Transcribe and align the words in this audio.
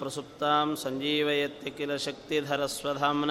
ಪ್ರಸುಪ್ತಾಂ 0.00 0.76
ಸಂಜೀವಯತ್ಯ 0.82 1.70
ಕಿಲ 1.70 1.96
ಶಕ್ತಿಧರಸ್ವಧಾಮ್ನ 1.96 3.30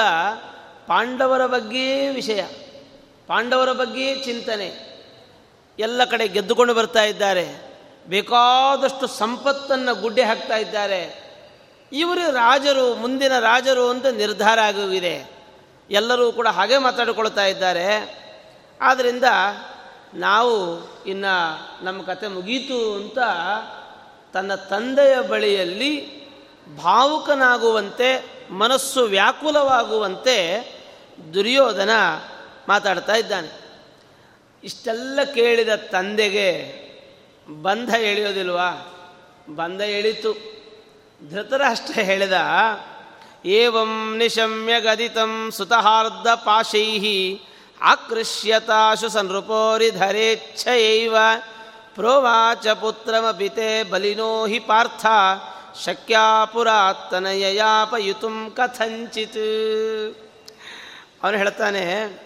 ಪಾಂಡವರ 0.86 1.46
ಬಗ್ಗೆಯೇ 1.46 2.08
ವಿಷಯ, 2.08 2.42
ಪಾಂಡವರ 3.26 3.72
ಬಗ್ಗೆಯೇ 3.72 4.14
ಚಿಂತನೆ, 4.14 5.00
ಎಲ್ಲ 5.78 6.04
ಕಡೆ 6.04 6.28
ಗೆದ್ದುಕೊಂಡು 6.28 6.74
ಬರ್ತಾ 6.74 7.02
ಇದ್ದಾರೆ, 7.02 7.62
ಬೇಕಾದಷ್ಟು 8.06 9.06
ಸಂಪತ್ತನ್ನು 9.06 10.00
ಗುಡ್ಡೆ 10.00 10.22
ಹಾಕ್ತಾ 10.22 10.56
ಇದ್ದಾರೆ. 10.56 11.19
ಇವರು 11.92 12.30
ರಾಜರು, 12.30 12.94
ಮುಂದಿನ 12.94 13.38
ರಾಜರು 13.38 13.88
ಅಂತ 13.88 14.06
ನಿರ್ಧಾರ 14.06 14.60
ಆಗುವಿದೆ 14.60 15.41
ಎಲ್ಲರೂ 15.91 16.32
ಕೂಡ 16.32 16.47
ಹಾಗೆ 16.47 16.78
ಮಾತಾಡಿಕೊಳ್ತಾ 16.78 17.44
ಇದ್ದಾರೆ. 17.44 18.20
ಆದ್ದರಿಂದ 18.80 19.24
ನಾವು 20.14 20.80
ಇನ್ನು 21.05 21.84
ನಮ್ಮ 21.84 22.02
ಕತೆ 22.02 22.28
ಮುಗೀತು 22.28 22.94
ಅಂತ 22.94 23.19
ತನ್ನ 24.32 24.55
ತಂದೆಯ 24.55 25.28
ಬಳಿಯಲ್ಲಿ 25.28 26.20
ಭಾವುಕನಾಗುವಂತೆ, 26.77 28.25
ಮನಸ್ಸು 28.50 29.03
ವ್ಯಾಕುಲವಾಗುವಂತೆ 29.03 30.66
ದುರ್ಯೋಧನ 31.34 31.91
ಮಾತಾಡ್ತಾ 32.69 33.14
ಇದ್ದಾನೆ. 33.14 33.60
ಇಷ್ಟೆಲ್ಲ 34.64 35.19
ಕೇಳಿದ 35.34 35.69
ತಂದೆಗೆ 35.69 36.75
ಬಂಧ 37.62 37.94
ಎಳೆಯೋದಿಲ್ವಾ? 37.94 38.97
ಬಂಧ 39.54 39.81
ಎಳಿತು. 39.81 40.59
ಧೃತರಾಷ್ಟ್ರ 41.28 42.00
ಹೇಳಿದ, 42.00 42.32
ಏವಂ 43.44 44.16
ನಿಶಮ್ಯ 44.16 44.81
ಗದಿತಂ 44.81 45.50
ಸುತಹಾರ್ಧ 45.53 46.26
ಪಾಶೈ 46.44 47.38
ಆಕೃಷ್ಯತಾಶು 47.81 49.08
ಸನೃಪೋರಿಧರೇಚ್ಛಯೈವ 49.08 51.16
ಪ್ರೋವಾಚ 51.94 52.69
ಪುತ್ರಮಪಿತೆ 52.69 53.91
ಬಲಿನೋ 53.91 54.47
ಹಿ 54.47 54.58
ಪಾರ್ಥ 54.58 55.06
ಶಕ್ಯಾಪುರಾತ್ತನಯಯಾಪಯುತುಂ 55.84 58.54
ಕಥಂಚಿತ್. 58.56 60.16
ಅವನು 61.22 61.37
ಹೇಳ್ತಾನೆ, 61.37 62.19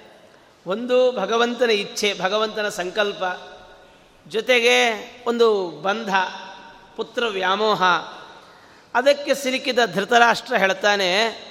ಒಂದು 0.66 1.12
ಭಗವಂತನ 1.12 1.70
ಇಚ್ಛೆ, 1.70 2.16
ಭಗವಂತನ 2.20 2.68
ಸಂಕಲ್ಪ, 2.68 3.24
ಜೊತೆಗೆ 4.26 4.76
ಒಂದು 5.26 5.78
ಬಂಧ, 5.82 6.14
ಪುತ್ರ 6.96 7.26
ವ್ಯಾಮೋಹ 7.26 7.82
ಅದಕ್ಕೆ 8.94 9.34
ಸಿಲುಕಿದ 9.34 9.78
ಧೃತರಾಷ್ಟ್ರ 9.94 10.56
ಹೇಳ್ತಾನೆ, 10.56 11.44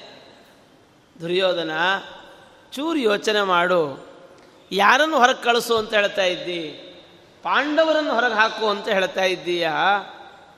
ದುರ್ಯೋಧನ, 1.21 1.71
ಚೂರು 2.71 2.99
ಯೋಚನೆ 2.99 3.41
ಮಾಡು. 3.41 4.07
ಯಾರನ್ನು 4.71 5.17
ಹೊರಗೆ 5.17 5.43
ಕಳಿಸು 5.43 5.77
ಅಂತ 5.77 5.93
ಹೇಳ್ತಾ 5.93 6.23
ಇದ್ದಿ? 6.23 6.67
ಪಾಂಡವರನ್ನು 7.43 8.13
ಹೊರಗೆ 8.13 8.33
ಹಾಕು 8.33 8.69
ಅಂತ 8.69 8.87
ಹೇಳ್ತಾ 8.87 9.23
ಇದ್ದೀಯ? 9.23 9.69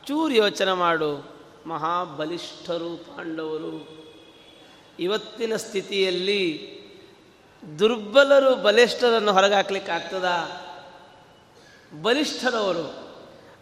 ಚೂರು 0.07 0.33
ಯೋಚನೆ 0.33 0.73
ಮಾಡು. 0.73 1.35
ಮಹಾಬಲಿಷ್ಠರು, 1.65 2.97
ಪಾಂಡವರು, 2.97 4.05
ಇವತ್ತಿನ 4.99 5.55
ಸ್ಥಿತಿಯಲ್ಲಿ 5.55 6.75
ದುರ್ಬಲರು 7.79 8.55
ಬಲಿಷ್ಠರನ್ನು 8.55 9.33
ಹೊರಗೆ 9.33 9.53
ಹಾಕ್ಲಿಕ್ಕೆ 9.53 9.91
ಬಲಿಷ್ಠರವರು. 12.01 13.04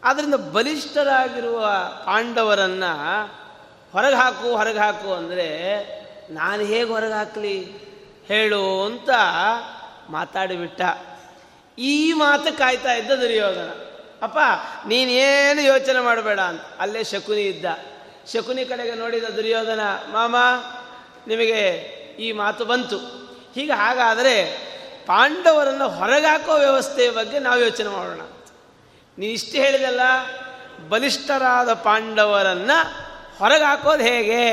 ಆದ್ದರಿಂದ 0.03 0.36
ಬಲಿಷ್ಠರಾಗಿರುವ 0.36 1.59
ಪಾಂಡವರನ್ನು 2.06 3.25
ಹೊರಗೆ 3.91 4.16
ಹಾಕು 4.16 4.56
ಹೊರಗೆ 4.56 4.80
ಹಾಕು 4.80 5.14
ಅಂದರೆ, 5.14 5.47
ನಾನು 6.34 6.64
ಹೇಗೆ 6.64 6.84
ಹೊರಗೆ 6.84 7.14
ಹಾಕಲಿ? 7.14 7.84
ಹೇಳು 8.25 8.86
ಅಂತ 8.86 9.09
ಮಾತಾಡಿಬಿಟ್ಟ 10.09 10.81
ಈ 11.80 12.14
ಮಾತು 12.14 12.58
ಕಾಯ್ತಾ 12.58 12.94
ಇದ್ದ 12.94 13.12
ದುರ್ಯೋಧನ. 13.12 13.69
ಅಪ್ಪ, 14.22 14.38
ನೀನೇನು 14.88 15.62
ಯೋಚನೆ 15.62 16.00
ಮಾಡಬೇಡ 16.00 16.40
ಅಂತ. 16.40 16.62
ಅಲ್ಲೇ 16.80 17.03
ಶಕುನಿ 17.03 17.41
ಇದ್ದ. 17.41 17.66
ಶಕುನಿ 18.34 18.66
ಕಡೆಗೆ 18.66 18.96
ನೋಡಿದ 18.96 19.24
ದುರ್ಯೋಧನ, 19.24 19.80
ಮಾಮ, 20.12 20.35
ನಿಮಗೆ 21.28 21.59
ಈ 22.20 22.31
ಮಾತು 22.31 22.66
ಬಂತು. 22.66 22.97
ಹೀಗೆ 23.56 23.72
ಹಾಗಾದರೆ 23.72 24.46
ಪಾಂಡವರನ್ನು 25.06 25.90
ಹೊರಗಾಕೋ 25.90 26.58
ವ್ಯವಸ್ಥೆಯ 26.58 27.12
ಬಗ್ಗೆ 27.12 27.40
ನಾವು 27.40 27.59
ಯೋಚನೆ 27.59 27.90
ಮಾಡೋಣ. 27.90 28.22
ನೀನು 29.18 29.34
ಇಷ್ಟು 29.34 29.56
ಹೇಳಿದಲ್ಲ, 29.57 30.03
ಬಲಿಷ್ಠರಾದ 30.90 31.72
ಪಾಂಡವರನ್ನು 31.88 32.78
ಹೊರಗಾಕೋದು 33.40 34.03
ಹೇಗೆ 34.03 34.44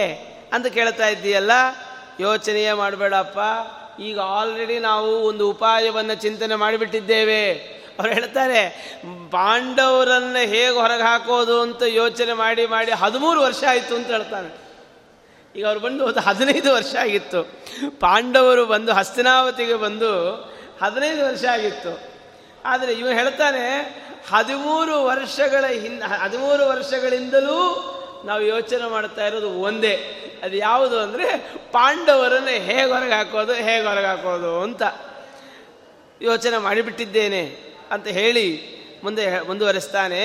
ಅಂತ 0.53 0.66
ಕೇಳ್ತಾ 0.66 1.06
ಇದ್ದೀಯಲ್ಲ? 1.09 1.53
ಯೋಚನೆಯೇ 2.21 2.72
ಮಾಡಬೇಡಪ್ಪ. 2.72 3.38
ಈಗ 4.00 4.19
ಆಲ್ರೆಡಿ 4.20 4.76
ನಾವು 4.78 5.10
ಒಂದು 5.28 5.44
ಉಪಾಯವನ್ನು 5.50 6.15
ಚಿಂತನೆ 6.15 6.54
ಮಾಡಿಬಿಟ್ಟಿದ್ದೇವೆ. 6.54 7.43
ಅವ್ರು 7.99 8.12
ಹೇಳ್ತಾರೆ, 8.15 8.60
ಪಾಂಡವರನ್ನು 9.31 10.43
ಹೇಗೆ 10.49 10.76
ಹೊರಗೆ 10.81 11.03
ಹಾಕೋದು 11.03 11.56
ಅಂತ 11.60 11.82
ಯೋಚನೆ 11.87 12.32
ಮಾಡಿ 12.32 12.66
ಮಾಡಿ 12.66 12.93
ಹದಿಮೂರು 12.93 13.41
ವರ್ಷ 13.41 13.62
ಆಯಿತು 13.69 13.94
ಅಂತ 13.97 14.06
ಹೇಳ್ತಾನೆ. 14.06 14.50
ಈಗ 15.56 15.65
ಅವ್ರು 15.66 15.81
ಬಂದು 15.81 16.04
ಒಂದು 16.04 16.20
ಹದಿನೈದು 16.20 16.70
ವರ್ಷ 16.75 16.93
ಆಗಿತ್ತು. 16.94 17.41
ಪಾಂಡವರು 18.00 18.65
ಬಂದು 18.66 18.93
ಹಸ್ತಿನಾವತಿಗೆ 18.93 19.75
ಬಂದು 19.75 20.12
ಹದಿನೈದು 20.82 21.22
ವರ್ಷ 21.26 21.44
ಆಗಿತ್ತು. 21.44 21.93
ಆದರೆ 22.65 22.93
ಇವನು 22.93 23.15
ಹೇಳ್ತಾನೆ 23.15 23.64
ಹದಿಮೂರು 24.31 25.05
ವರ್ಷಗಳ 25.05 25.65
ಹಿಂದೆ 25.67 26.05
ಹದಿಮೂರು 26.23 26.67
ವರ್ಷಗಳಿಂದಲೂ 26.67 27.61
ನಾವು 28.25 28.43
ಯೋಚನೆ 28.43 28.91
ಮಾಡ್ತಾ 28.91 29.27
ಇರೋದು 29.27 29.50
ಒಂದೇ. 29.50 29.94
ಅದು 30.43 30.56
ಯಾವುದು 30.56 31.00
ಅಂದರೆ 31.00 31.27
ಪಾಂಡವರನ್ನು 31.73 32.55
ಹೇಗೆ 32.62 32.93
ಹೊರಗೆ 32.93 33.12
ಹಾಕೋದು, 33.12 33.53
ಹೇಗೆ 33.53 33.87
ಹೊರಗೆ 33.87 34.06
ಹಾಕೋದು 34.06 34.62
ಅಂತ 34.62 34.82
ಯೋಚನೆ 36.23 36.59
ಮಾಡಿಬಿಟ್ಟಿದ್ದೇನೆ 36.59 37.43
ಅಂತ 37.91 38.06
ಹೇಳಿ 38.06 38.47
ಮುಂದೆ 39.05 39.41
ಮುಂದುವರಿಸ್ತಾನೆ. 39.41 40.25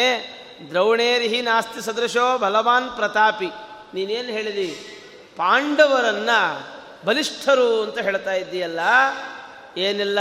ದ್ರೌಣೇರಿಹಿ 0.70 1.42
ನಾಸ್ತಿ 1.42 1.82
ಸದೃಶೋ 1.86 2.38
ಬಲವಾನ್ 2.38 2.90
ಪ್ರತಾಪಿ. 2.96 3.50
ನೀನೇನು 3.94 4.28
ಹೇಳಿದಿ? 4.28 4.70
ಪಾಂಡವರನ್ನು 5.36 6.40
ಬಲಿಷ್ಠರು 7.06 7.84
ಅಂತ 7.84 7.98
ಹೇಳ್ತಾ 8.00 8.34
ಇದ್ದೀಯಲ್ಲ? 8.34 8.80
ಏನಿಲ್ಲ, 9.78 10.20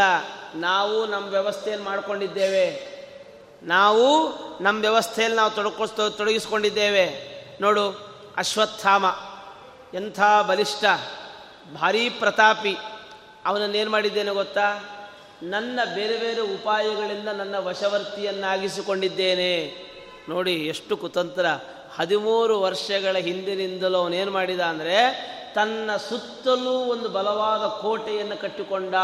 ನಾವು 0.54 1.06
ನಮ್ಮ 1.06 1.26
ವ್ಯವಸ್ಥೆಯನ್ನು 1.28 1.84
ಮಾಡಿಕೊಂಡಿದ್ದೇವೆ. 1.84 2.93
ನಾವು 3.64 4.32
ನಮ್ಮ 4.62 4.80
ವ್ಯವಸ್ಥೆಯಲ್ಲಿ 4.80 5.36
ನಾವು 5.36 5.50
ತೊಡಗಿಸ್ತೋ 5.50 6.08
ತೊಡಗಿಸ್ಕೊಂಡಿದ್ದೇವೆ. 6.08 7.34
ನೋಡು, 7.60 8.10
ಅಶ್ವತ್ಥಾಮ, 8.36 9.04
ಎಂಥ 9.94 10.20
ಬಲಿಷ್ಠ, 10.48 10.84
ಭಾರೀ 11.74 12.10
ಪ್ರತಾಪಿ. 12.10 12.76
ಅವನನ್ನೇನು 13.46 13.90
ಮಾಡಿದ್ದೇನೆ 13.90 14.30
ಗೊತ್ತಾ? 14.30 14.84
ನನ್ನ 15.42 15.80
ಬೇರೆ 15.94 16.16
ಬೇರೆ 16.16 16.40
ಉಪಾಯಗಳಿಂದ 16.40 17.28
ನನ್ನ 17.28 17.54
ವಶವರ್ತಿಯನ್ನಾಗಿಸಿಕೊಂಡಿದ್ದೇನೆ. 17.58 19.84
ನೋಡಿ, 20.28 20.54
ಎಷ್ಟು 20.54 20.96
ಕುತಂತ್ರ. 20.96 21.46
ಹದಿಮೂರು 21.96 22.60
ವರ್ಷಗಳ 22.60 23.16
ಹಿಂದಿನಿಂದಲೂ 23.16 23.98
ಅವನೇನು 23.98 24.30
ಮಾಡಿದ 24.30 24.60
ಅಂದರೆ, 24.60 25.34
ತನ್ನ 25.54 25.96
ಸುತ್ತಲೂ 25.96 26.70
ಒಂದು 26.70 27.08
ಬಲವಾದ 27.08 27.82
ಕೋಟೆಯನ್ನು 27.82 28.36
ಕಟ್ಟಿಕೊಂಡ. 28.36 28.94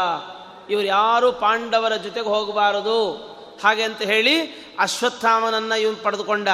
ಇವರು 0.69 0.85
ಯಾರೂ 0.85 1.31
ಪಾಂಡವರ 1.31 1.95
ಜೊತೆಗೆ 1.95 2.25
ಹೋಗಬಾರದು. 2.25 3.30
ಹಾಗೆ 3.63 3.83
ಅಂತ 3.83 4.01
ಹೇಳಿ 4.01 4.41
ಅಶ್ವತ್ಥಾಮನನ್ನು 4.79 5.79
ಇವನು 5.79 5.95
ಪಡೆದುಕೊಂಡ. 5.95 6.47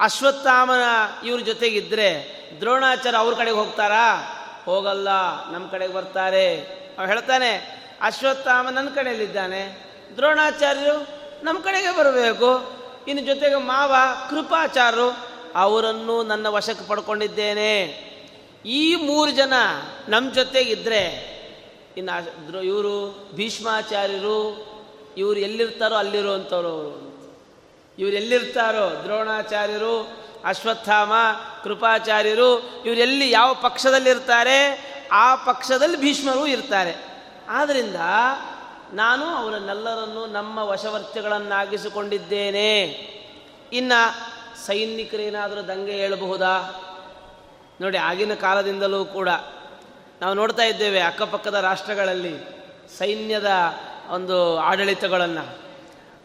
ಅಶ್ವತ್ಥಾಮನ 0.00 0.80
ಇವ್ರ 1.26 1.40
ಜೊತೆಗಿದ್ದರೆ 1.40 2.34
ದ್ರೋಣಾಚಾರ್ಯ 2.60 3.18
ಅವ್ರ 3.18 3.34
ಕಡೆಗೆ 3.34 3.56
ಹೋಗ್ತಾರಾ? 3.56 4.14
ಹೋಗಲ್ಲ 4.64 5.08
ನಮ್ಮ 5.52 5.68
ಕಡೆಗೆ 5.68 5.92
ಬರ್ತಾರೆ. 5.92 6.56
ಅವ 6.98 7.06
ಹೇಳ್ತಾನೆ, 7.06 7.52
ಅಶ್ವತ್ಥಾಮ 8.02 8.70
ನನ್ನ 8.70 8.88
ಕಡೆಯಲ್ಲಿದ್ದಾನೆ. 8.88 9.78
ದ್ರೋಣಾಚಾರ್ಯರು 10.16 11.08
ನಮ್ಮ 11.44 11.60
ಕಡೆಗೆ 11.60 11.98
ಬರಬೇಕು. 11.98 12.72
ಇನ್ನು 13.08 13.24
ಜೊತೆಗೆ 13.24 13.54
ಮಾವ 13.54 13.94
ಕೃಪಾಚಾರ್ಯರು 14.30 15.18
ಅವರನ್ನು 15.54 16.22
ನನ್ನ 16.22 16.46
ವಶಕ್ಕೆ 16.46 16.88
ಪಡ್ಕೊಂಡಿದ್ದೇನೆ. 16.88 18.04
ಈ 18.66 18.94
ಮೂರು 18.94 19.30
ಜನ 19.30 19.52
ನಮ್ಮ 20.08 20.32
ಜೊತೆಗಿದ್ದರೆ 20.32 21.34
ಇನ್ನು 21.96 22.62
ಇವರು 22.62 23.28
ಭೀಷ್ಮಾಚಾರ್ಯರು 23.34 24.73
ಇವರು 25.16 25.40
ಎಲ್ಲಿರ್ತಾರೋ 25.40 25.94
ಅಲ್ಲಿರುವಂಥವ್ರು 25.94 26.68
ಅವರು. 26.68 27.14
ಇವ್ರು 27.98 28.16
ಎಲ್ಲಿರ್ತಾರೋ 28.16 29.04
ದ್ರೋಣಾಚಾರ್ಯರು, 29.04 30.24
ಅಶ್ವತ್ಥಾಮ, 30.44 31.12
ಕೃಪಾಚಾರ್ಯರು 31.62 32.82
ಇವರೆಲ್ಲಿ 32.86 33.30
ಯಾವ 33.30 33.54
ಪಕ್ಷದಲ್ಲಿರ್ತಾರೆ, 33.54 34.94
ಆ 35.12 35.34
ಪಕ್ಷದಲ್ಲಿ 35.34 35.96
ಭೀಷ್ಮರು 35.96 36.46
ಇರ್ತಾರೆ. 36.46 36.94
ಆದ್ದರಿಂದ 37.48 37.96
ನಾನು 38.92 39.24
ಅವರನ್ನೆಲ್ಲರನ್ನು 39.24 40.26
ನಮ್ಮ 40.26 40.58
ವಶವರ್ತಿಗಳನ್ನಾಗಿಸಿಕೊಂಡಿದ್ದೇನೆ. 40.58 42.84
ಇನ್ನು 43.72 44.34
ಸೈನಿಕರೇನಾದರೂ 44.66 45.62
ದಂಗೆ 45.62 45.92
ಹೇಳಬಹುದಾ? 45.92 46.80
ನೋಡಿ, 47.80 47.98
ಆಗಿನ 47.98 48.34
ಕಾಲದಿಂದಲೂ 48.34 49.04
ಕೂಡ 49.04 49.28
ನಾವು 50.20 50.34
ನೋಡ್ತಾ 50.34 50.62
ಇದ್ದೇವೆ 50.62 51.00
ಅಕ್ಕಪಕ್ಕದ 51.00 51.54
ರಾಷ್ಟ್ರಗಳಲ್ಲಿ 51.54 52.64
ಸೈನ್ಯದ 52.98 53.50
ಒಂದು 54.10 54.56
ಆಡಳಿತಗಳನ್ನು. 54.56 55.64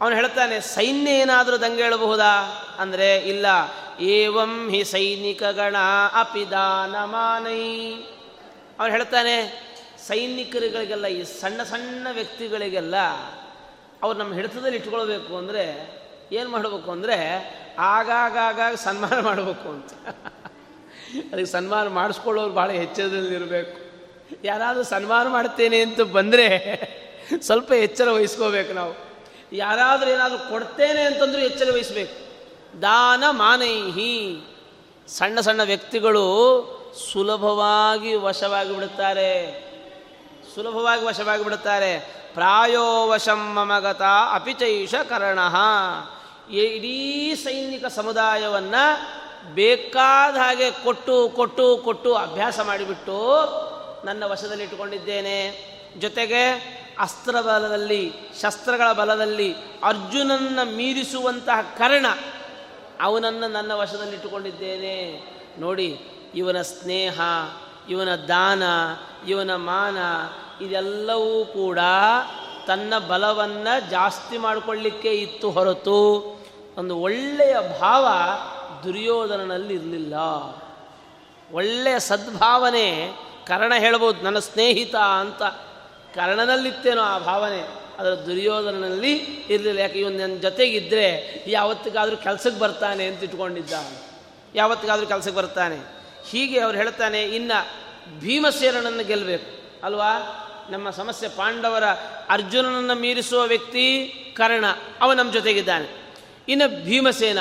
ಅವನು 0.02 0.16
ಹೇಳ್ತಾನೆ, 0.16 0.60
ಸೈನ್ಯ 0.60 1.12
ಏನಾದರೂ 1.12 1.58
ದಂಗೆ 1.58 1.84
ಹೇಳಬಹುದಾ? 1.84 2.34
ಅಂದರೆ, 2.80 3.18
ಇಲ್ಲ. 3.18 3.46
ಏವಂ 4.00 4.70
ಹಿ 4.70 4.84
ಸೈನಿಕಗಣ 4.84 5.76
ಅಪಿದಾನಮಾನೈ 6.14 7.64
ಅವನು 8.80 8.92
ಹೇಳ್ತಾನೆ, 8.92 9.36
ಸೈನಿಕರುಗಳಿಗೆಲ್ಲ, 10.08 11.06
ಈ 11.06 11.24
ಸಣ್ಣ 11.24 11.64
ಸಣ್ಣ 11.64 12.08
ವ್ಯಕ್ತಿಗಳಿಗೆಲ್ಲ, 12.12 12.96
ಅವ್ರು 14.04 14.20
ನಮ್ಮ 14.20 14.34
ಹಿಡಿತದಲ್ಲಿ 14.34 14.78
ಇಟ್ಕೊಳ್ಬೇಕು 14.78 15.38
ಅಂದರೆ, 15.38 15.64
ಏನು 16.32 16.50
ಮಾಡಬೇಕು 16.50 16.92
ಅಂದರೆ 16.92 17.18
ಆಗಾಗ 17.78 18.62
ಸನ್ಮಾನ 18.76 19.20
ಮಾಡಬೇಕು 19.20 19.70
ಅಂತ. 19.70 19.92
ಅದಕ್ಕೆ 21.32 21.52
ಸನ್ಮಾನ 21.52 21.88
ಮಾಡಿಸ್ಕೊಳ್ಳೋರು 21.88 22.54
ಭಾಳ 22.54 22.72
ಎಚ್ಚರದಲ್ಲಿರಬೇಕು 22.72 23.76
ಯಾರಾದರೂ 24.44 24.84
ಸನ್ಮಾನ 24.84 25.28
ಮಾಡ್ತೇನೆ 25.28 25.82
ಅಂತ 25.82 26.02
ಬಂದರೆ 26.02 26.48
ಸ್ವಲ್ಪ 27.38 27.72
ಎಚ್ಚರ 27.72 28.10
ವಹಿಸ್ಕೋಬೇಕು 28.10 28.74
ನಾವು. 28.74 29.10
ಯಾರಾದರೂ 29.54 30.10
ಏನಾದರೂ 30.10 30.50
ಕೊಡ್ತೇನೆ 30.50 31.02
ಅಂತಂದ್ರೂ 31.02 31.42
ಎಚ್ಚರ 31.42 31.70
ವಹಿಸ್ಬೇಕು. 31.74 32.30
ದಾನ 32.82 33.24
ಮಾನೈಹಿ. 33.30 34.42
ಸಣ್ಣ 35.08 35.40
ಸಣ್ಣ 35.40 35.64
ವ್ಯಕ್ತಿಗಳು 35.64 36.26
ಸುಲಭವಾಗಿ 37.12 38.16
ವಶವಾಗಿ 38.16 38.76
ಬಿಡುತ್ತಾರೆ 38.76 39.62
ಸುಲಭವಾಗಿ 40.56 41.06
ವಶವಾಗಿ 41.06 41.44
ಬಿಡುತ್ತಾರೆ 41.44 42.00
ಪ್ರಾಯೋ 42.34 43.08
ವಶಂ 43.08 43.54
ಮಮಗತ 43.54 44.02
ಅಪಿಚೈಷ 44.34 44.96
ಕರ್ಣ. 44.96 45.40
ಇಡೀ 46.52 47.36
ಸೈನಿಕ 47.36 47.86
ಸಮುದಾಯವನ್ನು 47.86 49.20
ಬೇಕಾದ 49.54 50.36
ಹಾಗೆ 50.36 50.72
ಕೊಟ್ಟು 50.72 51.30
ಕೊಟ್ಟು 51.30 51.78
ಕೊಟ್ಟು 51.78 52.16
ಅಭ್ಯಾಸ 52.16 52.60
ಮಾಡಿಬಿಟ್ಟು 52.60 53.44
ನನ್ನ 54.06 54.24
ವಶದಲ್ಲಿ 54.26 54.64
ಇಟ್ಟುಕೊಂಡಿದ್ದೇನೆ 54.64 55.70
ಜೊತೆಗೆ 56.00 56.79
ಅಸ್ತ್ರ 57.00 57.42
ಬಲದಲ್ಲಿ 57.42 58.14
ಶಸ್ತ್ರಗಳ 58.42 58.92
ಬಲದಲ್ಲಿ 58.92 59.56
ಅರ್ಜುನನ್ನ 59.84 60.60
ಮೀರಿಸುವಂತಹ 60.76 61.62
ಕರ್ಣ 61.62 62.06
ಅವನನ್ನು 63.02 63.48
ನನ್ನ 63.48 63.72
ವಶದಲ್ಲಿಟ್ಟುಕೊಂಡಿದ್ದೇನೆ. 63.74 64.96
ನೋಡಿ, 65.60 66.00
ಇವನ 66.36 66.62
ಸ್ನೇಹ, 66.62 67.22
ಇವನ 67.90 68.16
ದಾನ, 68.16 68.64
ಇವನ 69.28 69.56
ಮಾನ, 69.56 69.98
ಇದೆಲ್ಲವೂ 70.64 71.46
ಕೂಡ 71.46 71.80
ತನ್ನ 72.68 72.94
ಬಲವನ್ನು 73.08 73.90
ಜಾಸ್ತಿ 73.90 74.38
ಮಾಡಿಕೊಳ್ಳಿಕ್ಕೆ 74.38 75.12
ಇತ್ತು 75.12 75.52
ಹೊರತು 75.52 76.00
ಒಂದು 76.78 76.98
ಒಳ್ಳೆಯ 76.98 77.56
ಭಾವ 77.80 78.08
ದುರ್ಯೋಧನನಲ್ಲಿ 78.84 79.74
ಇರಲಿಲ್ಲ 79.74 80.14
ಒಳ್ಳೆಯ 81.52 82.00
ಸದ್ಭಾವನೆ 82.00 83.14
ಕರ್ಣ 83.48 83.74
ಹೇಳ್ಬೋದು, 83.74 84.22
ನನ್ನ 84.22 84.40
ಸ್ನೇಹಿತ 84.40 84.96
ಅಂತ 84.96 85.42
ಕರ್ಣನಲ್ಲಿತ್ತೇನೋ 86.16 87.02
ಆ 87.02 87.18
ಭಾವನೆ, 87.18 87.62
ಅದರ 88.00 88.14
ದುರ್ಯೋಧನನಲ್ಲಿ 88.26 89.14
ಇರಲಿಲ್ಲ. 89.50 89.80
ಯಾಕೆ, 89.80 90.00
ಇವನು 90.00 90.18
ನನ್ನ 90.18 90.36
ಜೊತೆಗಿದ್ದರೆ 90.38 91.08
ಯಾವತ್ತಿಗಾದರೂ 91.48 92.18
ಕೆಲಸಕ್ಕೆ 92.18 92.60
ಬರ್ತಾನೆ 92.60 93.06
ಅಂತ 93.06 93.24
ಇಟ್ಕೊಂಡಿದ್ದ 93.24 93.74
ಯಾವತ್ತಿಗಾದರೂ 94.56 95.06
ಕೆಲಸಕ್ಕೆ 95.06 95.36
ಬರ್ತಾನೆ. 95.36 95.80
ಹೀಗೆ 96.30 96.60
ಅವ್ರು 96.60 96.78
ಹೇಳ್ತಾನೆ, 96.78 97.22
ಇನ್ನು 97.24 97.58
ಭೀಮಸೇನನನ್ನು 98.20 99.04
ಗೆಲ್ಲಬೇಕು 99.04 99.50
ಅಲ್ವಾ? 99.86 100.12
ನಮ್ಮ 100.70 100.90
ಸಮಸ್ಯೆ, 100.90 101.28
ಪಾಂಡವರ 101.30 101.86
ಅರ್ಜುನನನ್ನು 102.30 102.96
ಮೀರಿಸುವ 102.96 103.42
ವ್ಯಕ್ತಿ 103.44 103.86
ಕರ್ಣ 104.38 104.66
ಅವ 105.02 105.14
ನಮ್ಮ 105.14 105.32
ಜೊತೆಗಿದ್ದಾನೆ. 105.32 105.88
ಇನ್ನು 106.48 106.86
ಭೀಮಸೇನ. 106.86 107.40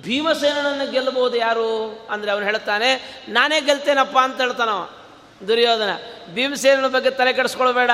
ಭೀಮಸೇನನನ್ನು 0.00 0.90
ಗೆಲ್ಲಬಹುದು 0.90 1.36
ಯಾರು? 1.36 1.68
ಅಂದರೆ 2.10 2.30
ಅವನು 2.30 2.44
ಹೇಳ್ತಾನೆ, 2.44 2.90
ನಾನೇ 3.28 3.60
ಗೆಲ್ತೇನಪ್ಪ 3.60 4.18
ಅಂತ 4.18 4.40
ಹೇಳ್ತಾನವ. 4.40 4.80
ದುರ್ಯೋಧನ, 5.48 5.90
ಭೀಮಸೇನನ 6.34 6.86
ಬಗ್ಗೆ 6.86 7.10
ತಲೆ 7.10 7.32
ಕೆಡಿಸ್ಕೊಳ್ಬೇಡ 7.32 7.90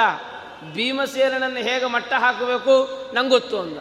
ಭೀಮಸೇನನನ್ನು 0.72 1.60
ಹೇಗೆ 1.60 1.86
ಮಟ್ಟ 1.86 2.12
ಹಾಕಬೇಕು 2.12 2.88
ನಂಗೆ 3.14 3.30
ಗೊತ್ತು 3.30 3.60
ಅಂದ. 3.60 3.78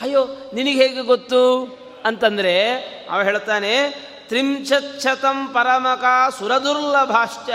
ಅಯ್ಯೋ, 0.00 0.26
ನಿನಗೆ 0.54 0.72
ಹೇಗೆ 0.72 1.02
ಗೊತ್ತು? 1.02 1.64
ಅಂತಂದರೆ, 2.04 2.74
ಅವ 3.10 3.22
ಹೇಳ್ತಾನೆ 3.22 3.90
ತ್ರಿಂಶತಂ 4.28 5.48
ಪರಮಕ 5.48 6.04
ಸುರದುರ್ಲಭಾಶ್ಚ 6.38 7.50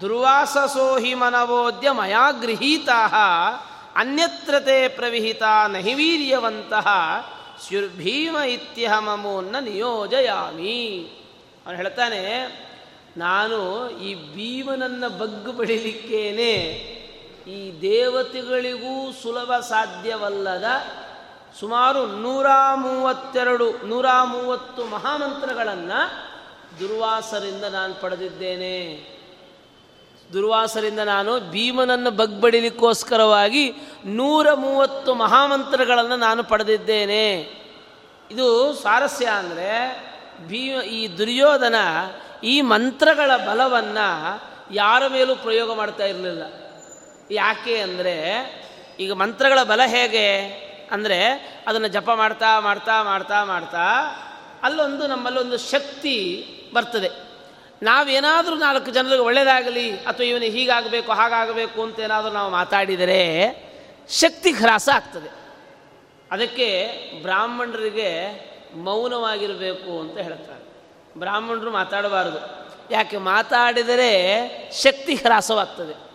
ದುರ್ವಾಸಸೋಹಿ 0.00 1.14
ಮನವೋದ್ಯ 1.14 1.90
ಮಯಾ 1.90 2.30
ಗೃಹೀತಾ 2.30 3.08
ಅನ್ಯತ್ರತೆ 3.96 4.88
ಪ್ರವಿಹಿತ 4.88 5.42
ನಹಿ 5.68 5.94
ವೀರ್ಯವಂತಹ 5.94 6.86
ಇತ್ಯಹ 8.46 8.98
ಮಮೋನ್ನ 8.98 9.56
ನಿಯೋಜಯಾಮಿ. 9.60 11.10
ಅವನು 11.66 11.76
ಹೇಳ್ತಾನೆ 11.76 12.65
ನಾನು 13.16 13.90
ಈ 13.98 14.14
ಭೀಮನನ್ನು 14.34 15.18
ಬಗ್ಗು 15.18 15.52
ಬಡಿಲಿಕ್ಕೇನೆ, 15.52 16.52
ಈ 17.50 17.80
ದೇವತೆಗಳಿಗೂ 17.80 19.12
ಸುಲಭ 19.22 19.52
ಸಾಧ್ಯವಲ್ಲದ 19.60 20.64
ಸುಮಾರು 21.60 22.06
ನೂರ 22.06 22.46
ಮೂವತ್ತೆರಡು, 22.74 23.86
ನೂರ 23.86 24.06
ಮೂವತ್ತು 24.24 24.84
ಮಹಾಮಂತ್ರಗಳನ್ನು 24.84 26.00
ದುರ್ವಾಸರಿಂದ 26.80 27.64
ನಾನು 27.64 27.94
ಪಡೆದಿದ್ದೇನೆ. 27.94 28.76
ದುರ್ವಾಸರಿಂದ 30.32 30.98
ನಾನು 30.98 31.50
ಭೀಮನನ್ನು 31.50 32.10
ಬಗ್ಬಡಿಲಿಕ್ಕೋಸ್ಕರವಾಗಿ 32.10 33.72
ನೂರ 34.06 34.46
ಮೂವತ್ತು 34.54 35.14
ಮಹಾಮಂತ್ರಗಳನ್ನು 35.14 36.16
ನಾನು 36.16 36.44
ಪಡೆದಿದ್ದೇನೆ. 36.44 37.26
ಇದು 38.30 38.72
ಸ್ವಾರಸ್ಯ 38.72 39.26
ಅಂದರೆ 39.26 39.70
ಭೀಮ 40.46 40.80
ಈ 40.80 41.18
ದುರ್ಯೋಧನ 41.18 41.74
ಈ 42.44 42.60
ಮಂತ್ರಗಳ 42.60 43.36
ಬಲವನ್ನು 43.36 44.06
ಯಾರ 44.74 45.06
ಮೇಲೂ 45.06 45.36
ಪ್ರಯೋಗ 45.36 45.74
ಮಾಡ್ತಾ 45.74 46.04
ಇರಲಿಲ್ಲ. 46.04 46.42
ಯಾಕೆ 47.30 47.80
ಅಂದರೆ, 47.80 48.16
ಈಗ 49.00 49.12
ಮಂತ್ರಗಳ 49.12 49.62
ಬಲ 49.62 49.80
ಹೇಗೆ? 49.86 50.26
ಅಂದರೆ 50.90 51.18
ಅದನ್ನು 51.66 51.88
ಜಪ 51.88 52.10
ಮಾಡ್ತಾ 52.10 52.60
ಮಾಡ್ತಾ 52.60 53.02
ಮಾಡ್ತಾ 53.02 53.44
ಮಾಡ್ತಾ 53.44 53.86
ಅಲ್ಲೊಂದು 54.62 55.06
ನಮ್ಮಲ್ಲೊಂದು 55.06 55.58
ಶಕ್ತಿ 55.58 56.16
ಬರ್ತದೆ. 56.74 57.10
ನಾವೇನಾದರೂ 57.82 58.56
ನಾಲ್ಕು 58.56 58.90
ಜನರಿಗೆ 58.90 59.22
ಒಳ್ಳೆಯದಾಗಲಿ 59.22 59.96
ಅಥವಾ 59.96 60.26
ಇವನು 60.26 60.44
ಹೀಗಾಗಬೇಕು, 60.44 61.12
ಹಾಗಾಗಬೇಕು 61.12 61.82
ಅಂತ 61.82 62.00
ಏನಾದರೂ 62.00 62.32
ನಾವು 62.32 62.50
ಮಾತಾಡಿದರೆ 62.50 63.22
ಶಕ್ತಿ 64.10 64.52
ಹ್ರಾಸ 64.52 64.88
ಆಗ್ತದೆ. 64.94 65.30
ಅದಕ್ಕೆ 66.30 66.68
ಬ್ರಾಹ್ಮಣರಿಗೆ 67.22 68.10
ಮೌನವಾಗಿರಬೇಕು 68.76 70.00
ಅಂತ 70.00 70.18
ಹೇಳ್ತಾರೆ. 70.18 70.65
ಬ್ರಾಹ್ಮಣರು 71.18 71.70
ಮಾತಾಡಬಾರದು. 71.70 72.66
ಯಾಕೆ 72.90 73.16
ಮಾತಾಡಿದರೆ 73.16 74.10
ಶಕ್ತಿ 74.82 75.14
ಹ್ರಾಸವಾಗ್ತದೆ. 75.14 76.06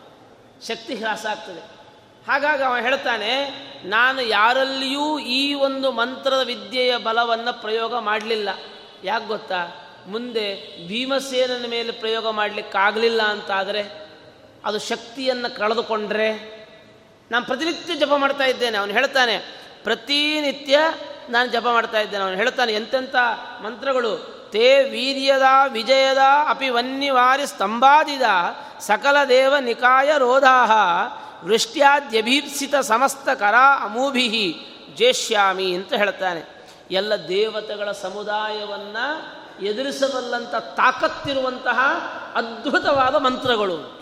ಶಕ್ತಿ 0.68 0.96
ಹ್ರಾಸ 0.96 1.26
ಆಗ್ತದೆ. 1.26 1.82
ಹಾಗಾಗಿ 2.28 2.64
ಅವ 2.64 2.78
ಹೇಳ್ತಾನೆ, 2.78 3.50
ನಾನು 3.84 4.22
ಯಾರಲ್ಲಿಯೂ 4.22 5.20
ಈ 5.20 5.54
ಒಂದು 5.54 5.92
ಮಂತ್ರದ 5.92 6.42
ವಿದ್ಯೆಯ 6.46 6.98
ಬಲವನ್ನು 6.98 7.62
ಪ್ರಯೋಗ 7.62 7.98
ಮಾಡಲಿಲ್ಲ. 7.98 8.50
ಯಾಕೆ 9.04 9.26
ಗೊತ್ತಾ? 9.26 9.88
ಮುಂದೆ 10.08 10.78
ಭೀಮಸೇನನ 10.88 11.66
ಮೇಲೆ 11.70 11.92
ಪ್ರಯೋಗ 11.92 12.30
ಮಾಡಲಿಕ್ಕಾಗಲಿಲ್ಲ 12.30 13.22
ಅಂತಾದರೆ, 13.22 14.10
ಅದು 14.66 14.80
ಶಕ್ತಿಯನ್ನು 14.80 15.58
ಕಳೆದುಕೊಂಡ್ರೆ, 15.58 16.62
ನಾನು 17.32 17.46
ಪ್ರತಿನಿತ್ಯ 17.46 17.96
ಜಪ 17.96 18.14
ಮಾಡ್ತಾ 18.18 18.44
ಇದ್ದೇನೆ. 18.44 18.78
ಅವನು 18.78 18.92
ಹೇಳ್ತಾನೆ, 18.92 19.38
ಪ್ರತಿನಿತ್ಯ 19.84 20.80
ನಾನು 21.30 21.50
ಜಪ 21.50 21.68
ಮಾಡ್ತಾ 21.72 22.00
ಇದ್ದೇನೆ. 22.00 22.24
ಅವನು 22.24 22.36
ಹೇಳ್ತಾನೆ 22.36 22.74
ಎಂತೆಂಥ 22.74 23.16
ಮಂತ್ರಗಳು 23.64 24.41
ತೇ 24.52 24.84
ವೀರ್ಯದ 24.84 25.42
ವಿಜಯದ 25.68 26.18
ಅಪಿ 26.50 26.70
ವನ್ಯವಾರಿ 26.70 27.48
ಸ್ತಂಭಾದಿದ 27.48 28.22
ಸಕಲ 28.80 29.16
ದೇವ 29.30 29.56
ನಿಕಾಯ 29.60 30.12
ರೋಧಾ 30.18 30.66
ವೃಷ್ಟ್ಯಾದ್ಯಭೀಪ್ಸಿತ 31.44 32.76
ಸಮಸ್ತ 32.76 33.30
ಕರಾ 33.30 33.86
ಅಮೂಭಿ 33.86 34.60
ಜೇಷ್ಯಾಮಿ 34.96 35.74
ಅಂತ 35.74 35.94
ಹೇಳ್ತಾನೆ. 35.94 36.68
ಎಲ್ಲ 36.92 37.14
ದೇವತೆಗಳ 37.28 37.92
ಸಮುದಾಯವನ್ನು 37.92 39.42
ಎದುರಿಸಬಲ್ಲಂಥ 39.66 40.56
ತಾಕತ್ತಿರುವಂತಹ 40.56 41.80
ಅದ್ಭುತವಾದ 42.36 43.16
ಮಂತ್ರಗಳು. 43.16 44.02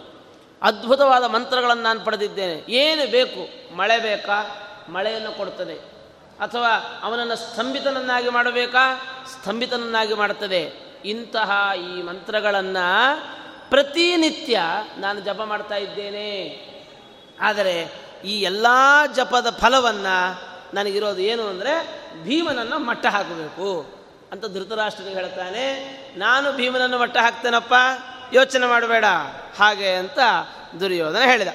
ಅದ್ಭುತವಾದ 0.61 1.23
ಮಂತ್ರಗಳನ್ನು 1.23 1.83
ನಾನು 1.83 1.99
ಪಡೆದಿದ್ದೇನೆ. 1.99 2.71
ಏನು 2.71 3.11
ಬೇಕು? 3.11 3.75
ಮಳೆ 3.75 3.97
ಬೇಕಾ? 3.97 4.65
ಮಳೆಯನ್ನು 4.89 5.37
ಕೊಡ್ತದೆ. 5.37 5.98
ಅಥವಾ 6.39 6.99
ಅವನನ್ನು 7.03 7.35
ಸ್ತಂಭಿತನನ್ನಾಗಿ 7.35 8.29
ಮಾಡಬೇಕಾ? 8.29 8.95
ಸ್ತಂಭಿತನನ್ನಾಗಿ 9.31 10.13
ಮಾಡುತ್ತದೆ. 10.13 10.89
ಇಂತಹ 11.05 11.51
ಈ 11.77 12.01
ಮಂತ್ರಗಳನ್ನು 12.01 13.17
ಪ್ರತಿನಿತ್ಯ 13.69 14.61
ನಾನು 14.97 15.19
ಜಪ 15.19 15.41
ಮಾಡ್ತಾ 15.41 15.75
ಇದ್ದೇನೆ. 15.75 16.59
ಆದರೆ 17.41 17.91
ಈ 18.25 18.41
ಎಲ್ಲ 18.41 18.67
ಜಪದ 19.15 19.57
ಫಲವನ್ನು 19.59 20.41
ನನಗಿರೋದು 20.73 21.21
ಏನು 21.21 21.43
ಅಂದರೆ 21.43 22.03
ಭೀಮನನ್ನು 22.23 22.79
ಮಟ್ಟ 22.79 23.05
ಹಾಕಬೇಕು 23.05 23.99
ಅಂತ 24.31 24.45
ಧೃತರಾಷ್ಟ್ರನಿಗೆ 24.45 25.15
ಹೇಳ್ತಾನೆ. 25.15 25.65
ನಾನು 26.17 26.53
ಭೀಮನನ್ನು 26.53 26.99
ಮಟ್ಟ 26.99 27.17
ಹಾಕ್ತೇನಪ್ಪ? 27.17 27.73
ಯೋಚನೆ 28.33 28.67
ಮಾಡಬೇಡ. 28.67 29.05
ಹಾಗೆ 29.57 29.93
ಅಂತ 29.93 30.19
ದುರ್ಯೋಧನ 30.79 31.19
ಹೇಳಿದ. 31.19 31.47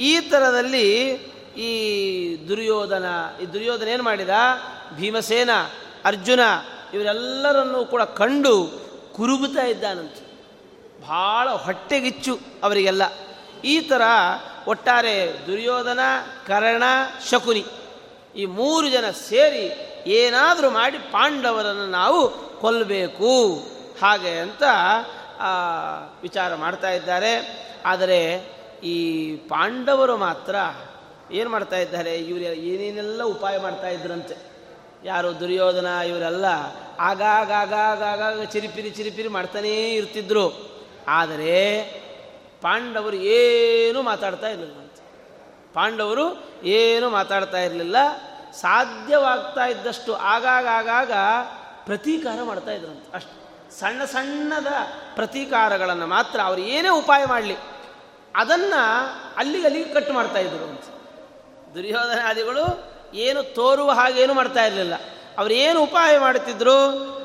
ಈ 0.00 0.20
ಥರದಲ್ಲಿ 0.20 1.18
ಈ 1.58 1.70
ದುರ್ಯೋಧನ 2.48 3.06
ಈ 3.42 3.46
ದುರ್ಯೋಧನ 3.52 3.88
ಏನು 3.88 4.02
ಮಾಡಿದ? 4.02 4.34
ಭೀಮಸೇನ, 4.96 5.52
ಅರ್ಜುನ 6.04 6.40
ಇವರೆಲ್ಲರನ್ನೂ 6.94 7.80
ಕೂಡ 7.84 8.02
ಕಂಡು 8.20 8.54
ಕುರುಬುತ್ತಾ 9.16 9.64
ಇದ್ದಾನಂತೆ. 9.64 10.22
ಭಾಳ 11.06 11.48
ಹೊಟ್ಟೆಗಿಚ್ಚು 11.50 12.38
ಅವರಿಗೆಲ್ಲ. 12.62 13.02
ಈ 13.64 13.80
ಥರ 13.80 14.02
ಒಟ್ಟಾರೆ 14.68 15.16
ದುರ್ಯೋಧನ, 15.46 16.00
ಕರ್ಣ, 16.46 16.84
ಶಕುನಿ 17.30 17.64
ಈ 18.36 18.44
ಮೂರು 18.58 18.88
ಜನ 18.88 19.10
ಸೇರಿ 19.10 19.66
ಏನಾದರೂ 20.10 20.70
ಮಾಡಿ 20.70 20.98
ಪಾಂಡವರನ್ನು 20.98 21.86
ನಾವು 21.90 22.20
ಕೊಲ್ಲಬೇಕು 22.60 23.30
ಹಾಗೆ 24.02 24.32
ಅಂತ 24.38 24.62
ವಿಚಾರ 26.22 26.54
ಮಾಡ್ತಾ 26.54 26.90
ಇದ್ದಾರೆ. 26.90 27.32
ಆದರೆ 27.86 28.20
ಈ 28.84 28.96
ಪಾಂಡವರು 29.48 30.16
ಮಾತ್ರ 30.16 30.54
ಏನು 31.30 31.50
ಮಾಡ್ತಾ 31.50 31.76
ಇದ್ದಾರೆ? 31.76 32.18
ಇವರು 32.18 32.42
ಏನೇನೆಲ್ಲ 32.42 33.22
ಉಪಾಯ 33.22 33.58
ಮಾಡ್ತಾ 33.58 33.88
ಇದ್ರಂತೆ. 33.88 34.36
ಯಾರು 35.04 35.40
ದುರ್ಯೋಧನ, 35.40 35.86
ಇವರೆಲ್ಲ 35.86 36.44
ಆಗಾಗ 37.00 37.52
ಆಗಾಗ 37.52 38.44
ಚಿರಿಪಿರಿ 38.44 38.90
ಚಿರಿಪಿರಿ 38.90 39.28
ಮಾಡ್ತಾನೇ 39.28 39.94
ಇರ್ತಿದ್ರು. 39.94 40.46
ಆದರೆ 41.08 41.54
ಪಾಂಡವರು 42.62 43.16
ಏನೂ 43.16 44.02
ಮಾತಾಡ್ತಾ 44.02 44.48
ಇರಲಿಲ್ಲ 44.48 44.74
ಪಾಂಡವರು 45.74 46.24
ಏನೂ 46.64 47.10
ಮಾತಾಡ್ತಾ 47.10 47.58
ಇರಲಿಲ್ಲ. 47.58 47.96
ಸಾಧ್ಯವಾಗ್ತಾ 48.52 49.64
ಇದ್ದಷ್ಟು 49.64 50.14
ಆಗಾಗ 50.14 50.66
ಆಗಾಗ 50.66 51.12
ಪ್ರತೀಕಾರ 51.84 52.42
ಮಾಡ್ತಾ 52.42 52.70
ಇದ್ರಂತೆ. 52.70 53.16
ಅಷ್ಟು 53.16 53.34
ಸಣ್ಣ 53.78 54.04
ಸಣ್ಣದ 54.04 54.66
ಪ್ರತೀಕಾರಗಳನ್ನು 55.14 56.06
ಮಾತ್ರ 56.06 56.40
ಅವರು 56.40 56.60
ಏನೇ 56.60 56.88
ಉಪಾಯ 56.88 57.24
ಮಾಡಲಿ, 57.24 57.56
ಅದನ್ನು 58.36 58.82
ಅಲ್ಲಿಗೆ 59.36 59.66
ಅಲ್ಲಿಗೆ 59.66 59.94
ಕಟ್ 59.94 60.10
ಮಾಡ್ತಾ 60.10 60.38
ಇದ್ರು 60.38 60.64
ಅಂತ. 60.64 60.84
ದುರ್ಯೋಧನಾದಿಗಳು 61.74 62.92
ಏನು 63.14 63.54
ತೋರುವ 63.54 63.90
ಹಾಗೇನು 63.90 64.34
ಮಾಡ್ತಾ 64.34 64.64
ಇರಲಿಲ್ಲ. 64.64 64.94
ಅವರು 65.38 65.54
ಏನು 65.54 65.82
ಉಪಾಯ 65.82 66.18
ಮಾಡುತ್ತಿದ್ರು? 66.18 66.78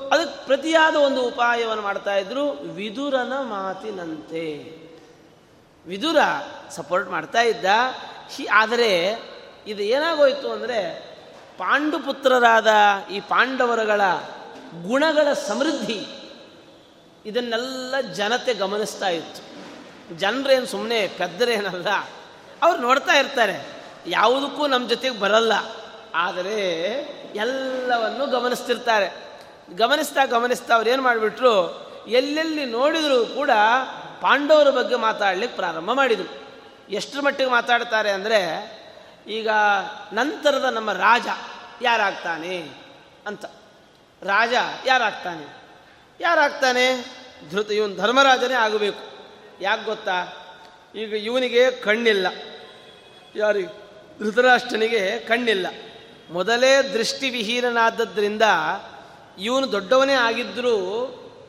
ಅದಕ್ಕೆ 0.08 0.46
ಪ್ರತಿಯಾದ 0.46 0.96
ಒಂದು 0.96 1.22
ಉಪಾಯವನ್ನು 1.22 1.84
ಮಾಡ್ತಾ 1.84 2.16
ಇದ್ರು. 2.16 2.52
ವಿದುರನ 2.52 3.34
ಮಾತಿನಂತೆ. 3.40 4.78
ವಿದುರ 5.88 6.18
ಸಪೋರ್ಟ್ 6.70 7.10
ಮಾಡ್ತಾ 7.10 7.42
ಇದ್ದ. 7.42 7.66
ಆದರೆ 8.54 9.16
ಇದು 9.68 9.84
ಏನಾಗೋಯಿತು 9.84 10.52
ಅಂದರೆ 10.52 11.14
ಪಾಂಡುಪುತ್ರರಾದ 11.58 12.68
ಈ 13.12 13.20
ಪಾಂಡವರುಗಳ 13.20 14.02
ಗುಣಗಳ 14.88 15.34
ಸಮೃದ್ಧಿ 15.34 16.06
ಇದನ್ನೆಲ್ಲ 17.26 18.02
ಜನತೆ 18.02 18.54
ಗಮನಿಸ್ತಾ 18.54 19.10
ಇತ್ತು. 19.10 19.42
ಜನರೇನು 20.18 20.66
ಸುಮ್ಮನೆ 20.66 21.08
ಪೆದ್ದರೇನಲ್ಲ. 21.08 21.88
ಅವ್ರು 22.62 22.82
ನೋಡ್ತಾ 22.82 23.12
ಇರ್ತಾರೆ. 23.12 23.73
ಯಾವುದಕ್ಕೂ 24.08 24.68
ನಮ್ಮ 24.68 24.90
ಜೊತೆಗೆ 24.90 25.20
ಬರಲ್ಲ. 25.20 25.54
ಆದರೆ 26.16 26.92
ಎಲ್ಲವನ್ನು 27.36 28.28
ಗಮನಿಸ್ತಿರ್ತಾರೆ. 28.28 29.24
ಗಮನಿಸ್ತಾ 29.76 30.26
ಗಮನಿಸ್ತಾ 30.26 30.76
ಅವ್ರು 30.76 30.90
ಏನು 30.90 31.04
ಮಾಡಿಬಿಟ್ರು, 31.04 31.84
ಎಲ್ಲೆಲ್ಲಿ 32.08 32.66
ನೋಡಿದರೂ 32.66 33.26
ಕೂಡ 33.26 33.50
ಪಾಂಡವರ 34.22 34.70
ಬಗ್ಗೆ 34.70 34.96
ಮಾತಾಡ್ಲಿಕ್ಕೆ 34.96 35.56
ಪ್ರಾರಂಭ 35.56 35.92
ಮಾಡಿದರು. 35.92 36.44
ಎಷ್ಟರ 36.90 37.20
ಮಟ್ಟಿಗೆ 37.22 37.50
ಮಾತಾಡ್ತಾರೆ 37.50 38.12
ಅಂದರೆ, 38.12 38.40
ಈಗ 39.28 39.50
ನಂತರದ 40.14 40.64
ನಮ್ಮ 40.64 40.92
ರಾಜ 40.92 41.28
ಯಾರಾಗ್ತಾನೆ 41.82 42.70
ಅಂತ. 43.28 43.46
ರಾಜ 44.24 44.54
ಯಾರಾಗ್ತಾನೆ? 44.86 45.58
ಯಾರಾಗ್ತಾನೆ? 46.20 47.06
ಧೃತ, 47.52 47.72
ಇವನು 47.72 47.96
ಧರ್ಮರಾಜನೇ 47.96 48.54
ಆಗಬೇಕು. 48.54 49.00
ಯಾಕೆ 49.62 49.84
ಗೊತ್ತಾ? 49.84 50.26
ಈಗ 50.96 51.14
ಇವನಿಗೆ 51.14 51.72
ಕಣ್ಣಿಲ್ಲ. 51.72 52.28
ಯಾರಿಗೆ? 53.36 53.83
ಧೃತರಾಷ್ಟ್ರನಿಗೆ 54.22 55.20
ಕಣ್ಣಿಲ್ಲ. 55.20 55.68
ಮೊದಲೇ 56.32 56.82
ದೃಷ್ಟಿವಿಹೀನನಾದದ್ರಿಂದ 56.82 58.42
ಇವನು 59.40 59.72
ದೊಡ್ಡವನೇ 59.72 60.14
ಆಗಿದ್ದರೂ 60.14 60.76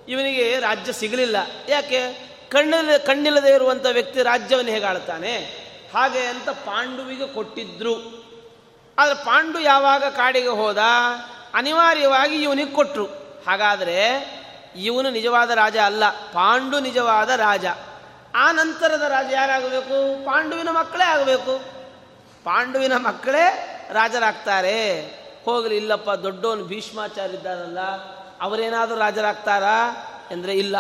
ಇವನಿಗೆ 0.09 0.59
ರಾಜ್ಯ 0.59 0.93
ಸಿಗಲಿಲ್ಲ. 0.93 1.37
ಯಾಕೆ? 1.69 2.35
ಕಣ್ಣಿಲ್ಲ 2.51 2.97
ಕಣ್ಣಿಲ್ಲದೆ 2.97 3.55
ಇರುವಂಥ 3.55 3.87
ವ್ಯಕ್ತಿ 3.93 4.23
ರಾಜ್ಯವನ್ನು 4.23 4.71
ಹೇಗಾಳ್ತಾನೆ 4.71 5.37
ಹಾಗೆ 5.95 6.19
ಅಂತ 6.19 6.49
ಪಾಂಡುವಿಗೆ 6.49 7.35
ಕೊಟ್ಟಿದ್ರು. 7.35 8.25
ಆದರೆ 8.99 9.15
ಪಾಂಡು 9.15 9.61
ಯಾವಾಗ 9.61 10.05
ಕಾಡಿಗೆ 10.05 10.49
ಹೋದ? 10.49 10.79
ಅನಿವಾರ್ಯವಾಗಿ 11.55 12.43
ಇವನಿಗೆ 12.43 12.71
ಕೊಟ್ಟರು 12.71 13.05
ಹಾಗಾದರೆ 13.49 14.31
ಇವನು 14.77 15.11
ನಿಜವಾದ 15.11 15.51
ರಾಜ 15.51 15.77
ಅಲ್ಲ. 15.77 16.11
ಪಾಂಡು 16.11 16.81
ನಿಜವಾದ 16.81 17.29
ರಾಜ. 17.29 17.65
ಆ 18.35 18.53
ನಂತರದ 18.53 19.03
ರಾಜ 19.03 19.27
ಯಾರಾಗಬೇಕು? 19.33 20.25
ಪಾಂಡುವಿನ 20.25 20.69
ಮಕ್ಕಳೇ 20.71 21.05
ಆಗಬೇಕು. 21.05 21.74
ಪಾಂಡುವಿನ 22.45 22.93
ಮಕ್ಕಳೇ 22.97 23.71
ರಾಜರಾಗ್ತಾರೆ. 23.93 25.01
ಹೋಗಲಿ, 25.45 25.77
ಇಲ್ಲಪ್ಪ, 25.77 26.11
ದೊಡ್ಡವನು 26.11 26.65
ಭೀಷ್ಮಾಚಾರ್ಯ 26.65 27.35
ಇದ್ದಾರಲ್ಲ 27.35 27.81
ಅವರೇನಾದರೂ 28.41 28.99
ರಾಜರಾಗ್ತಾರಾ? 28.99 29.93
ಎಂದರೆ 30.31 30.53
ಇಲ್ಲ. 30.53 30.77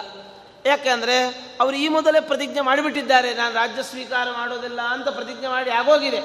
ಯಾಕೆಂದರೆ 0.66 1.26
ಅವರು 1.60 1.76
ಈ 1.76 1.88
ಮೊದಲೇ 1.88 2.20
ಪ್ರತಿಜ್ಞೆ 2.20 2.60
ಮಾಡಿಬಿಟ್ಟಿದ್ದಾರೆ, 2.60 3.34
ನಾನು 3.34 3.54
ರಾಜ್ಯ 3.54 3.82
ಸ್ವೀಕಾರ 3.82 4.28
ಮಾಡೋದಿಲ್ಲ 4.30 4.80
ಅಂತ 4.80 5.08
ಪ್ರತಿಜ್ಞೆ 5.08 5.48
ಮಾಡಿ 5.48 5.70
ಆಗೋಗಿದೆ. 5.70 6.20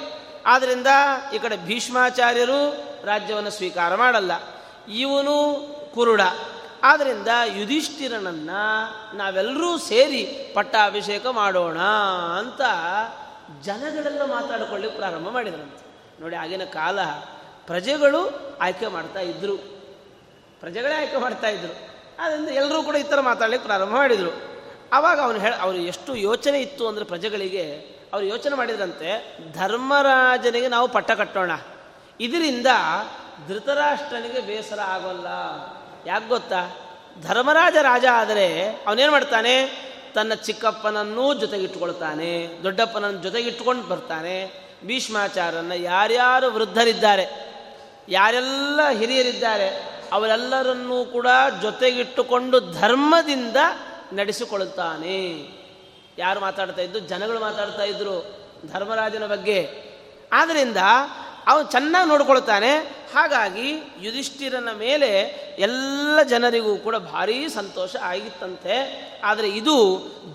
ಆದ್ದರಿಂದ 0.45 0.87
ಈ 1.35 1.39
ಕಡೆ 1.39 1.57
ಭೀಷ್ಮಾಚಾರ್ಯರು 1.57 2.89
ರಾಜ್ಯವನ್ನು 3.05 3.49
ಸ್ವೀಕಾರ 3.49 3.95
ಮಾಡಲ್ಲ. 3.95 4.31
ಇವನು 4.93 5.65
ಕುರುಡ. 5.95 6.21
ಆದ್ದರಿಂದ 6.83 7.27
ಯುಧಿಷ್ಠಿರನನ್ನು 7.45 9.17
ನಾವೆಲ್ಲರೂ 9.17 9.77
ಸೇರಿ 9.77 10.51
ಪಟ್ಟಾಭಿಷೇಕ 10.55 11.27
ಮಾಡೋಣ 11.27 11.79
ಅಂತ 12.39 12.61
ಜನಗಳೆಲ್ಲ 13.63 14.23
ಮಾತಾಡಿಕೊಳ್ಳಿ 14.25 14.87
ಪ್ರಾರಂಭ 14.87 15.29
ಮಾಡಿದ್ರಂತೆ. 15.29 15.85
ನೋಡಿ, 16.21 16.35
ಆಗಿನ 16.35 16.63
ಕಾಲ 16.63 17.03
ಪ್ರಜೆಗಳು 17.65 18.21
ಆಯ್ಕೆ 18.61 18.87
ಮಾಡ್ತಾ 18.87 19.19
ಇದ್ದರು 19.19 19.57
ಪ್ರಜೆಗಳೇ 20.59 20.95
ಆಯ್ಕೆ 20.95 21.17
ಮಾಡ್ತಾ 21.17 21.47
ಇದ್ರು. 21.47 21.73
ಆದ್ದರಿಂದ 22.19 22.49
ಎಲ್ಲರೂ 22.49 22.83
ಕೂಡ 22.83 22.95
ಈ 22.95 23.03
ಥರ 23.03 23.19
ಮಾತಾಡಲಿಕ್ಕೆ 23.19 23.67
ಪ್ರಾರಂಭ 23.67 23.91
ಮಾಡಿದರು. 23.91 24.31
ಆವಾಗ 24.93 25.21
ಅವನು 25.21 25.39
ಹೇಳ 25.39 25.53
ಅವರು 25.59 25.77
ಎಷ್ಟು 25.77 26.15
ಯೋಚನೆ 26.15 26.61
ಇತ್ತು 26.61 26.87
ಅಂದರೆ 26.87 27.05
ಪ್ರಜೆಗಳಿಗೆ, 27.05 27.71
ಅವರು 28.13 28.25
ಯೋಚನೆ 28.25 28.55
ಮಾಡಿದ್ರಂತೆ, 28.55 29.37
ಧರ್ಮರಾಜನಿಗೆ 29.53 30.67
ನಾವು 30.67 30.87
ಪಟ್ಟ 30.87 31.11
ಕಟ್ಟೋಣ. 31.11 31.51
ಇದರಿಂದ 32.19 32.67
ಧೃತರಾಷ್ಟ್ರನಿಗೆ 33.47 34.41
ಬೇಸರ 34.41 34.79
ಆಗೋಲ್ಲ. 34.79 35.27
ಯಾಕೆ 36.05 36.29
ಗೊತ್ತಾ? 36.29 36.77
ಧರ್ಮರಾಜ 37.21 37.75
ರಾಜ 37.81 38.05
ಆದರೆ 38.13 38.65
ಅವನೇನು 38.87 39.11
ಮಾಡ್ತಾನೆ? 39.11 39.55
ತನ್ನ 40.19 40.33
ಚಿಕ್ಕಪ್ಪನನ್ನೂ 40.33 41.33
ಜೊತೆಗಿಟ್ಟುಕೊಳ್ತಾನೆ, 41.33 42.63
ದೊಡ್ಡಪ್ಪನನ್ನು 42.63 43.19
ಜೊತೆಗಿಟ್ಟುಕೊಂಡು 43.21 43.83
ಬರ್ತಾನೆ. 43.83 44.51
ಭೀಷ್ಮಾಚಾರನ್ನು 44.85 45.75
ಯಾರ್ಯಾರು 45.75 46.53
ವೃದ್ಧರಿದ್ದಾರೆ, 46.53 47.25
ಯಾರೆಲ್ಲ 48.09 48.79
ಹಿರಿಯರಿದ್ದಾರೆ, 48.89 49.67
ಅವರೆಲ್ಲರನ್ನೂ 50.11 51.05
ಕೂಡ 51.05 51.27
ಜೊತೆಗಿಟ್ಟುಕೊಂಡು 51.61 52.59
ಧರ್ಮದಿಂದ 52.59 53.55
ನಡೆಸಿಕೊಳ್ಳುತ್ತಾನೆ 54.13 55.17
ಯಾರು 56.17 56.39
ಮಾತಾಡ್ತಾ 56.39 56.81
ಇದ್ದು? 56.81 56.99
ಜನಗಳು 56.99 57.39
ಮಾತಾಡ್ತಾ 57.39 57.83
ಇದ್ರು 57.83 58.15
ಧರ್ಮರಾಜನ 58.73 59.25
ಬಗ್ಗೆ. 59.25 59.59
ಆದ್ದರಿಂದ 60.31 60.77
ಅವನು 61.47 61.71
ಚೆನ್ನಾಗಿ 61.71 62.09
ನೋಡ್ಕೊಳ್ತಾನೆ. 62.09 62.98
ಹಾಗಾಗಿ 63.13 63.67
ಯುಧಿಷ್ಠಿರನ 63.99 64.69
ಮೇಲೆ 64.77 65.11
ಎಲ್ಲ 65.59 66.23
ಜನರಿಗೂ 66.23 66.77
ಕೂಡ 66.77 66.95
ಭಾರೀ 66.95 67.47
ಸಂತೋಷ 67.47 67.95
ಆಗಿತ್ತಂತೆ. 67.95 68.75
ಆದರೆ 69.23 69.49
ಇದು 69.49 69.75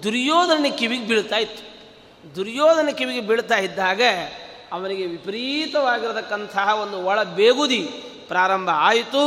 ದುರ್ಯೋಧನ 0.03 0.67
ಕಿವಿಗೆ 0.79 1.07
ಬೀಳ್ತಾ 1.09 1.37
ಇತ್ತು. 1.37 1.63
ದುರ್ಯೋಧನ 2.37 2.89
ಕಿವಿಗೆ 2.93 3.21
ಬೀಳ್ತಾ 3.21 3.59
ಇದ್ದಾಗ 3.59 4.03
ಅವನಿಗೆ 4.73 5.07
ವಿಪರೀತವಾಗಿರತಕ್ಕಂತಹ 5.07 6.69
ಒಂದು 6.83 6.99
ಒಳ 7.05 7.23
ಬೇಗುದಿ 7.23 7.83
ಪ್ರಾರಂಭ 8.29 8.71
ಆಯಿತು. 8.73 9.23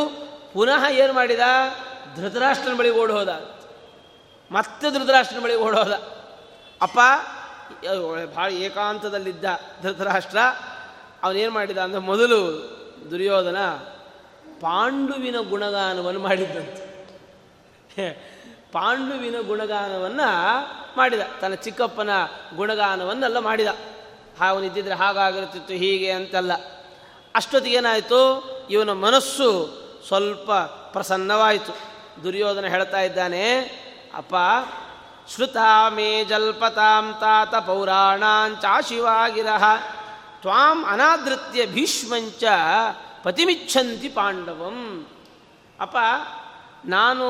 ಪುನಃ 0.54 0.84
ಏನು 0.92 1.14
ಮಾಡಿದ? 1.14 1.46
ಧೃತರಾಷ್ಟ್ರನ 2.16 2.74
ಬಳಿ 2.74 2.90
ಓಡಿ 2.90 3.14
ಹೋದ 3.14 3.32
ಮತ್ತೆ 4.52 4.92
ಧೃತರಾಷ್ಟ್ರನ 4.92 5.40
ಬಳಿ 5.44 5.56
ಓಡೋದ. 5.56 5.94
ಅಪ್ಪ 6.82 7.00
ಭಾಳ 8.36 8.50
ಏಕಾಂತದಲ್ಲಿದ್ದ 8.52 9.46
ಧೃತರಾಷ್ಟ್ರ. 9.84 10.40
ಅವನೇನು 11.24 11.52
ಮಾಡಿದ 11.52 11.78
ಅಂದರೆ 11.78 12.02
ಮೊದಲು 12.02 12.40
ದುರ್ಯೋಧನ 13.12 13.56
ಪಾಂಡುವಿನ 14.60 15.36
ಗುಣಗಾನವನ್ನು 15.50 16.20
ಮಾಡಿದ್ದಂತೆ. 16.20 16.88
ಪಾಂಡುವಿನ 18.72 19.36
ಗುಣಗಾನವನ್ನು 19.48 20.98
ಮಾಡಿದ. 20.98 21.20
ತನ್ನ 21.42 21.54
ಚಿಕ್ಕಪ್ಪನ 21.54 22.10
ಗುಣಗಾನವನ್ನೆಲ್ಲ 22.56 23.40
ಮಾಡಿದ. 23.40 23.68
ಅವನಿದ್ದಿದ್ರೆ 24.42 24.96
ಹಾಗಾಗಿರುತ್ತಿತ್ತು, 24.96 25.74
ಹೀಗೆ 25.74 26.12
ಅಂತೆಲ್ಲ. 26.12 26.52
ಅಷ್ಟೊತ್ತಿಗೇನಾಯಿತು? 27.36 28.44
ಇವನ 28.70 28.92
ಮನಸ್ಸು 28.92 29.70
ಸ್ವಲ್ಪ 30.08 30.52
ಪ್ರಸನ್ನವಾಯಿತು. 30.92 31.78
ದುರ್ಯೋಧನ 32.24 32.66
ಹೇಳ್ತಾ 32.66 33.02
ಇದ್ದಾನೆ, 33.02 33.72
ಅಪ್ಪ 34.16 34.36
ಶ್ರುತಾ 35.36 35.90
ಮೇ 35.90 36.24
ಜಲ್ಪತಾಂ 36.24 37.16
ತಾತ 37.20 37.56
ಪೌರಾಣಾಂಚಾಶಿವಾಗಿರಹ 37.56 39.64
ತ್ವಾಂ 40.48 40.86
ಅನಾದೃತ್ಯ 40.86 41.66
ಭೀಷ್ಮಂಚ 41.66 42.44
ಪತಿಮಿಚ್ಛಂತಿ 43.24 44.10
ಪಾಂಡವಂ. 44.10 45.08
ಅಪ್ಪ, 45.80 45.98
ನಾನು 46.86 47.26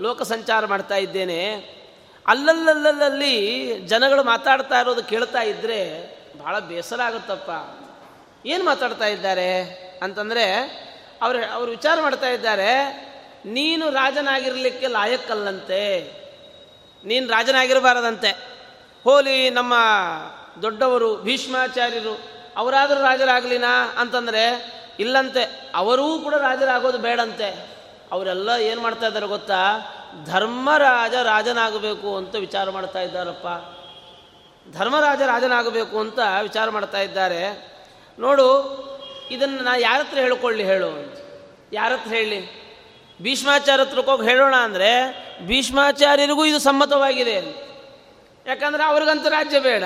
ಲೋಕ 0.00 0.22
ಸಂಚಾರ 0.22 0.66
ಮಾಡ್ತಾ 0.66 0.96
ಇದ್ದೇನೆ. 0.96 1.54
ಅಲ್ಲಲ್ಲಲ್ಲಲ್ಲಿ 2.26 3.78
ಜನಗಳು 3.80 4.24
ಮಾತಾಡ್ತಾ 4.24 4.80
ಇರೋದು 4.80 5.04
ಕೇಳ್ತಾ 5.04 5.42
ಇದ್ದರೆ 5.42 6.08
ಭಾಳ 6.38 6.58
ಬೇಸರ 6.58 7.00
ಆಗುತ್ತಪ್ಪ. 7.00 7.50
ಏನು 8.46 8.64
ಮಾತಾಡ್ತಾ 8.64 9.06
ಇದ್ದಾರೆ 9.06 9.62
ಅಂತಂದರೆ, 10.02 10.54
ಅವರು 11.22 11.52
ಅವರು 11.52 11.70
ವಿಚಾರ 11.70 12.00
ಮಾಡ್ತಾ 12.00 12.28
ಇದ್ದಾರೆ, 12.28 12.90
ನೀನು 13.44 13.90
ರಾಜನಾಗಿರಲಿಕ್ಕೆ 13.90 14.86
ಲಾಯಕ್ಕಲ್ಲಂತೆ. 14.86 16.12
ನೀನು 17.04 17.28
ರಾಜನಾಗಿರಬಾರದಂತೆ. 17.28 18.30
ಹೋಲಿ 19.04 19.50
ನಮ್ಮ 19.50 19.74
ದೊಡ್ಡವರು 20.62 21.16
ಭೀಷ್ಮಾಚಾರ್ಯರು 21.16 22.31
ಅವರಾದರೂ 22.56 23.00
ರಾಜರಾಗಲಿನ 23.00 23.64
ಅಂತಂದರೆ, 23.98 24.44
ಇಲ್ಲಂತೆ, 24.98 25.70
ಅವರೂ 25.74 26.18
ಕೂಡ 26.18 26.34
ರಾಜರಾಗೋದು 26.34 26.98
ಬೇಡಂತೆ. 26.98 27.72
ಅವರೆಲ್ಲ 28.12 28.48
ಏನು 28.48 28.80
ಮಾಡ್ತಾ 28.80 29.06
ಇದ್ದಾರೆ 29.06 29.26
ಗೊತ್ತಾ? 29.26 29.60
ಧರ್ಮರಾಜ 30.24 31.14
ರಾಜನಾಗಬೇಕು 31.14 32.16
ಅಂತ 32.16 32.34
ವಿಚಾರ 32.34 32.70
ಮಾಡ್ತಾ 32.70 33.00
ಇದ್ದಾರಪ್ಪ. 33.00 33.46
ಧರ್ಮರಾಜ 34.76 35.20
ರಾಜನಾಗಬೇಕು 35.22 36.00
ಅಂತ 36.00 36.18
ವಿಚಾರ 36.42 36.70
ಮಾಡ್ತಾ 36.70 37.00
ಇದ್ದಾರೆ. 37.00 37.72
ನೋಡು, 38.18 38.48
ಇದನ್ನು 39.30 39.56
ನಾ 39.56 39.76
ಯಾರ 39.76 40.00
ಹತ್ರ 40.00 40.18
ಹೇಳ್ಕೊಳ್ಳಿ 40.18 40.64
ಹೇಳು 40.64 40.86
ಅಂತ. 40.86 41.18
ಯಾರ 41.72 41.92
ಹತ್ರ 41.92 42.10
ಹೇಳಿ 42.10 42.62
ಭೀಷ್ಮಾಚಾರ್ಯ 43.22 44.24
ಹೇಳೋಣ 44.24 44.54
ಅಂದರೆ, 44.56 44.90
ಭೀಷ್ಮಾಚಾರ್ಯರಿಗೂ 45.46 46.44
ಇದು 46.44 46.58
ಸಮ್ಮತವಾಗಿದೆ 46.58 47.36
ಯಾಕಂದರೆ 48.46 48.84
ಅವ್ರಿಗಂತೂ 48.84 49.28
ರಾಜ್ಯ 49.28 49.60
ಬೇಡ. 49.60 49.84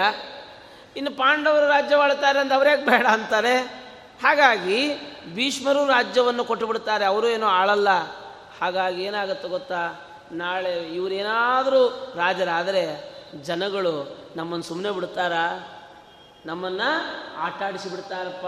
ಇನ್ನು 0.97 1.11
ಪಾಂಡವರು 1.11 1.67
ರಾಜ್ಯವಾಳ್ತಾರೆ 1.67 2.39
ಅಂತ 2.39 2.53
ಅವ್ರ್ಯಾಕೆ 2.53 2.85
ಬೇಡ 2.85 3.07
ಅಂತಾರೆ? 3.07 3.57
ಹಾಗಾಗಿ 4.23 4.95
ಭೀಷ್ಮರು 5.35 5.87
ರಾಜ್ಯವನ್ನು 5.87 6.45
ಕೊಟ್ಟು 6.45 6.67
ಬಿಡ್ತಾರೆ 6.67 7.05
ಅವರು 7.05 7.29
ಏನೋ 7.29 7.47
ಆಳಲ್ಲ. 7.47 7.89
ಹಾಗಾಗಿ 8.61 9.03
ಏನಾಗುತ್ತೆ 9.03 9.49
ಗೊತ್ತಾ? 9.49 9.83
ನಾಳೆ 10.33 10.73
ಇವರೇನಾದರೂ 10.95 12.13
ರಾಜರಾದರೆ 12.17 12.85
ಜನಗಳು 13.43 14.19
ನಮ್ಮನ್ನು 14.37 14.63
ಸುಮ್ಮನೆ 14.63 14.91
ಬಿಡ್ತಾರಾ? 14.91 15.73
ನಮ್ಮನ್ನು 16.47 16.89
ಆಟಾಡಿಸಿ 17.37 17.89
ಬಿಡ್ತಾರಪ್ಪ 17.91 18.47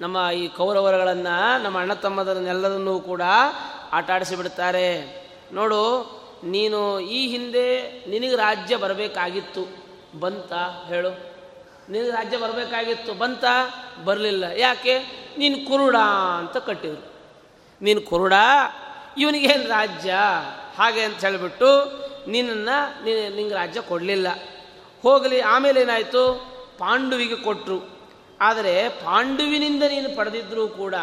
ನಮ್ಮ 0.00 0.30
ಈ 0.30 0.48
ಕೌರವರಗಳನ್ನು, 0.48 1.62
ನಮ್ಮ 1.62 1.78
ಅಣ್ಣ 1.78 1.94
ತಮ್ಮದನ್ನೆಲ್ಲದನ್ನೂ 1.94 3.00
ಕೂಡ 3.00 3.22
ಆಟಾಡಿಸಿ 3.92 4.36
ಬಿಡ್ತಾರೆ 4.36 4.88
ನೋಡು, 5.52 5.82
ನೀನು 6.44 7.00
ಈ 7.00 7.26
ಹಿಂದೆ 7.26 7.66
ನಿನಗೆ 8.10 8.36
ರಾಜ್ಯ 8.36 8.76
ಬರಬೇಕಾಗಿತ್ತು. 8.76 9.85
ಬಂತ 10.20 10.52
ಹೇಳು. 10.88 11.36
ನಿನ್ನ 11.90 12.10
ರಾಜ್ಯ 12.10 12.36
ಬರಬೇಕಾಗಿತ್ತು, 12.36 13.14
ಬಂತ? 13.14 13.44
ಬರಲಿಲ್ಲ. 14.04 14.44
ಯಾಕೆ? 14.56 14.98
ನೀನು 15.38 15.68
ಕುರುಡ 15.68 15.96
ಅಂತ 16.38 16.56
ಕಟ್ಟಿದ್ರು. 16.56 17.12
ನೀನು 17.82 18.00
ಕುರುಡ? 18.00 18.32
ಇವನಿಗೇನು 19.18 19.68
ರಾಜ್ಯ? 19.68 20.14
ಹಾಗೆ 20.78 21.02
ಅಂತ 21.02 21.24
ಹೇಳಿಬಿಟ್ಟು 21.24 21.66
ನಿನ್ನನ್ನು 22.30 23.04
ನಿಂಗೆ 23.36 23.54
ರಾಜ್ಯ 23.54 23.80
ಕೊಡಲಿಲ್ಲ. 23.80 24.26
ಹೋಗಲಿ, 25.02 25.40
ಆಮೇಲೆ 25.40 25.80
ಏನಾಯಿತು? 25.80 26.46
ಪಾಂಡುವಿಗೆ 26.78 27.36
ಕೊಟ್ಟರು 27.36 27.96
ಆದರೆ 28.40 28.88
ಪಾಂಡುವಿನಿಂದ 28.88 29.82
ನೀನು 29.82 30.16
ಪಡೆದಿದ್ದರೂ 30.16 30.68
ಕೂಡ, 30.68 30.94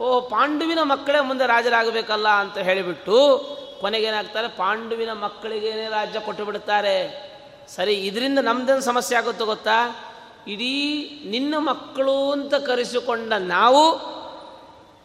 ಓ, 0.00 0.20
ಪಾಂಡುವಿನ 0.20 0.78
ಮಕ್ಕಳೇ 0.82 1.20
ಮುಂದೆ 1.20 1.46
ರಾಜರಾಗಬೇಕಲ್ಲ 1.46 2.28
ಅಂತ 2.28 2.58
ಹೇಳಿಬಿಟ್ಟು 2.58 3.46
ಕೊನೆಗೇನಾಗ್ತಾರೆ? 3.80 4.48
ಪಾಂಡುವಿನ 4.48 5.12
ಮಕ್ಕಳಿಗೇನೆ 5.12 5.88
ರಾಜ್ಯ 5.88 6.20
ಕೊಟ್ಟು 6.20 6.44
ಬಿಡುತ್ತಾರೆ 6.44 7.29
ಸರಿ, 7.76 7.94
ಇದರಿಂದ 7.94 8.38
ನಮ್ದೇನು 8.38 8.80
ಸಮಸ್ಯೆ 8.80 9.18
ಆಗುತ್ತೋ 9.18 9.44
ಗೊತ್ತಾ? 9.44 10.04
ಇಡೀ 10.48 11.04
ನಿನ್ನ 11.26 11.54
ಮಕ್ಕಳು 11.58 12.32
ಅಂತ 12.32 12.54
ಕರೆಸಿಕೊಂಡ 12.54 13.32
ನಾವು, 13.38 14.10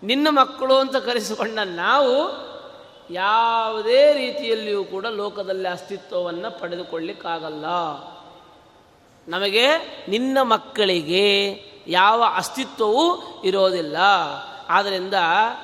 ನಿನ್ನ 0.04 0.28
ಮಕ್ಕಳು 0.30 0.76
ಅಂತ 0.76 0.96
ಕರೆಸಿಕೊಂಡ 0.96 1.60
ನಾವು 1.64 2.46
ಯಾವುದೇ 3.14 4.14
ರೀತಿಯಲ್ಲಿಯೂ 4.14 4.84
ಕೂಡ 4.84 5.06
ಲೋಕದಲ್ಲಿ 5.06 5.68
ಅಸ್ತಿತ್ವವನ್ನು 5.68 6.60
ಪಡೆದುಕೊಳ್ಳಿಕ್ಕಾಗಲ್ಲ. 6.60 7.66
ನಮಗೆ 9.28 9.68
ನಿನ್ನ 10.10 10.38
ಮಕ್ಕಳಿಗೆ 10.42 11.62
ಯಾವ 11.88 12.24
ಅಸ್ತಿತ್ವವೂ 12.36 13.24
ಇರೋದಿಲ್ಲ. 13.46 13.98
ಆದ್ದರಿಂದ 14.70 15.14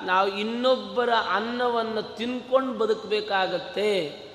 ನಾವು 0.03 0.27
ಇನ್ನೊಬ್ಬರ 0.27 1.09
ಅನ್ನವನ್ನು 1.33 2.15
ತಿನ್ಕೊಂಡು 2.15 2.73
ಬದುಕಬೇಕಾಗತ್ತೆ. 2.73 4.30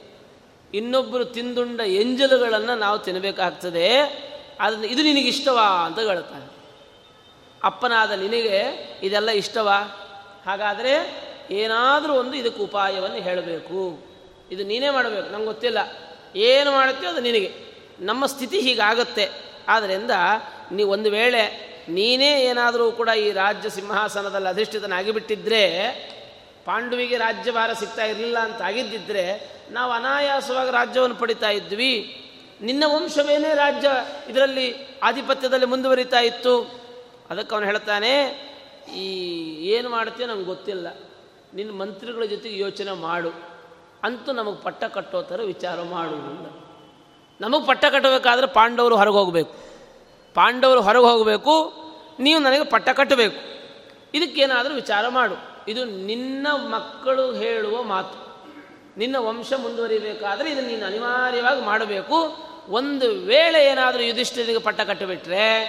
ಇನ್ನೊಬ್ಬರು 0.76 1.24
ತಿಂದುಂಡ 1.24 1.80
ಎಂಜಲುಗಳನ್ನು 1.80 2.74
ನಾವು 2.74 2.98
ತಿನ್ನಬೇಕಾಗ್ತದೆ 2.98 3.98
ಅದನ್ನು 4.60 4.86
ಇದು 4.86 5.02
ನಿನಗಿಷ್ಟವಾ 5.02 5.62
ಅಂತ 5.62 5.98
ಹೇಳ್ತಾನೆ 5.98 6.56
ಅಪ್ಪನಾದ 7.64 8.10
ನಿನಗೆ 8.10 8.62
ಇದೆಲ್ಲ 9.02 9.30
ಇಷ್ಟವಾ? 9.30 9.78
ಹಾಗಾದರೆ 10.46 11.22
ಏನಾದರೂ 11.50 12.12
ಒಂದು 12.12 12.34
ಇದಕ್ಕೆ 12.34 12.62
ಉಪಾಯವನ್ನು 12.62 13.16
ಹೇಳಬೇಕು. 13.16 13.98
ಇದು 14.52 14.64
ನೀನೇ 14.64 14.90
ಮಾಡಬೇಕು. 14.90 15.32
ನಂಗೆ 15.32 15.46
ಗೊತ್ತಿಲ್ಲ. 15.46 15.78
ಏನು 16.36 16.72
ಮಾಡುತ್ತೆ 16.72 17.06
ಅದು 17.06 17.20
ನಿನಗೆ. 17.20 17.54
ನಮ್ಮ 18.00 18.26
ಸ್ಥಿತಿ 18.26 18.60
ಹೀಗಾಗತ್ತೆ. 18.60 19.28
ಆದ್ದರಿಂದ 19.68 20.10
ನೀ 20.72 20.82
ಒಂದು 20.82 21.10
ವೇಳೆ 21.10 21.76
ನೀನೇ 21.88 22.40
ಏನಾದರೂ 22.40 22.92
ಕೂಡ 22.92 23.08
ಈ 23.08 23.32
ರಾಜ್ಯ 23.32 23.70
ಸಿಂಹಾಸನದಲ್ಲಿ 23.70 24.48
ಅಧಿಷ್ಠಿತನಾಗಿಬಿಟ್ಟಿದ್ರೆ, 24.48 25.92
ಪಾಂಡುವಿಗೆ 26.64 27.16
ರಾಜ್ಯಭಾರ 27.16 27.72
ಸಿಗ್ತಾ 27.72 28.04
ಇರಲಿಲ್ಲ 28.04 28.38
ಅಂತ 28.38 28.62
ಆಗಿದ್ದಿದ್ರೆ 28.62 29.55
ನಾವು 29.70 29.92
ಅನಾಯಾಸವಾಗಿ 29.92 30.70
ರಾಜ್ಯವನ್ನು 30.70 31.16
ಪಡಿತಾ 31.16 31.50
ಇದ್ವಿ. 31.50 32.22
ನಿನ್ನ 32.60 32.84
ವಂಶವೇನೇ 32.86 33.54
ರಾಜ್ಯ 33.54 33.88
ಇದರಲ್ಲಿ 34.28 34.74
ಆಧಿಪತ್ಯದಲ್ಲಿ 35.02 35.66
ಮುಂದುವರಿತಾ 35.66 36.20
ಇತ್ತು. 36.20 36.60
ಅದಕ್ಕೆ 37.30 37.54
ಅವನು 37.54 37.66
ಹೇಳ್ತಾನೆ, 37.66 38.12
ಈ 38.94 39.06
ಏನು 39.66 39.88
ಮಾಡ್ತೀಯ 39.88 40.26
ನಮ್ಗೆ 40.26 40.44
ಗೊತ್ತಿಲ್ಲ. 40.44 40.86
ನಿನ್ನ 41.54 41.72
ಮಂತ್ರಿಗಳ 41.72 42.24
ಜೊತೆಗೆ 42.24 42.58
ಯೋಚನೆ 42.58 42.92
ಮಾಡು. 42.92 43.28
ಅಂತೂ 44.02 44.32
ನಮಗೆ 44.32 44.62
ಪಟ್ಟ 44.62 44.84
ಕಟ್ಟೋ 44.84 45.22
ಥರ 45.22 45.40
ವಿಚಾರ 45.42 45.82
ಮಾಡು 45.82 46.16
ನಮಗೆ 47.40 47.66
ಪಟ್ಟ 47.66 47.84
ಕಟ್ಟಬೇಕಾದ್ರೆ 47.84 48.46
ಪಾಂಡವರು 48.46 48.96
ಹೊರಗೆ 48.96 49.14
ಹೋಗಬೇಕು. 49.14 49.54
ಪಾಂಡವರು 50.34 50.80
ಹೊರಗೆ 50.80 51.04
ಹೋಗಬೇಕು, 51.04 51.72
ನೀವು 52.20 52.40
ನನಗೆ 52.40 52.64
ಪಟ್ಟ 52.64 52.88
ಕಟ್ಟಬೇಕು. 52.88 53.40
ಇದಕ್ಕೇನಾದರೂ 54.14 54.74
ವಿಚಾರ 54.74 55.08
ಮಾಡು. 55.08 55.34
ಇದು 55.68 55.84
ನಿನ್ನ 55.84 56.46
ಮಕ್ಕಳು 56.50 57.32
ಹೇಳುವ 57.32 57.82
ಮಾತು. 57.82 58.25
ನಿನ್ನ 58.96 59.16
ವಂಶ 59.18 59.52
ಮುಂದುವರಿಬೇಕಾದ್ರೆ 59.56 60.50
ಇದನ್ನು 60.50 60.68
ನೀನು 60.68 60.86
ಅನಿವಾರ್ಯವಾಗಿ 60.86 61.60
ಮಾಡಬೇಕು. 61.60 62.36
ಒಂದು 62.68 63.12
ವೇಳೆ 63.12 63.66
ಏನಾದರೂ 63.66 64.02
ಯುಧಿಷ್ಠಿರಿಗೆ 64.02 64.58
ಪಟ್ಟ 64.58 64.80
ಕಟ್ಟಿಬಿಟ್ರೆ, 64.80 65.64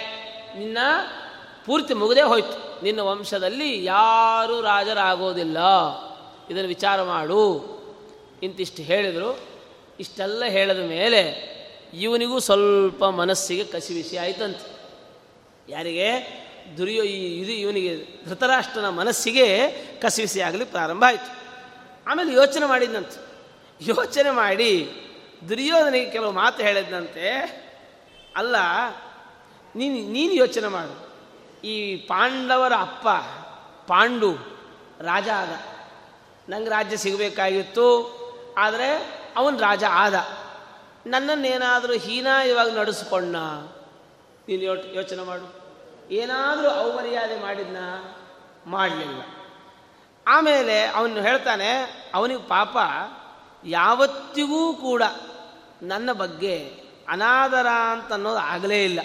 ನಿನ್ನ 0.58 0.78
ಪೂರ್ತಿ 1.66 1.94
ಮುಗದೇ 1.94 2.20
ಹೋಯ್ತು. 2.20 2.84
ನಿನ್ನ 2.84 3.00
ವಂಶದಲ್ಲಿ 3.00 3.84
ಯಾರೂ 3.84 4.60
ರಾಜರಾಗೋದಿಲ್ಲ. 4.60 5.58
ಇದನ್ನು 6.50 6.68
ವಿಚಾರ 6.68 7.02
ಮಾಡು. 7.02 7.78
ಇಂತಿಷ್ಟು 8.42 8.82
ಹೇಳಿದರು. 8.82 9.38
ಇಷ್ಟೆಲ್ಲ 10.00 10.44
ಹೇಳಿದ 10.44 10.78
ಮೇಲೆ 10.78 11.48
ಇವನಿಗೂ 11.94 12.38
ಸ್ವಲ್ಪ 12.38 13.04
ಮನಸ್ಸಿಗೆ 13.04 13.64
ಕಸಿವಿಸಿ 13.64 14.16
ಆಯ್ತಂತೆ. 14.16 14.78
ಯಾರಿಗೆ? 15.68 16.10
ದುರ್ಯೋ 16.78 17.02
ಇದು 17.02 17.52
ಇವನಿಗೆ 17.52 18.06
ಧೃತರಾಷ್ಟ್ರನ 18.28 18.88
ಮನಸ್ಸಿಗೆ 18.88 19.68
ಕಸಿವಿಸಿ 20.00 20.40
ಆಗಲಿ 20.40 20.64
ಪ್ರಾರಂಭ 20.64 21.04
ಆಯಿತು. 21.06 21.47
ಆಮೇಲೆ 22.08 22.32
ಯೋಚನೆ 22.32 22.66
ಮಾಡಿದ್ನಂತೆ. 22.66 23.20
ಯೋಚನೆ 23.80 24.30
ಮಾಡಿ 24.30 24.90
ದುರ್ಯೋಧನಿಗೆ 25.48 26.10
ಕೆಲವು 26.10 26.32
ಮಾತು 26.32 26.62
ಹೇಳಿದ್ನಂತೆ. 26.62 27.30
ಅಲ್ಲ, 28.36 28.56
ನೀನು 29.76 30.12
ನೀನು 30.12 30.32
ಯೋಚನೆ 30.32 30.68
ಮಾಡು. 30.68 31.08
ಈ 31.66 31.96
ಪಾಂಡವರ 31.96 32.72
ಅಪ್ಪ, 32.78 33.08
ಪಾಂಡು, 33.88 34.32
ರಾಜ 35.00 35.28
ಆದ. 35.28 35.50
ನಂಗೆ 36.48 36.70
ರಾಜ್ಯ 36.70 36.96
ಸಿಗಬೇಕಾಗಿತ್ತು, 36.96 37.86
ಆದರೆ 38.58 38.90
ಅವನು 39.36 39.58
ರಾಜ 39.58 39.84
ಆದ. 39.90 40.14
ನನ್ನನ್ನೇನಾದರೂ 41.06 41.92
ಹೀನಾಯವಾಗಿ 41.92 42.72
ನಡೆಸ್ಕೊಂಡ. 42.72 43.36
ನೀನು 44.48 44.62
ಯೋಚನೆ 44.94 45.22
ಮಾಡು. 45.22 45.46
ಏನಾದರೂ 46.10 46.68
ಅವಮರ್ಯಾದೆ 46.68 47.40
ಮಾಡಿದ್ನ? 47.42 47.76
ಮಾಡಲಿಲ್ಲ. 48.66 49.22
ಆಮೇಲೆ 50.28 50.86
ಅವನು 50.86 51.14
ಹೇಳ್ತಾನೆ, 51.14 51.70
ಅವನಿಗೆ 52.14 52.42
ಪಾಪ, 52.42 52.76
ಯಾವತ್ತಿಗೂ 53.64 54.72
ಕೂಡ 54.72 55.02
ನನ್ನ 55.82 56.12
ಬಗ್ಗೆ 56.12 56.74
ಅನಾದರ 57.08 57.66
ಅಂತ 57.92 58.12
ಅನ್ನೋದು 58.12 58.38
ಆಗಲೇ 58.38 58.84
ಇಲ್ಲ. 58.84 59.00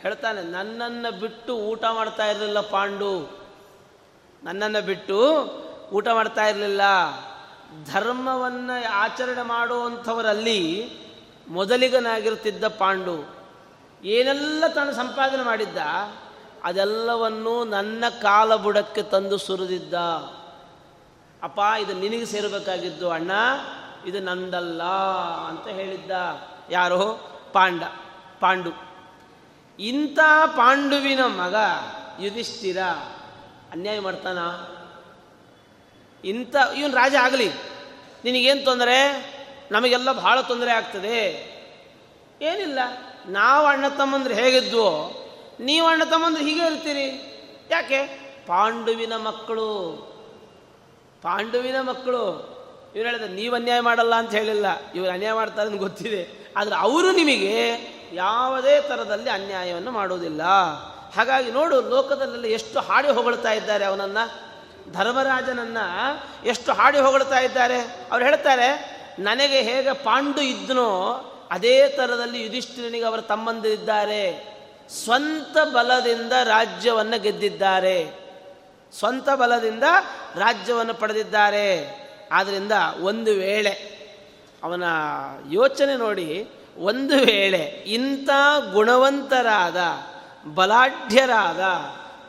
ಹೇಳ್ತಾನೆ, 0.00 0.42
ನನ್ನನ್ನು 0.42 1.20
ಬಿಟ್ಟು 1.20 1.56
ಊಟ 1.56 1.84
ಮಾಡ್ತಾ 1.92 2.26
ಇರಲಿಲ್ಲ 2.26 2.60
ಪಾಂಡು. 2.60 3.12
ನನ್ನನ್ನು 4.44 4.86
ಬಿಟ್ಟು 4.86 5.18
ಊಟ 5.92 6.08
ಮಾಡ್ತಾ 6.08 6.46
ಇರಲಿಲ್ಲ. 6.46 6.80
ಧರ್ಮವನ್ನು 7.92 8.76
ಆಚರಣೆ 8.90 9.42
ಮಾಡುವಂಥವರಲ್ಲಿ 9.42 10.60
ಮೊದಲಿಗನಾಗಿರುತ್ತಿದ್ದ 11.48 12.68
ಪಾಂಡು. 12.68 13.16
ಏನೆಲ್ಲ 14.04 14.64
ತಾನು 14.74 14.92
ಸಂಪಾದನೆ 14.92 15.42
ಮಾಡಿದ್ದ, 15.42 15.78
ಅದೆಲ್ಲವನ್ನು 16.64 17.64
ನನ್ನ 17.64 18.04
ಕಾಲ 18.22 18.56
ಬುಡಕ್ಕೆ 18.56 19.02
ತಂದು 19.02 19.38
ಸುರಿದಿದ್ದ. 19.38 19.94
ಅಪ್ಪ, 21.42 21.60
ಇದು 21.80 21.92
ನಿನಗೆ 21.92 22.26
ಸೇರಬೇಕಾಗಿದ್ದು 22.26 23.10
ಅಣ್ಣ, 23.10 23.30
ಇದು 24.06 24.20
ನಂದಲ್ಲ 24.20 24.82
ಅಂತ 25.48 25.68
ಹೇಳಿದ್ದ 25.68 26.10
ಯಾರು? 26.70 27.30
ಪಾಂಡ, 27.52 27.82
ಪಾಂಡು. 28.40 28.70
ಇಂಥ 29.78 30.18
ಪಾಂಡುವಿನ 30.46 31.20
ಮಗ 31.20 31.54
ಯುಧಿಷ್ಠಿರ 32.20 32.78
ಅನ್ಯಾಯ 33.72 34.00
ಮಾಡ್ತಾನ? 34.00 34.38
ಇಂಥ, 36.28 36.56
ಇವನು 36.76 36.94
ರಾಜ 36.94 37.14
ಆಗಲಿ. 37.14 37.48
ನಿನಗೇನು 38.24 38.64
ತೊಂದರೆ? 38.64 38.98
ನಮಗೆಲ್ಲ 39.70 40.12
ಭಾಳ 40.12 40.40
ತೊಂದರೆ 40.40 40.70
ಆಗ್ತದೆ. 40.70 41.20
ಏನಿಲ್ಲ, 42.42 42.78
ನಾವು 43.26 43.66
ಅಣ್ಣ 43.66 43.88
ತಮ್ಮಂದ್ರೆ 43.88 44.34
ಹೇಗಿದ್ವೋ, 44.34 45.12
ನೀವು 45.60 45.86
ಅಣ್ಣ 45.86 46.04
ತಮ್ಮಂದ್ರೆ 46.04 46.44
ಹೀಗೆ 46.44 46.66
ಇರ್ತೀರಿ. 46.66 47.08
ಯಾಕೆ? 47.70 48.06
ಪಾಂಡುವಿನ 48.46 49.16
ಮಕ್ಕಳು 49.16 50.15
ಪಾಂಡುವಿನ 51.26 51.80
ಮಕ್ಕಳು, 51.80 52.24
ಇವ್ರು 52.94 53.10
ಹೇಳಿದ್ರೆ, 53.10 53.28
ನೀವು 53.28 53.54
ಅನ್ಯಾಯ 53.54 53.80
ಮಾಡಲ್ಲ 53.80 54.14
ಅಂತ 54.14 54.30
ಹೇಳಿಲ್ಲ. 54.30 54.66
ಇವರು 54.94 55.10
ಅನ್ಯಾಯ 55.10 55.32
ಮಾಡ್ತಾರೆ 55.32 55.70
ಅಂತ 55.70 55.78
ಗೊತ್ತಿದೆ. 55.78 56.52
ಆದರೆ 56.56 56.74
ಅವರು 56.74 57.12
ನಿಮಗೆ 57.12 57.76
ಯಾವುದೇ 58.12 58.80
ಥರದಲ್ಲಿ 58.80 59.30
ಅನ್ಯಾಯವನ್ನು 59.30 59.90
ಮಾಡುವುದಿಲ್ಲ. 59.90 60.42
ಹಾಗಾಗಿ 61.16 61.50
ನೋಡು, 61.50 61.80
ಲೋಕದಲ್ಲೆಲ್ಲ 61.80 62.44
ಎಷ್ಟು 62.44 62.80
ಹಾಡಿ 62.80 63.08
ಹೊಗಳ್ತಾ 63.08 63.52
ಇದ್ದಾರೆ 63.52 63.84
ಅವನನ್ನು. 63.84 64.46
ಧರ್ಮರಾಜನನ್ನು 64.92 65.84
ಎಷ್ಟು 66.46 66.72
ಹಾಡಿ 66.72 66.98
ಹೊಗಳ್ತಾ 66.98 67.38
ಇದ್ದಾರೆ. 67.38 67.80
ಅವ್ರು 68.12 68.24
ಹೇಳ್ತಾರೆ, 68.24 68.68
ನನಗೆ 69.18 69.60
ಹೇಗೆ 69.60 69.94
ಪಾಂಡು 69.94 70.40
ಇದ್ನೋ, 70.40 70.90
ಅದೇ 71.50 71.88
ಥರದಲ್ಲಿ 71.88 72.42
ಯುಧಿಷ್ಠಿರನಿಗೆ 72.42 73.04
ಅವರ 73.04 73.20
ತಮ್ಮಂದಿರಿದ್ದಾರೆ. 73.20 74.56
ಸ್ವಂತ 75.04 75.56
ಬಲದಿಂದ 75.64 76.32
ರಾಜ್ಯವನ್ನು 76.44 77.22
ಗೆದ್ದಿದ್ದಾರೆ. 77.22 78.25
ಸ್ವಂತ 78.92 79.30
ಬಲದಿಂದ 79.30 79.82
ರಾಜ್ಯವನ್ನು 80.34 80.94
ಪಡೆದಿದ್ದಾರೆ. 80.94 82.06
ಆದ್ದರಿಂದ 82.32 82.72
ಒಂದು 83.00 83.34
ವೇಳೆ 83.34 83.96
ಅವನ 84.62 84.82
ಯೋಚನೆ 85.50 85.96
ನೋಡಿ, 85.96 86.48
ಒಂದು 86.78 87.16
ವೇಳೆ 87.16 87.84
ಇಂಥ 87.86 88.30
ಗುಣವಂತರಾದ, 88.72 89.76
ಬಲಾಢ್ಯರಾದ 90.54 91.60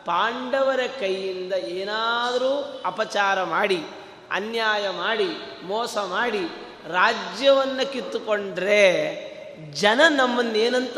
ಪಾಂಡವರ 0.05 0.79
ಕೈಯಿಂದ 0.99 1.53
ಏನಾದರೂ 1.53 2.81
ಅಪಚಾರ 2.85 3.43
ಮಾಡಿ, 3.43 3.83
ಅನ್ಯಾಯ 4.31 4.89
ಮಾಡಿ, 4.89 5.61
ಮೋಸ 5.63 5.97
ಮಾಡಿ 5.97 6.43
ರಾಜ್ಯವನ್ನು 6.87 7.93
ಕಿತ್ತುಕೊಂಡ್ರೆ 7.93 9.27
ಜನ 9.71 10.01
ನಮ್ಮನ್ನೇನಂತ 10.09 10.97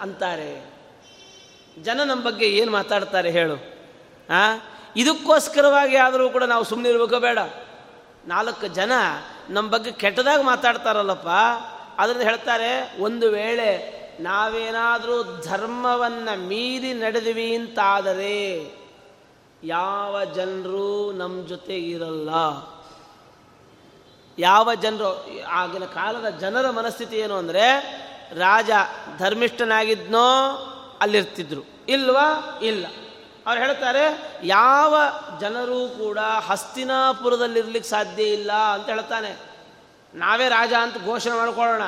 ಅಂತಾರೆ? 0.00 0.70
ಜನ 1.82 2.02
ನಮ್ಮ 2.02 2.22
ಬಗ್ಗೆ 2.22 2.46
ಏನು 2.46 2.72
ಮಾತಾಡ್ತಾರೆ 2.72 3.30
ಹೇಳು? 3.30 3.54
ಆ? 4.30 4.56
ಇದಕ್ಕೋಸ್ಕರವಾಗಿ 4.96 5.96
ಆದರೂ 5.96 6.30
ಕೂಡ 6.30 6.44
ನಾವು 6.44 6.64
ಸುಮ್ಮನೆ 6.64 6.88
ಇರಬೇಕು, 6.88 7.18
ಬೇಡ. 7.18 7.38
ನಾಲ್ಕು 8.26 8.66
ಜನ 8.66 8.92
ನಮ್ಮ 9.50 9.70
ಬಗ್ಗೆ 9.70 9.92
ಕೆಟ್ಟದಾಗ 9.92 10.40
ಮಾತಾಡ್ತಾರಲ್ಲಪ್ಪ. 10.40 11.28
ಅದರಿಂದ 11.98 12.22
ಹೇಳ್ತಾರೆ, 12.22 13.02
ಒಂದು 13.02 13.30
ವೇಳೆ 13.30 14.00
ನಾವೇನಾದರೂ 14.20 15.42
ಧರ್ಮವನ್ನು 15.44 16.46
ಮೀರಿ 16.46 16.92
ನಡೆದ್ವಿ 16.92 17.54
ಅಂತಾದರೆ 17.54 18.70
ಯಾವ 19.64 20.24
ಜನರು 20.24 21.12
ನಮ್ಮ 21.12 21.46
ಜೊತೆ 21.46 21.78
ಇರಲ್ಲ. 21.78 22.30
ಯಾವ 24.38 24.74
ಜನರು, 24.74 25.28
ಆಗಿನ 25.48 25.84
ಕಾಲದ 25.84 26.28
ಜನರ 26.28 26.70
ಮನಸ್ಥಿತಿ 26.70 27.16
ಏನು 27.16 27.34
ಅಂದರೆ, 27.34 27.66
ರಾಜ 28.38 28.70
ಧರ್ಮಿಷ್ಠನಾಗಿದ್ನೋ 29.18 30.26
ಅಲ್ಲಿರ್ತಿದ್ರು. 31.00 31.62
ಇಲ್ವಾ? 31.88 32.58
ಇಲ್ಲ. 32.62 32.86
ಅವ್ರು 33.50 33.64
ಹೇಳ್ತಾರೆ, 33.64 34.34
ಯಾವ 34.44 34.96
ಜನರೂ 35.40 35.88
ಕೂಡ 35.88 36.18
ಹಸ್ತಿನಾಪುರದಲ್ಲಿರ್ಲಿಕ್ಕೆ 36.18 37.90
ಸಾಧ್ಯ 37.90 38.22
ಇಲ್ಲ 38.22 38.52
ಅಂತ 38.52 38.88
ಹೇಳ್ತಾನೆ. 38.88 39.36
ನಾವೇ 40.14 40.48
ರಾಜ 40.48 40.72
ಅಂತ 40.82 40.94
ಘೋಷಣೆ 41.04 41.36
ಮಾಡ್ಕೊಳ್ಳೋಣ. 41.36 41.82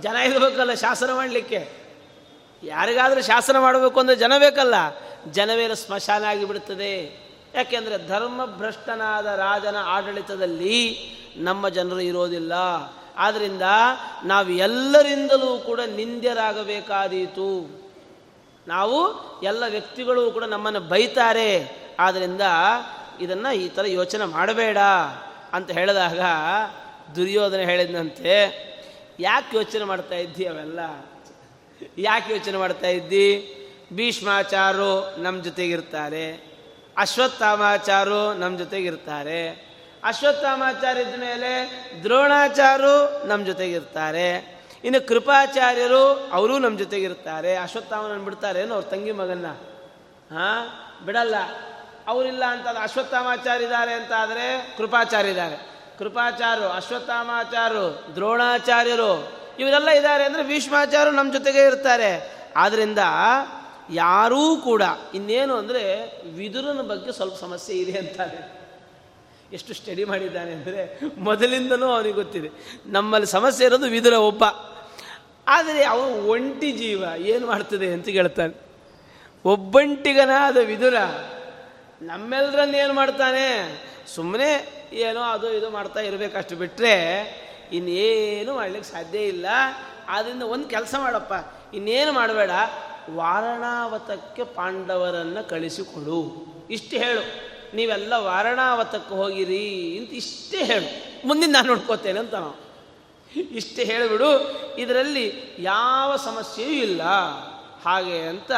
ಜನ 0.00 0.16
ಇರಬೇಕಲ್ಲ 0.16 0.74
ಶಾಸನ 0.74 1.12
ಮಾಡಲಿಕ್ಕೆ. 1.12 1.84
ಯಾರಿಗಾದರೂ 2.62 3.22
ಶಾಸನ 3.22 3.58
ಮಾಡಬೇಕು 3.58 4.00
ಅಂದರೆ 4.00 4.16
ಜನ 4.16 4.32
ಬೇಕಲ್ಲ. 4.38 4.74
ಜನವೇ 5.30 5.74
ಸ್ಮಶಾನ 5.74 6.24
ಆಗಿಬಿಡುತ್ತದೆ 6.24 7.24
ಯಾಕೆಂದರೆ 7.54 8.08
ಧರ್ಮಭ್ರಷ್ಟನಾದ 8.08 9.26
ರಾಜನ 9.26 9.76
ಆಡಳಿತದಲ್ಲಿ 9.84 10.98
ನಮ್ಮ 11.36 11.68
ಜನರು 11.68 12.00
ಇರೋದಿಲ್ಲ. 12.00 12.52
ಆದ್ದರಿಂದ 13.16 13.62
ನಾವು 14.24 14.50
ಎಲ್ಲರಿಂದಲೂ 14.50 15.58
ಕೂಡ 15.58 15.80
ನಿಂದ್ಯರಾಗಬೇಕಾದೀತು. 15.80 17.83
ನಾವು 18.68 18.98
ಎಲ್ಲ 19.42 19.64
ವ್ಯಕ್ತಿಗಳು 19.68 20.30
ಕೂಡ 20.30 20.44
ನಮ್ಮನ್ನು 20.44 20.80
ಬೈತಾರೆ. 20.80 21.50
ಆದ್ದರಿಂದ 21.98 22.40
ಇದನ್ನು 23.20 23.54
ಈ 23.54 23.68
ಥರ 23.68 23.86
ಯೋಚನೆ 23.86 24.24
ಮಾಡಬೇಡ 24.24 24.78
ಅಂತ 25.52 25.70
ಹೇಳಿದಾಗ 25.70 26.20
ದುರ್ಯೋಧನ 27.16 27.56
ಹೇಳಿದಂತೆ, 27.56 28.34
ಯಾಕೆ 29.20 29.56
ಯೋಚನೆ 29.56 29.84
ಮಾಡ್ತಾ 29.84 30.14
ಇದ್ದಿ 30.14 30.44
ಅವೆಲ್ಲ? 30.44 30.80
ಯಾಕೆ 31.98 32.32
ಯೋಚನೆ 32.32 32.56
ಮಾಡ್ತಾ 32.56 32.86
ಇದ್ದಿ? 32.86 33.60
ಭೀಷ್ಮಾಚಾರು 33.92 35.22
ನಮ್ಮ 35.22 35.42
ಜೊತೆಗಿರ್ತಾರೆ 35.42 36.32
ಅಶ್ವತ್ಥಾಮಾಚಾರು 36.96 38.34
ನಮ್ಮ 38.34 38.58
ಜೊತೆಗಿರ್ತಾರೆ 38.58 39.48
ಅಶ್ವತ್ಥಾಮಾಚಾರ 40.04 40.96
ಇದ್ದ 40.96 41.14
ಮೇಲೆ 41.14 41.50
ದ್ರೋಣಾಚಾರು 42.02 43.26
ನಮ್ಮ 43.26 43.46
ಜೊತೆಗಿರ್ತಾರೆ 43.46 44.53
ಇನ್ನು 44.84 45.08
ಕೃಪಾಚಾರ್ಯರು 45.08 46.30
ಅವರೂ 46.32 46.58
ನಮ್ಮ 46.58 46.78
ಜೊತೆಗಿರ್ತಾರೆ 46.78 47.56
ಅಶ್ವತ್ಥಾಮನ 47.56 48.18
ಬಿಡ್ತಾರೆ 48.18 48.62
ಅವ್ರ 48.62 48.84
ತಂಗಿ 48.84 49.12
ಮಗನ್ನ? 49.12 49.46
ಹಾಂ? 50.30 50.80
ಬಿಡಲ್ಲ. 51.06 51.34
ಅವರಿಲ್ಲ 52.06 52.44
ಅಂತ 52.44 52.66
ಅಶ್ವತ್ಥಾಮಾಚಾರ್ಯ 52.82 53.64
ಇದ್ದಾರೆ 53.64 53.92
ಅಂತ 53.92 54.12
ಆದರೆ 54.18 54.74
ಕೃಪಾಚಾರ್ಯ 54.78 55.30
ಇದ್ದಾರೆ. 55.30 55.74
ಕೃಪಾಚಾರ್ಯರು, 55.98 56.68
ಅಶ್ವತ್ಥಾಮಾಚಾರ್ಯರು, 56.68 58.14
ದ್ರೋಣಾಚಾರ್ಯರು, 58.14 59.32
ಇವರೆಲ್ಲ 59.58 59.88
ಇದ್ದಾರೆ 59.88 60.24
ಅಂದರೆ 60.24 60.42
ಭೀಷ್ಮಾಚಾರ್ಯರು 60.42 61.16
ನಮ್ಮ 61.16 61.32
ಜೊತೆಗೆ 61.32 61.66
ಇರ್ತಾರೆ. 61.66 62.32
ಆದ್ದರಿಂದ 62.56 62.98
ಯಾರೂ 63.90 64.56
ಕೂಡ, 64.56 64.82
ಇನ್ನೇನು 65.14 65.56
ಅಂದರೆ 65.56 66.12
ವಿದುರನ 66.30 66.80
ಬಗ್ಗೆ 66.80 67.12
ಸ್ವಲ್ಪ 67.12 67.34
ಸಮಸ್ಯೆ 67.40 67.76
ಇದೆ 67.76 67.98
ಅಂತಾರೆ. 67.98 68.64
ಎಷ್ಟು 69.52 69.74
ಸ್ಟಡಿ 69.74 70.04
ಮಾಡಿದ್ದಾನೆ 70.04 70.52
ಅಂದರೆ 70.52 71.00
ಮೊದಲಿಂದನೂ 71.18 71.86
ಅವನಿಗೆ 71.86 72.14
ಗೊತ್ತಿದೆ. 72.14 72.50
ನಮ್ಮಲ್ಲಿ 72.86 73.26
ಸಮಸ್ಯೆ 73.26 73.66
ಇರೋದು 73.66 73.86
ವಿದುರ 73.86 74.12
ಒಬ್ಬ. 74.12 74.44
ಆದರೆ 75.48 75.84
ಅವನು 75.84 76.28
ಒಂಟಿ 76.28 76.72
ಜೀವ, 76.72 77.04
ಏನು 77.16 77.46
ಮಾಡ್ತದೆ 77.46 77.92
ಅಂತ 77.92 78.04
ಕೇಳ್ತಾನೆ. 78.04 78.64
ಒಬ್ಬಂಟಿಗನಾದ 79.44 80.56
ವಿದುರ 80.56 80.94
ನಮ್ಮೆಲ್ಲರನ್ನೇನು 82.02 82.92
ಮಾಡ್ತಾನೆ? 82.92 83.70
ಸುಮ್ಮನೆ 84.14 84.72
ಏನೋ 84.92 85.20
ಅದು 85.20 85.52
ಇದು 85.52 85.70
ಮಾಡ್ತಾ 85.70 86.00
ಇರಬೇಕಷ್ಟು 86.00 86.56
ಬಿಟ್ಟರೆ 86.56 86.94
ಇನ್ನೇನು 87.72 88.54
ಮಾಡಲಿಕ್ಕೆ 88.54 88.90
ಸಾಧ್ಯ 88.90 89.18
ಇಲ್ಲ. 89.18 89.46
ಆದ್ದರಿಂದ 90.08 90.42
ಒಂದು 90.42 90.68
ಕೆಲಸ 90.68 90.94
ಮಾಡಪ್ಪ. 90.98 91.32
ಇನ್ನೇನು 91.74 92.12
ಮಾಡಬೇಡ? 92.12 92.50
ವಾರಣಾವತಕ್ಕೆ 93.10 94.44
ಪಾಂಡವರನ್ನು 94.44 95.48
ಕಳಿಸಿಕೊಡು. 95.48 96.46
ಇಷ್ಟು 96.70 96.96
ಹೇಳು. 96.96 97.20
ನೀವೆಲ್ಲ 97.76 98.12
ವಾರಣಾವತಕ್ಕೆ 98.16 99.14
ಹೋಗಿರಿ 99.14 99.98
ಅಂತ 99.98 100.12
ಇಷ್ಟೇ 100.12 100.64
ಹೇಳು. 100.64 101.14
ಮುಂದಿನ 101.28 101.52
ನಾನು 101.52 101.66
ನೋಡ್ಕೋತೇನೆ 101.66 102.20
ಅಂತ 102.20 102.34
ಇಷ್ಟೇ 103.54 103.84
ಹೇಳಿಬಿಡು, 103.84 104.50
ಇದರಲ್ಲಿ 104.76 105.32
ಯಾವ 105.58 106.16
ಸಮಸ್ಯೆಯೂ 106.16 106.72
ಇಲ್ಲ. 106.72 107.02
ಹಾಗೆ 107.84 108.18
ಅಂತ 108.18 108.52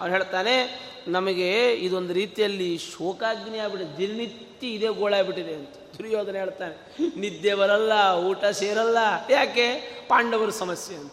ಅವನು 0.00 0.12
ಹೇಳ್ತಾನೆ, 0.12 0.88
ನಮಗೆ 1.08 1.72
ಇದೊಂದು 1.72 2.12
ರೀತಿಯಲ್ಲಿ 2.12 2.78
ಶೋಕಾಗ್ನಿ 2.78 3.58
ಆಗ್ಬಿಟ್ಟಿದೆ, 3.58 3.98
ದಿನನಿತ್ಯ 3.98 4.68
ಇದೇ 4.68 4.86
ಗೋಳಾಗ್ಬಿಟ್ಟಿದೆ 4.86 5.54
ಅಂತ 5.54 5.68
ದುರ್ಯೋಧನ 5.98 6.36
ಹೇಳ್ತಾನೆ. 6.36 6.96
ನಿದ್ದೆ 7.20 7.54
ಬರಲ್ಲ, 7.54 7.92
ಊಟ 8.16 8.44
ಸೇರಲ್ಲ, 8.44 8.98
ಯಾಕೆ? 9.30 9.74
ಪಾಂಡವರ 10.08 10.50
ಸಮಸ್ಯೆ 10.50 10.96
ಅಂತ. 10.96 11.12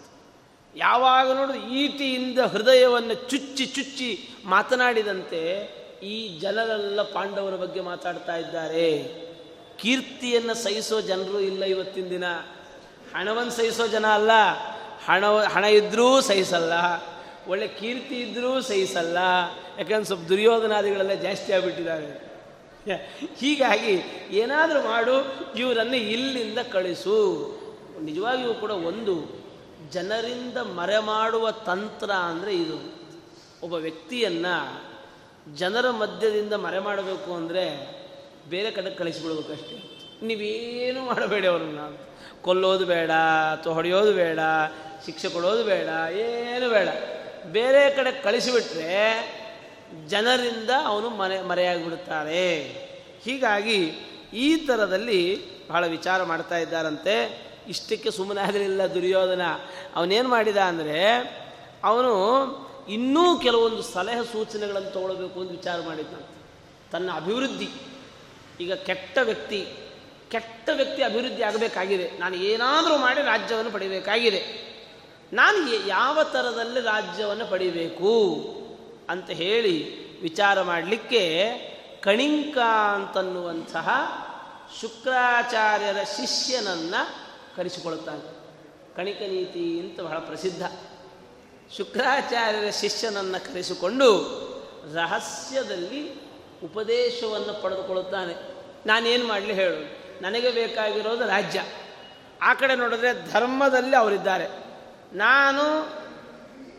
ಯಾವಾಗ 0.75 1.31
ನೋಡಿದ್ರೆ 1.31 1.73
ಈಟಿಯಿಂದ 1.73 2.39
ಹೃದಯವನ್ನು 2.39 3.13
ಚುಚ್ಚಿ 3.13 3.65
ಚುಚ್ಚಿ 3.65 4.29
ಮಾತನಾಡಿದಂತೆ 4.45 5.69
ಈ 6.03 6.39
ಜನರೆಲ್ಲ 6.39 7.01
ಪಾಂಡವರ 7.01 7.55
ಬಗ್ಗೆ 7.55 7.81
ಮಾತಾಡ್ತಾ 7.81 8.35
ಇದ್ದಾರೆ. 8.35 9.03
ಕೀರ್ತಿಯನ್ನು 9.77 10.53
ಸಹಿಸೋ 10.53 11.01
ಜನರು 11.01 11.39
ಇಲ್ಲ 11.39 11.63
ಇವತ್ತಿನ 11.63 12.09
ದಿನ. 12.09 12.23
ಹಣವನ್ನು 13.15 13.51
ಸಹಿಸೋ 13.51 13.87
ಜನ 13.87 14.05
ಅಲ್ಲ. 14.05 14.31
ಹಣ 15.05 15.25
ಹಣ 15.25 15.63
ಇದ್ದರೂ 15.63 16.21
ಸಹಿಸಲ್ಲ. 16.21 16.73
ಒಳ್ಳೆ 17.47 17.67
ಕೀರ್ತಿ 17.67 18.19
ಇದ್ದರೂ 18.19 18.61
ಸಹಿಸಲ್ಲ. 18.61 19.17
ಯಾಕಂದ್ರೆ 19.77 20.03
ಸ್ವಲ್ಪ 20.03 20.27
ದುರ್ಯೋಧನಾದಿಗಳೆಲ್ಲ 20.27 21.13
ಜಾಸ್ತಿ 21.13 21.53
ಆಗಿಬಿಟ್ಟಿದ್ದಾರೆ. 21.53 22.25
ಹೀಗಾಗಿ 23.37 23.93
ಏನಾದರೂ 24.31 24.81
ಮಾಡು, 24.81 25.15
ಇವರನ್ನು 25.55 25.95
ಇಲ್ಲಿಂದ 25.95 26.59
ಕಳಿಸು. 26.71 27.17
ನಿಜವಾಗಿಯೂ 28.01 28.53
ಕೂಡ 28.53 28.71
ಒಂದು 28.71 29.45
ಜನರಿಂದ 29.91 30.57
ಮರೆ 30.57 30.99
ಮಾಡುವ 30.99 31.51
ತಂತ್ರ 31.51 32.11
ಅಂದರೆ 32.11 32.55
ಇದು. 32.55 32.95
ಒಬ್ಬ 33.63 33.73
ವ್ಯಕ್ತಿಯನ್ನು 33.73 34.83
ಜನರ 35.55 35.89
ಮಧ್ಯದಿಂದ 35.89 36.53
ಮರೆ 36.53 36.79
ಮಾಡಬೇಕು 36.79 37.33
ಅಂದರೆ 37.33 37.95
ಬೇರೆ 38.49 38.71
ಕಡೆ 38.71 38.89
ಕಳಿಸಿಬಿಡ್ಬೇಕಷ್ಟೇ. 38.89 39.99
ನೀವೇನು 40.21 41.05
ಮಾಡಬೇಡಿ 41.05 41.47
ಅವ್ರನ್ನ. 41.47 41.79
ಕೊಲ್ಲೋದು 42.45 42.85
ಬೇಡ, 42.85 43.11
ಅಥವಾ 43.55 43.73
ಹೊಡೆಯೋದು 43.73 44.13
ಬೇಡ, 44.13 44.39
ಶಿಕ್ಷೆ 45.05 45.29
ಕೊಡೋದು 45.29 45.63
ಬೇಡ, 45.63 45.89
ಏನು 46.13 46.69
ಬೇಡ. 46.69 46.89
ಬೇರೆ 47.45 47.95
ಕಡೆ 47.95 48.11
ಕಳಿಸಿಬಿಟ್ರೆ 48.23 48.93
ಜನರಿಂದ 50.07 50.69
ಅವನು 50.85 51.09
ಮನೆ, 51.09 51.41
ಮರೆಯಾಗಿಬಿಡುತ್ತಾನೆ. 51.41 52.43
ಹೀಗಾಗಿ 53.23 53.79
ಈ 54.33 54.55
ಥರದಲ್ಲಿ 54.55 55.21
ಬಹಳ 55.69 55.87
ವಿಚಾರ 55.87 56.23
ಮಾಡ್ತಾ 56.23 56.57
ಇದ್ದಾರಂತೆ. 56.57 57.15
ಇಷ್ಟಕ್ಕೆ 57.67 58.11
ಸುಮ್ಮನೆ 58.11 58.41
ಆಗಲಿಲ್ಲ 58.41 58.85
ದುರ್ಯೋಧನ. 58.85 59.41
ಅವನೇನು 59.95 60.29
ಮಾಡಿದ 60.29 60.57
ಅಂದರೆ, 60.57 60.99
ಅವನು 61.83 62.13
ಇನ್ನೂ 62.89 63.39
ಕೆಲವೊಂದು 63.39 63.81
ಸಲಹೆ 63.81 64.23
ಸೂಚನೆಗಳನ್ನು 64.31 64.91
ತಗೊಳ್ಬೇಕು 64.91 65.41
ಅಂತ 65.41 65.51
ವಿಚಾರ 65.51 65.79
ಮಾಡಿದ್ದಂತೆ 65.85 66.35
ತನ್ನ 66.91 67.09
ಅಭಿವೃದ್ಧಿ. 67.15 67.69
ಈಗ 68.59 68.73
ಕೆಟ್ಟ 68.73 69.17
ವ್ಯಕ್ತಿ 69.23 69.67
ಕೆಟ್ಟ 70.31 70.69
ವ್ಯಕ್ತಿ 70.73 71.03
ಅಭಿವೃದ್ಧಿ 71.03 71.43
ಆಗಬೇಕಾಗಿದೆ. 71.43 72.11
ನಾನು 72.19 72.35
ಏನಾದರೂ 72.35 72.97
ಮಾಡಿ 72.97 73.21
ರಾಜ್ಯವನ್ನು 73.21 73.71
ಪಡಿಬೇಕಾಗಿದೆ. 73.71 74.65
ನಾನು 75.33 75.87
ಯಾವ 75.87 76.23
ಥರದಲ್ಲಿ 76.23 76.79
ರಾಜ್ಯವನ್ನು 76.81 77.47
ಪಡಿಬೇಕು 77.47 78.39
ಅಂತ 79.09 79.29
ಹೇಳಿ 79.29 80.05
ವಿಚಾರ 80.21 80.61
ಮಾಡಲಿಕ್ಕೆ 80.61 81.53
ಕಣಿಂಕ 82.03 82.57
ಅಂತನ್ನುವಂತಹ 82.93 83.89
ಶುಕ್ರಾಚಾರ್ಯರ 84.81 85.97
ಶಿಷ್ಯನನ್ನು 86.17 87.25
ಕರೆಸಿಕೊಳ್ಳುತ್ತಾನೆ 87.55 88.45
ಕಣಿಕ 88.95 89.21
ನೀತಿ 89.21 89.79
ಅಂತ 89.79 89.99
ಬಹಳ 89.99 90.17
ಪ್ರಸಿದ್ಧ. 90.17 90.65
ಶುಕ್ರಾಚಾರ್ಯರ 91.77 92.69
ಶಿಷ್ಯನನ್ನು 92.69 93.53
ಕರೆಸಿಕೊಂಡು 93.53 94.45
ರಹಸ್ಯದಲ್ಲಿ 94.95 96.21
ಉಪದೇಶವನ್ನು 96.63 97.61
ಪಡೆದುಕೊಳ್ಳುತ್ತಾನೆ. 97.61 98.55
ನಾನೇನು 98.85 99.27
ಮಾಡಲಿ 99.27 99.53
ಹೇಳು. 99.53 100.04
ನನಗೆ 100.21 100.51
ಬೇಕಾಗಿರೋದು 100.51 101.27
ರಾಜ್ಯ. 101.27 101.63
ಆ 102.41 102.53
ಕಡೆ 102.53 102.75
ನೋಡಿದ್ರೆ 102.75 103.31
ಧರ್ಮದಲ್ಲಿ 103.31 103.95
ಅವರಿದ್ದಾರೆ. 103.95 104.47
ನಾನು 105.13 105.81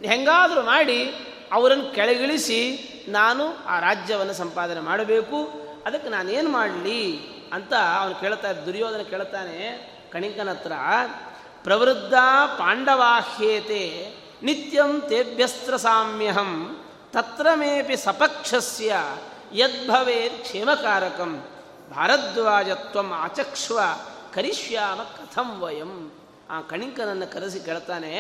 ಹೆಂಗಾದರೂ 0.09 0.63
ಮಾಡಿ 0.63 1.11
ಅವರನ್ನು 1.53 1.95
ಕೆಳಗಿಳಿಸಿ 1.95 2.89
ನಾನು 3.09 3.65
ಆ 3.65 3.81
ರಾಜ್ಯವನ್ನು 3.81 4.33
ಸಂಪಾದನೆ 4.33 4.81
ಮಾಡಬೇಕು. 4.81 5.67
ಅದಕ್ಕೆ 5.87 6.09
ನಾನೇನು 6.09 6.49
ಮಾಡಲಿ 6.49 7.21
ಅಂತ 7.53 7.75
ಅವನು 7.75 8.15
ಕೇಳ್ತಾ 8.15 8.53
ದುರ್ಯೋಧನ 8.53 8.99
ಕೇಳ್ತಾನೆ, 8.99 9.91
ಕಣಿಕನ 10.13 10.51
ಹತ್ರ, 10.51 10.73
ಪ್ರವೃದ್ಧ 11.65 12.15
ಪಾಂಡವಾಹ್ಯೇತೆ 12.59 14.15
ನಿತ್ಯಂ 14.43 15.01
ತೇಭ್ಯಸ್ತ್ರ 15.01 15.77
ಸಾಮ್ಯಹಂ 15.77 16.79
ತತ್ರ 17.13 17.47
ಮೇಪಿ 17.55 17.97
ಸಪಕ್ಷಸ್ಯ 17.97 18.97
ಯದ್ಭವೇ 19.53 20.29
ಕ್ಷೇಮಕಾರಕಂ. 20.29 21.45
ಭಾರದ್ವಾಜತ್ವಂ 21.91 23.13
ಆಚಕ್ಷ್ವ 23.13 23.81
ಕರಿಷ್ಯಾಮ 24.35 25.03
ಕಥಂ 25.03 25.61
ವಯಂ. 25.61 26.13
ಆ 26.51 26.61
ಕಣಿಕನನ್ನು 26.61 27.33
ಕರೆಸಿ 27.33 27.61
ಕೇಳ್ತಾನೆ, 27.61 28.13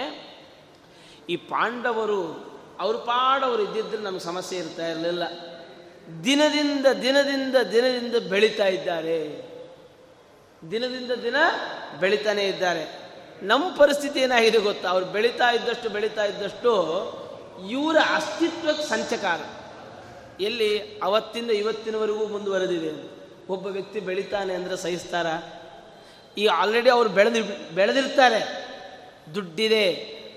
ಈ 1.28 1.36
ಪಾಂಡವರು, 1.36 2.52
ಅವ್ರ 2.80 2.96
ಪಾಡವರು 2.96 3.62
ಇದ್ದಿದ್ರೆ 3.62 4.02
ನಮ್ಗೆ 4.02 4.20
ಸಮಸ್ಯೆ 4.20 4.58
ಇರ್ತಾ 4.58 4.86
ಇರಲಿಲ್ಲ. 4.86 5.22
ದಿನದಿಂದ 6.24 6.86
ದಿನದಿಂದ 6.86 7.56
ದಿನದಿಂದ 7.56 8.30
ಬೆಳೀತಾ 8.30 8.66
ಇದ್ದಾರೆ. 8.66 9.46
ದಿನದಿಂದ 10.70 11.10
ದಿನ 11.10 11.36
ಬೆಳೀತಾನೆ 12.00 12.44
ಇದ್ದಾರೆ. 12.44 13.06
ನಮ್ಮ 13.42 13.76
ಪರಿಸ್ಥಿತಿ 13.76 14.20
ಏನಾಗಿದೆ 14.20 14.58
ಗೊತ್ತಾ? 14.58 14.88
ಅವ್ರು 14.88 15.06
ಬೆಳೀತಾ 15.06 15.50
ಇದ್ದಷ್ಟು 15.50 15.88
ಬೆಳೀತಾ 15.88 16.24
ಇದ್ದಷ್ಟು 16.24 16.72
ಇವರ 17.70 17.96
ಅಸ್ತಿತ್ವಕ್ಕೆ 18.14 18.84
ಸಂಚಕಾರ. 18.84 19.40
ಎಲ್ಲಿ? 20.40 21.00
ಅವತ್ತಿಂದ 21.02 21.50
ಇವತ್ತಿನವರೆಗೂ 21.50 22.26
ಮುಂದುವರೆದಿದೆ 22.26 23.15
ಒಬ್ಬ 23.48 23.66
ವ್ಯಕ್ತಿ 23.66 24.00
ಬೆಳಿತಾನೆ 24.00 24.54
ಅಂದರೆ 24.54 24.76
ಸಹಿಸ್ತಾರ? 24.76 25.26
ಈ 26.38 26.46
ಆಲ್ರೆಡಿ 26.46 26.90
ಅವರು 26.90 27.08
ಬೆಳೆದಿ, 27.08 27.40
ಬೆಳೆದಿರ್ತಾರೆ. 27.74 28.66
ದುಡ್ಡಿದೆ, 29.34 29.92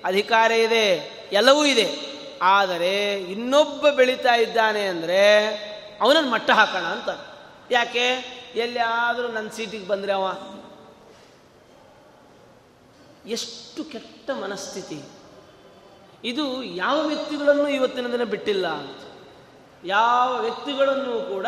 ಅಧಿಕಾರ 0.06 0.52
ಇದೆ, 0.52 1.12
ಎಲ್ಲವೂ 1.32 1.65
ಇದೆ. 1.65 2.10
ಆದರೆ 2.41 3.22
ಇನ್ನೊಬ್ಬ 3.22 3.89
ಬೆಳೀತಾ 3.89 4.36
ಇದ್ದಾನೆ 4.36 4.86
ಅಂದರೆ 4.86 5.48
ಅವನನ್ನು 6.02 6.30
ಮಟ್ಟ 6.30 6.52
ಹಾಕೋಣ 6.52 6.84
ಅಂತ. 6.84 7.10
ಯಾಕೆ? 7.72 8.39
ಎಲ್ಲಿಯಾದರೂ 8.56 9.28
ನನ್ನ 9.28 9.50
ಸೀಟಿಗೆ 9.50 9.88
ಬಂದರೆ 9.88 10.12
ಅವ. 10.12 10.28
ಎಷ್ಟು 13.26 13.84
ಕೆಟ್ಟ 13.84 14.32
ಮನಸ್ಥಿತಿ. 14.32 15.02
ಇದು 16.24 16.63
ಯಾವ 16.63 17.02
ವ್ಯಕ್ತಿಗಳನ್ನು 17.02 17.67
ಇವತ್ತಿನ 17.67 18.12
ದಿನ 18.12 18.24
ಬಿಟ್ಟಿಲ್ಲ 18.24 18.67
ಅಂತ. 18.67 18.98
ಯಾವ 19.86 20.41
ವ್ಯಕ್ತಿಗಳನ್ನು 20.41 21.30
ಕೂಡ 21.30 21.45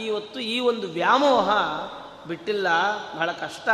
ಇವತ್ತು 0.00 0.40
ಈ 0.40 0.60
ಒಂದು 0.60 0.86
ವ್ಯಾಮೋಹ 0.88 1.50
ಬಿಟ್ಟಿಲ್ಲ, 2.28 2.68
ಬಹಳ 3.16 3.32
ಕಷ್ಟ. 3.32 3.68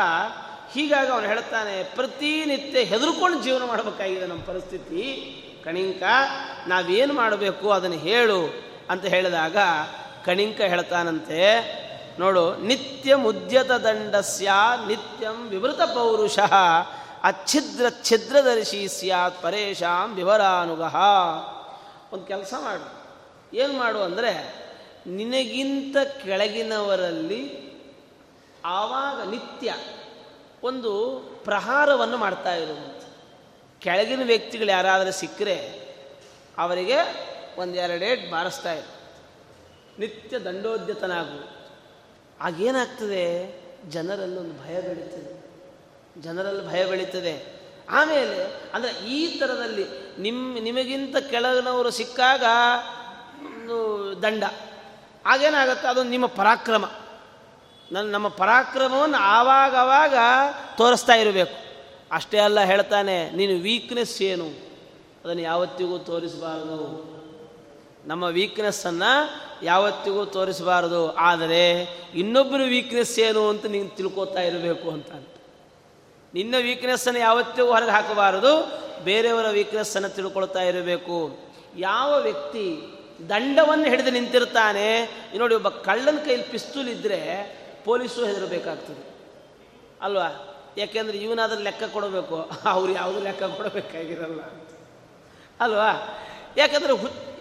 ಹೀಗಾಗಿ 0.72 1.10
ಅವನು 1.10 1.26
ಹೇಳ್ತಾನೆ, 1.26 1.82
ಪ್ರತಿನಿತ್ಯ 1.82 2.80
ಹೆದರ್ಕೊಂಡು 2.80 3.42
ಜೀವನ 3.42 3.64
ಮಾಡಬೇಕಾಗಿದೆ 3.64 4.26
ನಮ್ಮ 4.26 4.42
ಪರಿಸ್ಥಿತಿ. 4.42 5.04
ಕಣಿಂಕ, 5.64 6.02
ನಾವೇನು 6.66 7.12
ಮಾಡಬೇಕು 7.12 7.70
ಅದನ್ನು 7.70 7.96
ಹೇಳು 7.96 8.40
ಅಂತ 8.90 9.04
ಹೇಳಿದಾಗ 9.04 9.56
ಕಣಿಂಕ 10.24 10.60
ಹೇಳ್ತಾನಂತೆ, 10.60 11.40
ನೋಡು, 12.18 12.56
ನಿತ್ಯ 12.56 13.14
ಮುದ್ಯತ 13.14 13.70
ದಂಡಸ್ಯ 13.70 14.50
ನಿತ್ಯಂ 14.86 15.48
ವಿವೃತ 15.48 15.80
ಪೌರುಷ, 15.80 16.38
ಅಚ್ಛಿದ್ರ 17.24 17.86
ಛಿದ್ರದರ್ಶಿ 18.04 18.88
ಸ್ಯಾತ್ 18.88 19.42
ಪರೇಶಾಂ 19.42 20.14
ವಿವರಾನುಗಹ 20.14 20.96
ಒಂದು 22.12 22.26
ಕೆಲಸ 22.26 22.54
ಮಾಡು. 22.60 22.86
ಏನು 23.56 23.72
ಮಾಡು 23.72 24.02
ಅಂದರೆ 24.02 24.57
ನಿನಗಿಂತ 25.08 25.96
ಕೆಳಗಿನವರಲ್ಲಿ 26.24 27.68
ಆವಾಗ 28.64 29.28
ನಿತ್ಯ 29.28 29.74
ಒಂದು 30.62 31.18
ಪ್ರಹಾರವನ್ನು 31.44 32.16
ಮಾಡ್ತಾ 32.16 32.54
ಇರುವಂಥ 32.54 33.04
ಕೆಳಗಿನ 33.78 34.22
ವ್ಯಕ್ತಿಗಳು 34.24 34.68
ಯಾರಾದರೂ 34.68 35.12
ಸಿಕ್ಕರೆ 35.12 35.88
ಅವರಿಗೆ 36.58 37.28
ಒಂದೆರಡೇಟ್ 37.58 38.30
ಬಾರಿಸ್ತಾ 38.30 38.72
ಇರು. 38.72 38.92
ನಿತ್ಯ 40.00 40.38
ದಂಡೋದ್ಯತನಾಗು. 40.38 41.56
ಆಗೇನಾಗ್ತದೆ? 42.40 43.60
ಜನರಲ್ಲಿ 43.90 44.36
ಒಂದು 44.36 44.66
ಭಯ 44.66 44.80
ಬೆಳೀತದೆ. 44.80 45.38
ಜನರಲ್ಲಿ 46.22 46.68
ಭಯ 46.68 46.86
ಬೆಳೀತದೆ. 46.86 47.60
ಆಮೇಲೆ 47.90 48.44
ಅಂದರೆ 48.74 49.08
ಈ 49.08 49.38
ಥರದಲ್ಲಿ 49.38 49.86
ನಿಮ್ಮ 50.18 50.58
ನಿಮಗಿಂತ 50.58 51.16
ಕೆಳಗಿನವರು 51.16 51.90
ಸಿಕ್ಕಾಗ 51.90 52.44
ಒಂದು 53.44 54.14
ದಂಡ. 54.22 54.44
ಆಗೇನಾಗುತ್ತೆ? 55.28 55.88
ಅದು 55.88 56.02
ನಿಮ್ಮ 56.02 56.26
ಪರಾಕ್ರಮ. 56.26 56.84
ನನ್ನ 57.92 58.12
ನಮ್ಮ 58.12 58.28
ಪರಾಕ್ರಮವನ್ನು 58.28 59.18
ಆವಾಗವಾಗ 59.18 60.14
ತೋರಿಸ್ತಾ 60.76 61.14
ಇರಬೇಕು. 61.14 61.56
ಅಷ್ಟೇ 62.12 62.38
ಅಲ್ಲ 62.38 62.60
ಹೇಳ್ತಾನೆ, 62.60 63.30
ನೀನು 63.30 63.62
ವೀಕ್ನೆಸ್ 63.62 64.22
ಏನು? 64.22 64.48
ಅದನ್ನು 65.24 65.42
ಯಾವತ್ತಿಗೂ 65.42 65.98
ತೋರಿಸಬಾರದು. 65.98 66.78
ನಮ್ಮ 68.06 68.24
ವೀಕ್ನೆಸ್ಸನ್ನು 68.24 69.10
ಯಾವತ್ತಿಗೂ 69.64 70.24
ತೋರಿಸಬಾರದು. 70.24 71.16
ಆದರೆ 71.16 71.62
ಇನ್ನೊಬ್ಬರ 72.14 72.60
ವೀಕ್ನೆಸ್ 72.68 73.18
ಏನು 73.18 73.48
ಅಂತ 73.48 73.66
ನೀನು 73.66 73.88
ತಿಳ್ಕೊತಾ 73.88 74.40
ಇರಬೇಕು 74.40 74.90
ಅಂತ 74.90 75.10
ನಿನ್ನ 76.34 76.54
ವೀಕ್ನೆಸ್ಸನ್ನು 76.62 77.20
ಯಾವತ್ತಿಗೂ 77.20 77.68
ಹೊರಗೆ 77.68 77.90
ಹಾಕಬಾರದು. 77.90 78.52
ಬೇರೆಯವರ 79.04 79.48
ವೀಕ್ನೆಸ್ಸನ್ನು 79.48 80.08
ತಿಳ್ಕೊಳ್ತಾ 80.08 80.62
ಇರಬೇಕು. 80.62 81.38
ಯಾವ 81.76 82.20
ವ್ಯಕ್ತಿ 82.20 82.66
ದಂಡವನ್ನು 83.28 83.84
ಹಿಡಿದು 83.84 84.10
ನಿಂತಿರ್ತಾನೆ. 84.10 85.10
ನೋಡಿ 85.38 85.54
ಒಬ್ಬ 85.54 85.68
ಕಳ್ಳನ 85.68 86.18
ಕೈಯಲ್ಲಿ 86.24 86.48
ಪಿಸ್ತೂಲ್ 86.48 86.88
ಇದ್ದರೆ 86.88 87.58
ಪೊಲೀಸು 87.84 88.24
ಹೆದರಬೇಕಾಗ್ತದೆ. 88.24 89.04
ಅಲ್ವಾ? 90.02 90.54
ಯಾಕೆಂದ್ರೆ 90.76 91.18
ಇವನಾದ್ರೂ 91.18 91.62
ಲೆಕ್ಕ 91.62 91.82
ಕೊಡಬೇಕು. 91.84 92.50
ಅವ್ರು 92.64 92.92
ಯಾವುದು 92.92 93.22
ಲೆಕ್ಕ 93.22 93.42
ಕೊಡಬೇಕಾಗಿರಲ್ಲ. 93.42 94.40
ಅಲ್ವಾ? 95.60 96.18
ಯಾಕಂದರೆ 96.56 96.94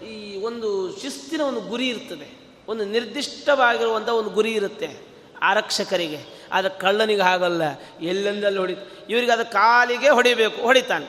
ಈ 0.06 0.40
ಒಂದು 0.40 0.98
ಶಿಸ್ತಿನ 1.00 1.40
ಒಂದು 1.40 1.60
ಗುರಿ 1.60 1.88
ಇರ್ತದೆ. 1.88 2.38
ಒಂದು 2.68 2.84
ನಿರ್ದಿಷ್ಟವಾಗಿರುವಂಥ 2.84 4.08
ಒಂದು 4.08 4.30
ಗುರಿ 4.30 4.52
ಇರುತ್ತೆ 4.52 4.96
ಆರಕ್ಷಕರಿಗೆ. 5.42 6.18
ಆದರೆ 6.52 6.80
ಕಳ್ಳನಿಗೆ 6.80 7.20
ಹಾಗಲ್ಲ. 7.20 7.62
ಎಲ್ಲೆಂದಲ್ಲಿ 8.00 8.58
ಹೊಡಿ, 8.58 8.76
ಇವರಿಗೆ 9.10 9.32
ಅದು 9.32 9.52
ಕಾಲಿಗೆ 9.52 10.08
ಹೊಡಿಬೇಕು, 10.08 10.62
ಹೊಡಿತಾನೆ. 10.62 11.06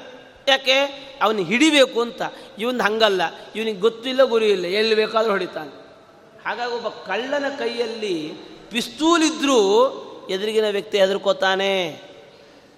ಯಾಕೆ? 0.48 0.80
ಅವನು 1.22 1.44
ಹಿಡಿಬೇಕು 1.44 2.02
ಅಂತ. 2.02 2.22
ಇವನ್ 2.60 2.82
ಹಂಗಲ್ಲ, 2.82 3.22
ಇವನಿಗೆ 3.56 3.80
ಗೊತ್ತಿಲ್ಲ 3.80 4.24
ಗುರಿ 4.24 4.52
ಇಲ್ಲ 4.52 4.66
ಎಲ್ಲಿ 4.66 4.96
ಬೇಕಾದರೂ 4.96 5.32
ಹೊಡಿತಾನೆ. 5.32 5.74
ಹಾಗಾಗಿ 6.46 6.74
ಒಬ್ಬ 6.74 6.88
ಕಳ್ಳನ 6.88 7.46
ಕೈಯಲ್ಲಿ 7.60 8.34
ಪಿಸ್ತೂಲ್ 8.70 9.24
ಇದ್ದರೂ 9.24 9.60
ಎದುರಿಗಿನ 10.30 10.70
ವ್ಯಕ್ತಿ 10.70 11.00
ಹೆದರ್ಕೋತಾನೆ. 11.00 12.02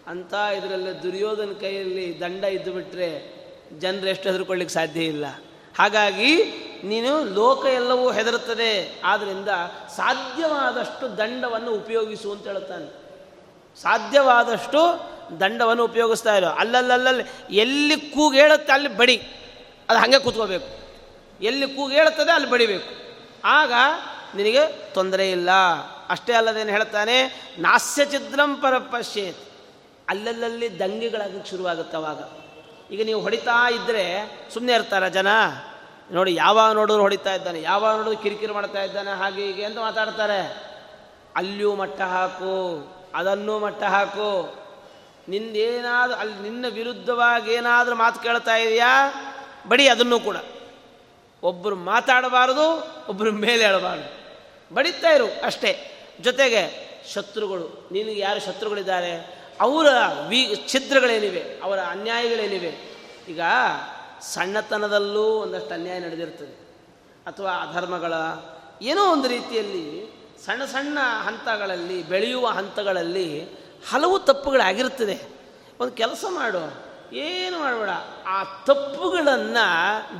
ಅಂತ 0.07 0.33
ಇದರಲ್ಲಿ 0.33 1.03
ದುರ್ಯೋಧನ 1.03 1.51
ಕೈಯಲ್ಲಿ 1.59 2.19
ದಂಡ 2.19 2.43
ಇದ್ದು 2.43 2.71
ಬಿಟ್ಟರೆ 2.73 3.09
ಜನರು 3.79 4.07
ಎಷ್ಟು 4.07 4.29
ಹೆದರ್ಕೊಳ್ಳಿಕ್ಕೆ 4.29 4.73
ಸಾಧ್ಯ 4.73 5.03
ಇಲ್ಲ. 5.03 5.25
ಹಾಗಾಗಿ 5.79 6.35
ನೀನು 6.83 7.33
ಲೋಕ 7.33 7.65
ಎಲ್ಲವೂ 7.65 8.11
ಹೆದರುತ್ತದೆ 8.11 9.01
ಆದ್ದರಿಂದ 9.03 9.47
ಸಾಧ್ಯವಾದಷ್ಟು 9.95 11.17
ದಂಡವನ್ನು 11.17 11.71
ಉಪಯೋಗಿಸು 11.71 12.31
ಅಂತ 12.31 12.47
ಹೇಳುತ್ತಾನೆ. 12.47 12.87
ಸಾಧ್ಯವಾದಷ್ಟು 13.81 14.79
ದಂಡವನ್ನು 15.39 15.83
ಉಪಯೋಗಿಸ್ತಾ 15.83 16.35
ಇರೋ. 16.35 16.47
ಅಲ್ಲಲ್ಲಲ್ಲಿ 16.47 17.55
ಎಲ್ಲಿ 17.55 17.97
ಕೂಗು 17.97 18.35
ಹೇಳುತ್ತೆ 18.35 18.73
ಅಲ್ಲಿ 18.73 18.97
ಬಡಿ. 18.97 19.21
ಅದು 19.91 19.99
ಹಾಗೆ 19.99 20.19
ಕೂತ್ಕೋಬೇಕು. 20.19 20.67
ಎಲ್ಲಿ 21.43 21.67
ಕೂಗು 21.67 21.91
ಹೇಳುತ್ತದೆ 21.91 22.31
ಅಲ್ಲಿ 22.31 22.49
ಬಡಿಬೇಕು. 22.49 22.89
ಆಗ 23.45 23.73
ನಿನಗೆ 24.35 24.67
ತೊಂದರೆ 24.67 25.31
ಇಲ್ಲ. 25.31 25.49
ಅಷ್ಟೇ 26.09 26.33
ಅಲ್ಲದೇನು 26.33 26.69
ಹೇಳ್ತಾನೆ, 26.69 27.17
ನಾಸ್ಯ 27.59 28.05
ಚಿದ್ರಂ 28.05 28.61
ಅಲ್ಲಲ್ಲಲ್ಲಿ 30.09 30.79
ದಂಗೆಗಳಾಗಕ್ಕೆ 30.79 31.49
ಶುರುವಾಗುತ್ತೆ 31.49 31.97
ಅವಾಗ. 31.97 32.19
ಈಗ 32.91 33.05
ನೀವು 33.05 33.21
ಹೊಡಿತಾ 33.21 33.69
ಇದ್ದರೆ 33.69 34.05
ಸುಮ್ಮನೆ 34.53 34.75
ಇರ್ತಾರ 34.75 35.07
ಜನ. 35.07 35.27
ನೋಡಿ 36.11 36.35
ಯಾವಾಗ 36.35 36.73
ನೋಡಿದ್ರು 36.73 37.01
ಹೊಡಿತಾ 37.01 37.33
ಇದ್ದಾನೆ 37.33 37.61
ಯಾವಾಗ 37.61 37.97
ನೋಡಿದ್ರು 37.97 38.23
ಕಿರಿಕಿರಿ 38.23 38.53
ಮಾಡ್ತಾ 38.53 38.83
ಇದ್ದಾನೆ, 38.83 39.11
ಹಾಗೆ 39.11 39.45
ಹೀಗೆ 39.45 39.63
ಅಂತ 39.63 39.77
ಮಾತಾಡ್ತಾರೆ. 39.77 40.41
ಅಲ್ಲಿಯೂ 41.35 41.75
ಮಟ್ಟ 41.75 42.01
ಹಾಕು, 42.01 42.53
ಅದನ್ನೂ 43.15 43.59
ಮಟ್ಟ 43.59 43.83
ಹಾಕು. 43.83 44.61
ನಿಂದೇನಾದ್ರೂ 45.27 46.17
ಅಲ್ಲಿ 46.17 46.39
ನಿನ್ನ 46.39 46.65
ವಿರುದ್ಧವಾಗಿ 46.73 47.51
ಏನಾದರೂ 47.51 47.95
ಮಾತು 47.95 48.19
ಕೇಳ್ತಾ 48.19 48.55
ಇದೆಯಾ? 48.55 49.13
ಬಡಿ 49.67 49.87
ಅದನ್ನು 49.87 50.19
ಕೂಡ. 50.19 50.35
ಒಬ್ಬರು 51.43 51.75
ಮಾತಾಡಬಾರದು 51.75 52.65
ಒಬ್ಬರು 53.09 53.31
ಮೇಲೆ 53.31 53.65
ಹೇಳಬಾರ್ದು 53.65 54.21
ಬಡಿತಾ 54.75 55.09
ಇರು 55.09 55.45
ಅಷ್ಟೇ. 55.45 55.87
ಜೊತೆಗೆ 56.21 56.91
ಶತ್ರುಗಳು, 57.13 57.89
ನಿನಗೆ 57.91 58.19
ಯಾರು 58.19 58.39
ಶತ್ರುಗಳಿದ್ದಾರೆ? 58.39 59.41
ಅವರ 59.61 59.87
ವಿ, 60.27 60.55
ಛಿದ್ರಗಳೇನಿವೆ? 60.67 61.59
ಅವರ 61.63 61.79
ಅನ್ಯಾಯಗಳೇನಿವೆ? 61.79 62.97
ಈಗ 63.29 63.41
ಸಣ್ಣತನದಲ್ಲೂ 64.21 65.23
ಒಂದಷ್ಟು 65.23 65.73
ಅನ್ಯಾಯ 65.73 65.99
ನಡೆದಿರ್ತದೆ. 65.99 66.61
ಅಥವಾ 67.25 67.51
ಅಧರ್ಮಗಳ, 67.51 68.13
ಏನೋ 68.81 69.11
ಒಂದು 69.11 69.27
ರೀತಿಯಲ್ಲಿ 69.27 70.13
ಸಣ್ಣ 70.45 70.65
ಸಣ್ಣ 70.65 70.97
ಹಂತಗಳಲ್ಲಿ, 71.23 72.03
ಬೆಳೆಯುವ 72.03 72.47
ಹಂತಗಳಲ್ಲಿ 72.47 73.43
ಹಲವು 73.89 74.19
ತಪ್ಪುಗಳಾಗಿರ್ತದೆ. 74.19 75.29
ಒಂದು 75.79 75.91
ಕೆಲಸ 75.91 76.25
ಮಾಡು. 76.29 76.90
ಏನು 77.13 77.59
ಮಾಡಬೇಡ. 77.59 77.93
ಆ 78.27 78.43
ತಪ್ಪುಗಳನ್ನು 78.67 79.65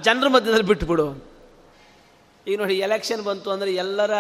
ಜನರ 0.02 0.28
ಮಧ್ಯದಲ್ಲಿ 0.28 0.68
ಬಿಟ್ಟುಬಿಡು 0.68 1.08
ಈಗ 2.48 2.56
ನೋಡಿ 2.60 2.76
ಎಲೆಕ್ಷನ್ 2.80 3.22
ಬಂತು 3.24 3.52
ಅಂದರೆ 3.52 3.72
ಎಲ್ಲರ 3.74 4.14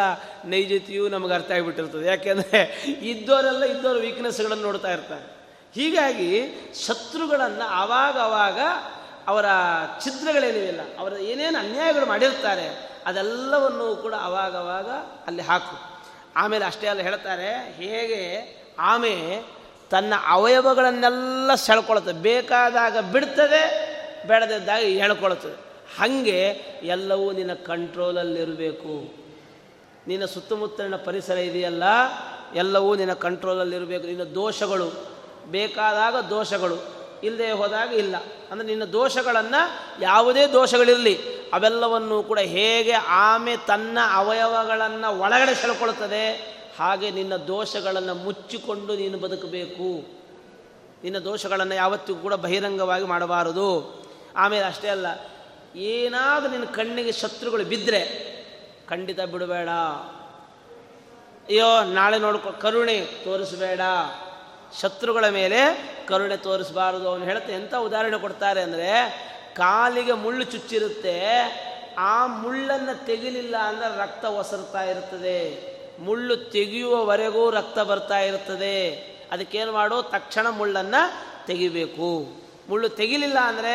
ನೈಜತೆಯೂ 0.45 1.03
ನಮಗೆ 1.09 1.33
ಅರ್ಥ 1.33 1.51
ಆಗಿಬಿಟ್ಟಿರ್ತದೆ. 1.51 2.05
ಯಾಕೆಂದರೆ 2.07 2.59
ಇದ್ದವರೆಲ್ಲ 3.01 3.63
ಇದ್ದವರ 3.63 3.97
ವೀಕ್ನೆಸ್ಗಳನ್ನು 3.97 4.63
ನೋಡ್ತಾ 4.63 4.91
ಇರ್ತಾರೆ. 4.91 5.25
ಹೀಗಾಗಿ 5.75 6.31
ಶತ್ರುಗಳನ್ನು 6.85 7.65
ಆವಾಗ 7.69 8.17
ಆವಾಗ 8.17 8.59
ಅವರ 9.27 9.45
ಛಿದ್ರಗಳೇನಿವೆಲ್ಲ 10.03 10.81
ಅವರ 10.99 11.13
ಏನೇನು 11.13 11.57
ಅನ್ಯಾಯಗಳು 11.59 12.05
ಮಾಡಿರ್ತಾರೆ, 12.05 12.67
ಅದೆಲ್ಲವನ್ನು 13.05 13.95
ಕೂಡ 13.95 14.13
ಅವಾಗವಾಗ 14.13 14.89
ಅಲ್ಲಿ 15.27 15.41
ಹಾಕು. 15.41 15.75
ಆಮೇಲೆ 16.35 16.65
ಅಷ್ಟೇ 16.65 16.87
ಅಲ್ಲ 16.87 17.01
ಹೇಳ್ತಾರೆ, 17.01 17.49
ಹೇಗೆ? 17.77 18.21
ಆಮೆ 18.79 19.15
ತನ್ನ 19.91 20.13
ಅವಯವಗಳನ್ನೆಲ್ಲ 20.27 21.55
ಸೆಳ್ಕೊಳ್ತದೆ. 21.55 22.13
ಬೇಕಾದಾಗ 22.13 22.97
ಬಿಡ್ತದೆ, 22.97 23.91
ಬೇಡದಿದ್ದಾಗ 24.27 24.81
ಹೇಳ್ಕೊಳ್ತದೆ. 24.83 25.71
ಹಾಗೆ 25.99 26.39
ಎಲ್ಲವೂ 26.83 27.31
ನಿನ್ನ 27.31 27.53
ಕಂಟ್ರೋಲಲ್ಲಿರಬೇಕು. 27.53 29.13
ನಿನ್ನ 30.07 30.25
ಸುತ್ತಮುತ್ತಲಿನ 30.25 30.95
ಪರಿಸರ 30.95 31.37
ಇದೆಯಲ್ಲ, 31.37 31.83
ಎಲ್ಲವೂ 32.55 32.95
ನಿನ್ನ 32.95 33.13
ಕಂಟ್ರೋಲಲ್ಲಿರಬೇಕು. 33.13 34.07
ನಿನ್ನ 34.07 34.23
ದೋಷಗಳು, 34.23 35.07
ಬೇಕಾದಾಗ 35.45 36.15
ದೋಷಗಳು, 36.15 36.77
ಇಲ್ಲದೆ 37.23 37.51
ಹೋದಾಗ 37.51 37.93
ಇಲ್ಲ. 37.93 38.15
ಅಂದರೆ 38.51 38.67
ನಿನ್ನ 38.67 38.83
ದೋಷಗಳನ್ನು 38.83 40.01
ಯಾವುದೇ 40.01 40.47
ದೋಷಗಳಿರಲಿ, 40.47 41.17
ಅವೆಲ್ಲವನ್ನು 41.53 42.23
ಕೂಡ 42.23 42.39
ಹೇಗೆ 42.39 42.91
ಆಮೆ 42.91 43.57
ತನ್ನ 43.57 43.97
ಅವಯವಗಳನ್ನು 44.13 45.19
ಒಳಗಡೆ 45.19 45.55
ಸೆಳ್ಕೊಳ್ತದೆ 45.61 46.60
ಹಾಗೆ 46.81 47.07
ನಿನ್ನ 47.11 47.35
ದೋಷಗಳನ್ನು 47.35 48.15
ಮುಚ್ಚಿಕೊಂಡು 48.15 48.95
ನೀನು 48.95 49.17
ಬದುಕಬೇಕು. 49.17 49.89
ನಿನ್ನ 51.03 51.19
ದೋಷಗಳನ್ನು 51.19 51.75
ಯಾವತ್ತಿಗೂ 51.75 52.19
ಕೂಡ 52.19 52.33
ಬಹಿರಂಗವಾಗಿ 52.33 53.05
ಮಾಡಬಾರದು. 53.05 53.67
ಆಮೇಲೆ 54.35 54.65
ಅಷ್ಟೇ 54.65 54.87
ಅಲ್ಲ, 54.87 55.07
ಏನಾದರೂ 55.75 56.51
ನಿನ್ನ 56.51 56.65
ಕಣ್ಣಿಗೆ 56.65 57.11
ಶತ್ರುಗಳು 57.11 57.63
ಬಿದ್ದರೆ 57.63 58.01
ಖಂಡಿತ 58.89 59.21
ಬಿಡಬೇಡ. 59.21 59.69
ಅಯ್ಯೋ, 61.47 61.69
ನಾಳೆ 61.93 62.17
ನೋಡ್ಕೊ, 62.19 62.49
ಕರುಣೆ 62.51 62.97
ತೋರಿಸಬೇಡ. 63.23 63.81
ಶತ್ರುಗಳ 64.81 65.25
ಮೇಲೆ 65.29 65.59
ಕರುಣೆ 66.07 66.37
ತೋರಿಸಬಾರದು 66.37 67.05
ಅವನು 67.09 67.23
ಹೇಳುತ್ತೆ 67.25 67.53
ಎಂಥ 67.53 67.73
ಉದಾಹರಣೆ 67.73 68.17
ಕೊಡ್ತಾರೆ 68.17 68.61
ಅಂದರೆ, 68.61 68.91
ಕಾಲಿಗೆ 69.55 70.13
ಮುಳ್ಳು 70.13 70.43
ಚುಚ್ಚಿರುತ್ತೆ, 70.43 71.17
ಆ 71.97 72.15
ಮುಳ್ಳನ್ನು 72.41 73.05
ತೆಗಿಲಿಲ್ಲ 73.05 73.55
ಅಂದರೆ 73.57 73.97
ರಕ್ತ 73.97 74.25
ಒಸರ್ತಾ 74.25 74.83
ಇರ್ತದೆ. 74.83 75.70
ಮುಳ್ಳು 76.01 76.37
ತೆಗೆಯುವವರೆಗೂ 76.37 77.49
ರಕ್ತ 77.49 77.79
ಬರ್ತಾ 77.79 78.19
ಇರ್ತದೆ 78.19 78.89
ಅದಕ್ಕೇನು 79.31 79.71
ಮಾಡು? 79.71 80.01
ತಕ್ಷಣ 80.01 80.49
ಮುಳ್ಳನ್ನು 80.49 81.01
ತೆಗಿಬೇಕು. 81.47 82.41
ಮುಳ್ಳು 82.69 82.89
ತೆಗಿಲಿಲ್ಲ 82.89 83.39
ಅಂದರೆ 83.39 83.73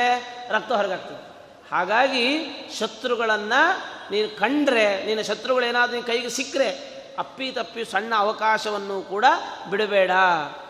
ರಕ್ತ 0.51 0.73
ಹೊರಗಾಗ್ತದೆ. 0.73 1.27
ಹಾಗಾಗಿ 1.71 2.47
ಶತ್ರುಗಳನ್ನು 2.79 3.79
ನೀನು 4.11 4.39
ಕಂಡ್ರೆ, 4.39 5.05
ನಿನ್ನ 5.05 5.23
ಶತ್ರುಗಳೇನಾದರೂ 5.23 6.03
ಕೈಗೆ 6.03 6.29
ಸಿಕ್ಕರೆ, 6.29 6.97
ಅಪ್ಪಿ 7.19 7.53
ತಪ್ಪಿ 7.53 7.85
ಸಣ್ಣ 7.85 8.15
ಅವಕಾಶವನ್ನು 8.17 9.03
ಕೂಡ 9.03 9.25
ಬಿಡಬೇಡ. 9.71 10.11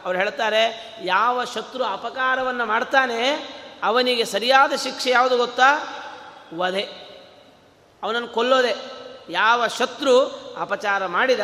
ಅವ್ರು 0.04 0.18
ಹೇಳ್ತಾರೆ, 0.18 0.94
ಯಾವ 1.04 1.44
ಶತ್ರು 1.44 1.84
ಅಪಕಾರವನ್ನು 1.84 2.66
ಮಾಡ್ತಾನೆ, 2.66 3.48
ಅವನಿಗೆ 3.82 4.24
ಸರಿಯಾದ 4.24 4.72
ಶಿಕ್ಷೆ 4.74 5.10
ಯಾವುದು 5.10 5.36
ಗೊತ್ತಾ? 5.36 5.70
ವಧೆ. 6.54 6.82
ಅವನನ್ನು 8.02 8.28
ಕೊಲ್ಲೋದೆ. 8.28 8.95
ಯಾವ 9.30 9.66
ಶತ್ರು 9.66 10.14
ಅಪಚಾರ 10.60 11.06
ಮಾಡಿದ 11.06 11.40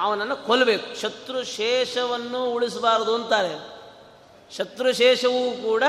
ಅವನನ್ನು 0.00 0.36
ಕೊಲ್ಲಬೇಕು. 0.36 1.00
ಶತ್ರು 1.00 1.44
ಶೇಷವನ್ನು 1.44 2.44
ಉಳಿಸಬಾರದು 2.44 3.14
ಅಂತಾರೆ. 3.14 3.54
ಶತ್ರು 4.56 4.92
ಶೇಷವೂ 4.92 5.62
ಕೂಡ 5.62 5.82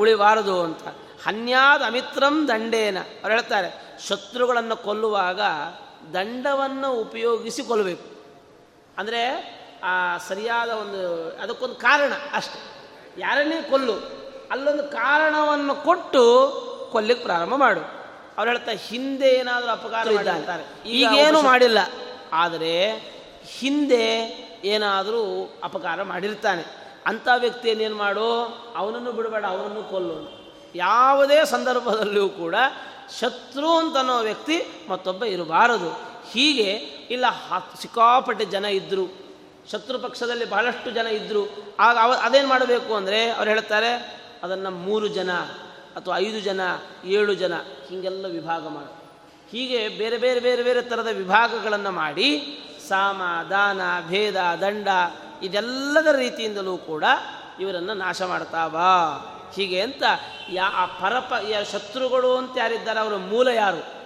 ಉಳಿಬಾರದು 0.00 0.62
ಅಂತ. 0.62 0.88
ಹನ್ಯಾದ 1.26 1.82
ಅಮಿತ್ರಂ 1.82 2.48
ದಂಡೇನ 2.48 2.98
ಅವ್ರು 2.98 3.28
ಹೇಳ್ತಾರೆ, 3.28 3.98
ಶತ್ರುಗಳನ್ನು 4.08 4.76
ಕೊಲ್ಲುವಾಗ 4.76 5.40
ದಂಡವನ್ನು 6.14 6.92
ಉಪಯೋಗಿಸಿ 6.92 7.62
ಕೊಲ್ಲಬೇಕು. 7.62 8.06
ಅಂದರೆ 8.98 9.22
ಆ 9.84 10.16
ಸರಿಯಾದ 10.18 10.70
ಒಂದು 10.70 11.30
ಅದಕ್ಕೊಂದು 11.38 11.74
ಕಾರಣ 11.74 12.12
ಅಷ್ಟೆ. 12.34 12.58
ಯಾರನ್ನೇ 13.20 13.62
ಕೊಲ್ಲು, 13.70 13.94
ಅಲ್ಲೊಂದು 14.50 14.82
ಕಾರಣವನ್ನು 14.82 15.74
ಕೊಟ್ಟು 15.74 16.24
ಕೊಲ್ಲಿಕ್ಕೆ 16.92 17.24
ಪ್ರಾರಂಭ 17.24 17.54
ಮಾಡು. 17.54 17.99
ಅವ್ರು 18.36 18.52
ಹೇಳ್ತಾ 18.52 18.72
ಹಿಂದೆ 18.72 19.28
ಏನಾದರೂ 19.28 19.70
ಅಪಕಾರ 19.70 20.10
ಮಾಡಿರ್ತಾರೆ. 20.14 20.88
ಈಗೇನು 20.88 21.42
ಮಾಡಿಲ್ಲ. 21.42 21.78
ಆದರೆ 22.32 22.90
ಹಿಂದೆ 23.58 24.04
ಏನಾದರೂ 24.64 25.54
ಅಪಕಾರ 25.64 26.02
ಮಾಡಿರ್ತಾನೆ. 26.02 26.64
ಅಂಥ 27.06 27.28
ಏನು 27.64 27.96
ಮಾಡು? 27.96 28.46
ಅವನನ್ನು 28.76 29.12
ಬಿಡಬೇಡ 29.12 29.44
ಅವನನ್ನು 29.44 29.82
ಕೊಲ್ಲು 29.82 30.40
ಯಾವುದೇ 30.74 31.44
ಸಂದರ್ಭದಲ್ಲಿಯೂ 31.44 32.28
ಕೂಡ 32.28 32.54
ಶತ್ರು 33.20 33.76
ಅಂತನೋ 33.76 34.18
ವ್ಯಕ್ತಿ 34.18 34.62
ಮತ್ತೊಬ್ಬ 34.88 35.24
ಇರಬಾರದು. 35.24 36.10
ಹೀಗೆ 36.32 36.72
ಇಲ್ಲ 37.10 37.24
ಸಿಕ್ಕಾಪಟ್ಟೆ 37.80 38.44
ಜನ 38.44 38.64
ಇದ್ದರು 38.64 39.20
ಶತ್ರು 39.72 39.98
ಪಕ್ಷದಲ್ಲಿ 39.98 40.44
ಬಹಳಷ್ಟು 40.44 40.90
ಜನ 40.90 41.06
ಇದ್ದರು 41.06 41.74
ಆಗ 41.80 41.98
ಅವ 42.02 42.12
ಅದೇನು 42.22 42.48
ಮಾಡಬೇಕು 42.48 42.94
ಅಂದರೆ 42.94 43.30
ಅವ್ರು 43.30 43.50
ಹೇಳ್ತಾರೆ 43.50 44.20
ಅದನ್ನು 44.42 44.70
ಮೂರು 44.70 45.08
ಜನ 45.08 45.30
ಅಥವಾ 45.96 46.18
ಐದು 46.18 46.40
ಜನ, 46.40 46.60
ಏಳು 47.04 47.34
ಜನ, 47.34 47.54
ಹೀಗೆಲ್ಲ 47.88 48.26
ವಿಭಾಗ 48.26 48.68
ಮಾಡು. 48.68 49.00
ಹೀಗೆ 49.50 49.88
ಬೇರೆ 49.88 50.16
ಬೇರೆ 50.16 50.40
ಬೇರೆ 50.40 50.62
ಬೇರೆ 50.62 50.82
ಥರದ 50.82 51.08
ವಿಭಾಗಗಳನ್ನು 51.12 51.90
ಮಾಡಿ, 51.90 52.58
ಸಾಮ, 52.88 53.22
ದಾನ, 53.50 53.80
ಭೇದ, 54.08 54.36
ದಂಡ 54.60 54.88
ಇದೆಲ್ಲದರ 55.42 56.16
ರೀತಿಯಿಂದಲೂ 56.16 56.76
ಕೂಡ 56.76 57.04
ಇವರನ್ನು 57.60 57.94
ನಾಶ 57.94 58.22
ಮಾಡ್ತಾ 58.22 58.68
ಬಾ. 58.68 58.96
ಹೀಗೆ 59.56 59.80
ಅಂತ 59.80 60.02
ಯಾ, 60.52 60.64
ಆ 60.64 60.86
ಪರಪ 60.86 61.32
ಶತ್ರುಗಳು 61.72 62.36
ಅಂತ 62.36 62.58
ಯಾರಿದ್ದಾರೆ, 62.58 63.00
ಅವರ 63.00 63.16
ಮೂಲ 63.16 63.48
ಯಾರು? 63.48 64.00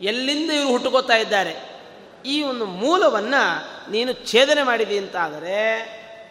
ಎಲ್ಲಿಂದ 0.00 0.50
ಇವರು 0.50 0.68
ಹುಟ್ಟುಕೋತಾ 0.68 1.16
ಇದ್ದಾರೆ? 1.16 1.54
ಈ 2.26 2.42
ಒಂದು 2.42 2.66
ಮೂಲವನ್ನು 2.66 3.42
ನೀನು 3.90 4.12
ಛೇದನೆ 4.26 4.62
ಮಾಡಿದಿ 4.62 4.98
ಅಂತಾದರೆ, 4.98 5.58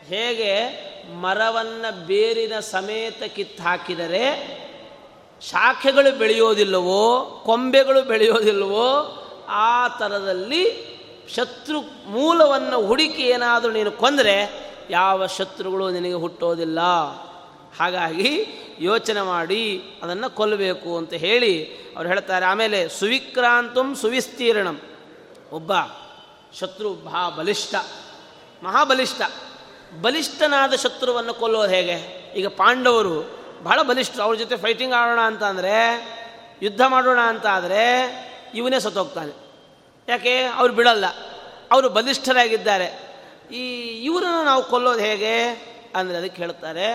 ಹೇಗೆ 0.08 0.54
ಮರವನ್ನು 1.14 2.08
ಬೇರಿನ 2.08 2.60
ಸಮೇತ 2.60 3.24
ಕಿತ್ತು 3.24 3.64
ಹಾಕಿದರೆ 3.64 4.63
ಶಾಖೆಗಳು 5.50 6.18
ಬೆಳೆಯೋದಿಲ್ಲವೋ, 6.18 7.26
ಕೊಂಬೆಗಳು 7.46 8.02
ಬೆಳೆಯೋದಿಲ್ಲವೋ, 8.02 9.20
ಆ 9.50 9.88
ಥರದಲ್ಲಿ 9.88 10.94
ಶತ್ರು 11.36 11.82
ಮೂಲವನ್ನು 12.08 12.86
ಹುಡುಕಿ 12.86 13.22
ಏನಾದರೂ 13.22 13.72
ನೀನು 13.72 13.92
ಕೊಂದರೆ 13.92 14.64
ಯಾವ 14.90 15.28
ಶತ್ರುಗಳು 15.28 15.90
ನಿನಗೆ 15.90 16.14
ಹುಟ್ಟೋದಿಲ್ಲ. 16.14 16.80
ಹಾಗಾಗಿ 17.80 18.46
ಯೋಚನೆ 18.80 19.22
ಮಾಡಿ 19.22 19.84
ಅದನ್ನು 20.04 20.36
ಕೊಲ್ಲಬೇಕು 20.36 20.98
ಅಂತ 20.98 21.14
ಹೇಳಿ 21.14 21.78
ಅವ್ರು 21.96 22.10
ಹೇಳ್ತಾರೆ. 22.10 22.46
ಆಮೇಲೆ 22.46 22.90
ಸುವಿಕ್ರಾಂತಂ 22.90 23.96
ಸುವಿಸ್ತೀರ್ಣಂ. 23.96 24.82
ಒಬ್ಬ 25.52 25.72
ಶತ್ರು 26.60 26.94
ಬಹಾ 26.94 27.30
ಬಲಿಷ್ಠ 27.30 27.76
ಮಹಾಬಲಿಷ್ಠ. 28.64 29.22
ಬಲಿಷ್ಠನಾದ 30.02 30.74
ಶತ್ರುವನ್ನು 30.74 31.34
ಕೊಲ್ಲೋದು 31.34 31.70
ಹೇಗೆ? 31.70 32.24
ಈಗ 32.36 32.48
ಪಾಂಡವರು 32.48 33.43
ಬಹಳ 33.64 33.82
ಬಲಿಷ್ಠ 33.82 34.20
ಅವ್ರ 34.20 34.36
ಜೊತೆ 34.36 34.58
ಫೈಟಿಂಗ್ 34.58 34.94
ಆಡೋಣ 34.94 35.20
ಅಂತ 35.20 35.44
ಅಂದರೆ 35.44 35.76
ಯುದ್ಧ 36.62 36.82
ಮಾಡೋಣ 36.88 37.20
ಅಂತ 37.20 37.46
ಆದರೆ 37.46 37.84
ಇವನೇ 38.56 38.80
ಸತ್ತೋಗ್ತಾನೆ. 38.80 39.34
ಯಾಕೆ? 40.08 40.44
ಅವ್ರು 40.44 40.74
ಬಿಡಲ್ಲ. 40.74 41.06
ಅವರು 41.72 41.90
ಬಲಿಷ್ಠರಾಗಿದ್ದಾರೆ. 41.90 42.88
ಈ 43.52 43.64
ಇವರನ್ನು 44.04 44.44
ನಾವು 44.44 44.64
ಕೊಲ್ಲೋದು 44.64 45.00
ಹೇಗೆ 45.00 45.34
ಅಂದರೆ 45.96 46.18
ಅದಕ್ಕೆ 46.18 46.42
ಹೇಳ್ತಾರೆ, 46.42 46.88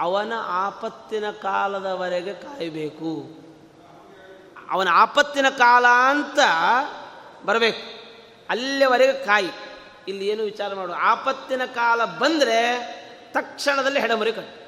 ಅವನ 0.00 0.32
ಆಪತ್ತಿನ 0.46 1.30
ಕಾಲದವರೆಗೆ 1.30 2.34
ಕಾಯಬೇಕು. 2.34 3.12
ಅವನ 4.70 4.88
ಆಪತ್ತಿನ 4.92 5.48
ಕಾಲ 5.48 5.86
ಅಂತ 5.86 6.38
ಬರಬೇಕು. 7.44 7.82
ಅಲ್ಲಿಯವರೆಗೆ 8.48 9.24
ಕಾಯಿ. 9.24 9.50
ಇಲ್ಲಿ 10.08 10.26
ಏನು 10.26 10.42
ವಿಚಾರ 10.44 10.74
ಮಾಡು 10.74 10.92
ಆಪತ್ತಿನ 10.92 11.64
ಕಾಲ 11.64 12.04
ಬಂದರೆ 12.04 12.60
ತಕ್ಷಣದಲ್ಲಿ 13.32 14.00
ಹೆಡಮರಿ 14.00 14.32
ಕಟ್ಟು. 14.32 14.59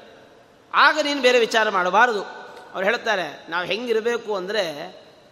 ಆಗ 0.75 0.99
ನೀನು 1.03 1.21
ಬೇರೆ 1.21 1.39
ವಿಚಾರ 1.39 1.69
ಮಾಡಬಾರದು. 1.69 2.23
ಅವ್ರು 2.73 2.83
ಹೇಳ್ತಾರೆ, 2.83 3.45
ನಾವು 3.49 3.65
ಹೆಂಗಿರಬೇಕು 3.65 4.35
ಅಂದರೆ 4.35 4.63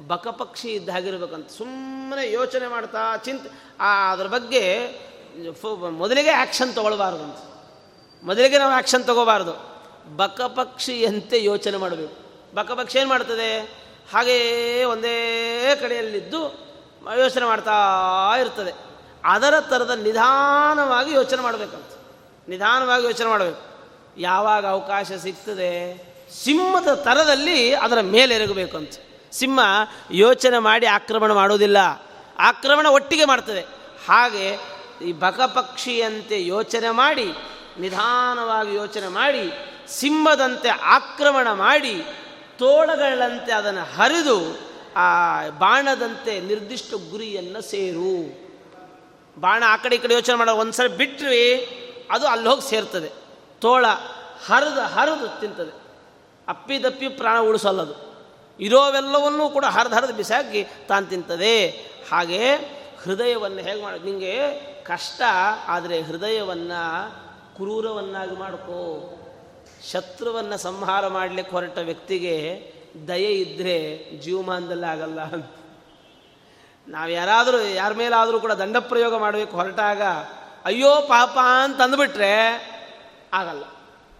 ಬಕಪಕ್ಷಿ 0.07 0.69
ಇದ್ದ 0.73 0.89
ಹಾಗಿರ್ಬೇಕಂತ 0.89 1.49
ಸುಮ್ಮನೆ 1.49 2.31
ಯೋಚನೆ 2.31 2.67
ಮಾಡ್ತಾ 2.67 3.17
ಚಿಂತೆ 3.17 3.49
ಅದ್ರ 4.11 4.27
ಬಗ್ಗೆ 4.27 4.63
ಮೊದಲಿಗೆ 5.89 6.29
ಆ್ಯಕ್ಷನ್ 6.29 6.75
ತೊಗೊಳ್ಬಾರ್ದು 6.75 7.23
ಅಂತ. 7.23 7.39
ಮೊದಲಿಗೆ 8.23 8.57
ನಾವು 8.57 8.71
ಆ್ಯಕ್ಷನ್ 8.71 9.03
ತೊಗೋಬಾರ್ದು. 9.05 9.53
ಬಕಪಕ್ಷಿಯಂತೆ 10.17 11.43
ಯೋಚನೆ 11.43 11.77
ಮಾಡಬೇಕು. 11.77 12.15
ಬಕಪಕ್ಷಿ 12.55 12.99
ಏನು 12.99 13.09
ಮಾಡ್ತದೆ? 13.09 13.49
ಹಾಗೇ 14.13 14.37
ಒಂದೇ 14.83 15.17
ಕಡೆಯಲ್ಲಿದ್ದು 15.81 16.41
ಯೋಚನೆ 17.19 17.45
ಮಾಡ್ತಾ 17.45 17.77
ಇರ್ತದೆ. 18.39 18.73
ಅದರ 19.25 19.53
ಥರದ 19.59 19.89
ನಿಧಾನವಾಗಿ 19.89 21.11
ಯೋಚನೆ 21.13 21.41
ಮಾಡಬೇಕಂತ. 21.41 21.91
ನಿಧಾನವಾಗಿ 22.49 23.05
ಯೋಚನೆ 23.05 23.29
ಮಾಡಬೇಕು. 23.29 23.70
ಯಾವಾಗ 24.17 24.65
ಅವಕಾಶ 24.65 25.11
ಸಿಗ್ತದೆ? 25.11 26.03
ಸಿಂಹದ 26.43 26.93
ತರದಲ್ಲಿ 26.93 27.73
ಅದರ 27.73 28.01
ಮೇಲೆ 28.01 28.35
ಎರಗಬೇಕಂತ 28.35 28.89
ಸಿಂಹ 29.31 29.59
ಯೋಚನೆ 30.11 30.59
ಮಾಡಿ 30.59 30.85
ಆಕ್ರಮಣ 30.85 31.31
ಮಾಡೋದಿಲ್ಲ. 31.31 31.77
ಆಕ್ರಮಣ 32.39 32.87
ಒಟ್ಟಿಗೆ 32.87 33.25
ಮಾಡ್ತದೆ. 33.25 33.59
ಹಾಗೆ 34.07 34.59
ಈ 35.05 35.11
ಬಕಪಕ್ಷಿಯಂತೆ 35.11 36.45
ಯೋಚನೆ 36.45 36.89
ಮಾಡಿ, 36.89 37.33
ನಿಧಾನವಾಗಿ 37.79 38.75
ಯೋಚನೆ 38.75 39.07
ಮಾಡಿ, 39.07 39.51
ಸಿಂಹದಂತೆ 39.87 40.69
ಆಕ್ರಮಣ 40.69 41.51
ಮಾಡಿ, 41.51 42.03
ತೋಳಗಳಂತೆ 42.59 43.51
ಅದನ್ನು 43.51 43.95
ಹರಿದು 43.95 44.59
ಆ 44.95 45.47
ಬಾಣದಂತೆ 45.49 46.39
ನಿರ್ದಿಷ್ಟ 46.39 46.93
ಗುರಿಯನ್ನು 47.11 47.61
ಸೇರು. 47.61 48.41
ಬಾಣ 49.39 49.63
ಆ 49.67 49.77
ಕಡೆ 49.77 49.95
ಈ 49.95 49.99
ಕಡೆ 49.99 50.13
ಯೋಚನೆ 50.13 50.35
ಮಾಡೋ 50.35 50.53
ಒಂದು 50.53 50.73
ಸಲ 50.73 50.87
ಬಿಟ್ಟರೆ 50.87 51.53
ಅದು 52.11 52.27
ಅಲ್ಲಿ 52.27 52.49
ಹೋಗಿ 52.49 52.69
ಸೇರ್ತದೆ. 52.69 53.20
ತೋಳ 53.61 53.85
ಹರಿದು 54.45 54.81
ಹರಿದು 54.81 55.39
ತಿಂತದೆ. 55.39 55.81
ಅಪ್ಪಿದಪ್ಪಿ 56.47 57.09
ಪ್ರಾಣ 57.09 57.39
ಉಳಿಸಲ್ಲದು. 57.39 58.11
ಇರೋವೆಲ್ಲವನ್ನೂ 58.59 59.49
ಕೂಡ 59.49 59.65
ಹರಿದು 59.65 59.95
ಹರಿದು 59.95 60.13
ಬಿಸಾಕಿ 60.13 60.67
ತಾನು 60.87 61.05
ತಿಂತದೆ. 61.05 61.69
ಹಾಗೆ 62.11 62.55
ಹೃದಯವನ್ನು 63.03 63.57
ಹೇಗೆ 63.57 63.83
ಮಾಡಿ 63.83 63.99
ನಿಮಗೆ 63.99 64.51
ಕಷ್ಟ 64.83 65.21
ಆದರೆ 65.67 66.01
ಹೃದಯವನ್ನು 66.01 67.11
ಕ್ರೂರವನ್ನಾಗಿ 67.55 68.35
ಮಾಡ್ಕೋ. 68.35 69.17
ಶತ್ರುವನ್ನು 69.91 70.57
ಸಂಹಾರ 70.57 71.07
ಮಾಡಲಿಕ್ಕೆ 71.07 71.55
ಹೊರಟ 71.55 71.77
ವ್ಯಕ್ತಿಗೆ 71.77 72.73
ದಯೆ 73.07 73.31
ಇದ್ದರೆ 73.31 74.11
ಜೀವಮಾನದಲ್ಲಿ 74.19 74.85
ಆಗಲ್ಲ 74.85 75.21
ಅಂತ. 75.21 75.45
ನಾವು 76.87 77.11
ಯಾರಾದರೂ, 77.11 77.59
ಯಾರ 77.59 77.93
ಮೇಲಾದರೂ 77.93 78.39
ಕೂಡ 78.39 78.51
ದಂಡ 78.51 78.77
ಪ್ರಯೋಗ 78.77 79.17
ಮಾಡಬೇಕು 79.17 79.57
ಹೊರಟಾಗ, 79.57 80.01
ಅಯ್ಯೋ 80.65 81.01
ಪಾಪ 81.01 81.37
ಅಂತ 81.63 81.81
ಅಂದ್ಬಿಟ್ರೆ 81.81 82.70
ಆಗಲ್ಲ. 83.33 83.63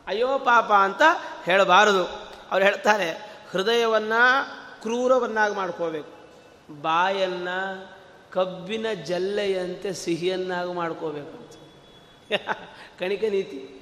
ಅಯ್ಯೋ 0.08 0.40
ಪಾಪ 0.40 0.72
ಅಂತ 0.72 1.02
ಹೇಳಬಾರದು. 1.44 2.06
ಅವ್ರು 2.52 2.66
ಹೇಳ್ತಾರೆ, 2.66 3.12
ಹೃದಯವನ್ನು 3.52 4.46
ಕ್ರೂರವನ್ನಾಗಿ 4.82 5.56
ಮಾಡ್ಕೋಬೇಕು. 5.56 6.22
ಬಾಯನ್ನು 6.82 7.92
ಕಬ್ಬಿನ 8.32 8.86
ಜಲ್ಲೆಯಂತೆ 8.94 9.94
ಸಿಹಿಯನ್ನಾಗಿ 9.94 10.74
ಮಾಡ್ಕೋಬೇಕು 10.74 11.38
ಅಂತ. 11.38 11.52
ಕಣಿಕ 13.00 13.24
ನೀತಿ. 13.24 13.78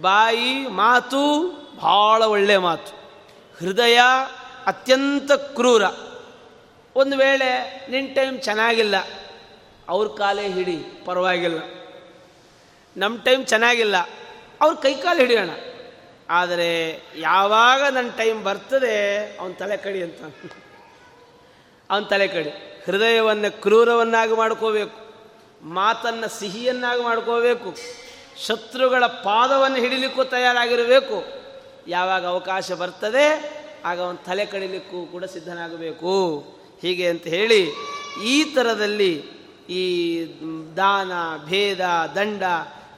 ಬಾಯಿ 0.00 0.66
ಮಾತು 0.68 1.50
ಭಾಳ 1.82 2.22
ಒಳ್ಳೆಯ 2.22 2.58
ಮಾತು. 2.58 2.92
ಹೃದಯ 3.58 4.00
ಅತ್ಯಂತ 4.66 5.32
ಕ್ರೂರ. 5.32 5.82
ಒಂದು 6.96 7.16
ವೇಳೆ 7.16 7.80
ನಿನ್ನ 7.90 8.14
ಟೈಮ್ 8.14 8.40
ಚೆನ್ನಾಗಿಲ್ಲ, 8.40 8.94
ಅವ್ರ 9.88 10.08
ಕಾಲೇ 10.08 10.52
ಹಿಡಿ, 10.52 10.76
ಪರವಾಗಿಲ್ಲ. 10.76 11.58
ನಮ್ಮ 12.96 13.18
ಟೈಮ್ 13.18 13.46
ಚೆನ್ನಾಗಿಲ್ಲ 13.46 13.96
ಅವ್ರ 14.60 14.74
ಕೈಕಾಲು 14.74 15.20
ಹಿಡಿಯೋಣ. 15.20 15.50
ಆದರೆ 16.30 17.00
ಯಾವಾಗ 17.16 17.82
ನನ್ನ 17.92 18.10
ಟೈಮ್ 18.16 18.44
ಬರ್ತದೆ, 18.44 19.24
ಅವನ 19.40 19.52
ತಲೆ 19.52 19.76
ಕಡಿ 19.76 20.02
ಅಂತ. 20.02 20.34
ಅವನ 21.90 22.02
ತಲೆ 22.02 22.28
ಕಡಿ. 22.28 22.82
ಹೃದಯವನ್ನು 22.86 23.62
ಕ್ರೂರವನ್ನಾಗಿ 23.62 24.32
ಮಾಡ್ಕೋಬೇಕು. 24.32 25.14
ಮಾತನ್ನು 25.62 26.38
ಸಿಹಿಯನ್ನಾಗಿ 26.38 27.02
ಮಾಡ್ಕೋಬೇಕು. 27.02 27.74
ಶತ್ರುಗಳ 28.46 29.06
ಪಾದವನ್ನು 29.06 29.76
ಹಿಡಿಲಿಕ್ಕೂ 29.76 30.24
ತಯಾರಾಗಿರಬೇಕು. 30.24 31.24
ಯಾವಾಗ 31.88 32.26
ಅವಕಾಶ 32.26 32.72
ಬರ್ತದೆ, 32.72 33.60
ಆಗ 33.84 34.00
ಅವನ 34.00 34.14
ತಲೆ 34.14 34.46
ಕಡಿಲಿಕ್ಕೂ 34.46 35.06
ಕೂಡ 35.06 35.24
ಸಿದ್ಧನಾಗಬೇಕು. 35.24 36.38
ಹೀಗೆ 36.82 37.08
ಅಂತ 37.08 37.22
ಹೇಳಿ 37.22 37.70
ಈ 38.24 38.44
ಥರದಲ್ಲಿ 38.44 39.24
ಈ 39.70 40.24
ದಾನ, 40.76 41.12
ಭೇದ, 41.44 41.80
ದಂಡ 42.14 42.42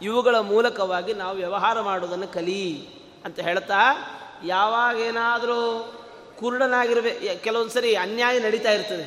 ಇವುಗಳ 0.03 0.36
ಮೂಲಕವಾಗಿ 0.38 1.12
ನಾವು 1.14 1.34
ವ್ಯವಹಾರ 1.36 1.80
ಮಾಡೋದನ್ನು 1.80 2.28
ಕಲಿ 2.28 2.64
ಅಂತ 3.24 3.38
ಹೇಳ್ತಾ, 3.40 3.80
ಯಾವಾಗೇನಾದರೂ 4.44 5.59
ಕುರುಡನಾಗಿರ್ಬೇಕು 6.38 7.42
ಕೆಲವೊಂದು 7.44 7.72
ಸರಿ 7.72 7.90
ಅನ್ಯಾಯ 7.94 8.38
ನಡೀತಾ 8.38 8.70
ಇರ್ತದೆ, 8.70 9.07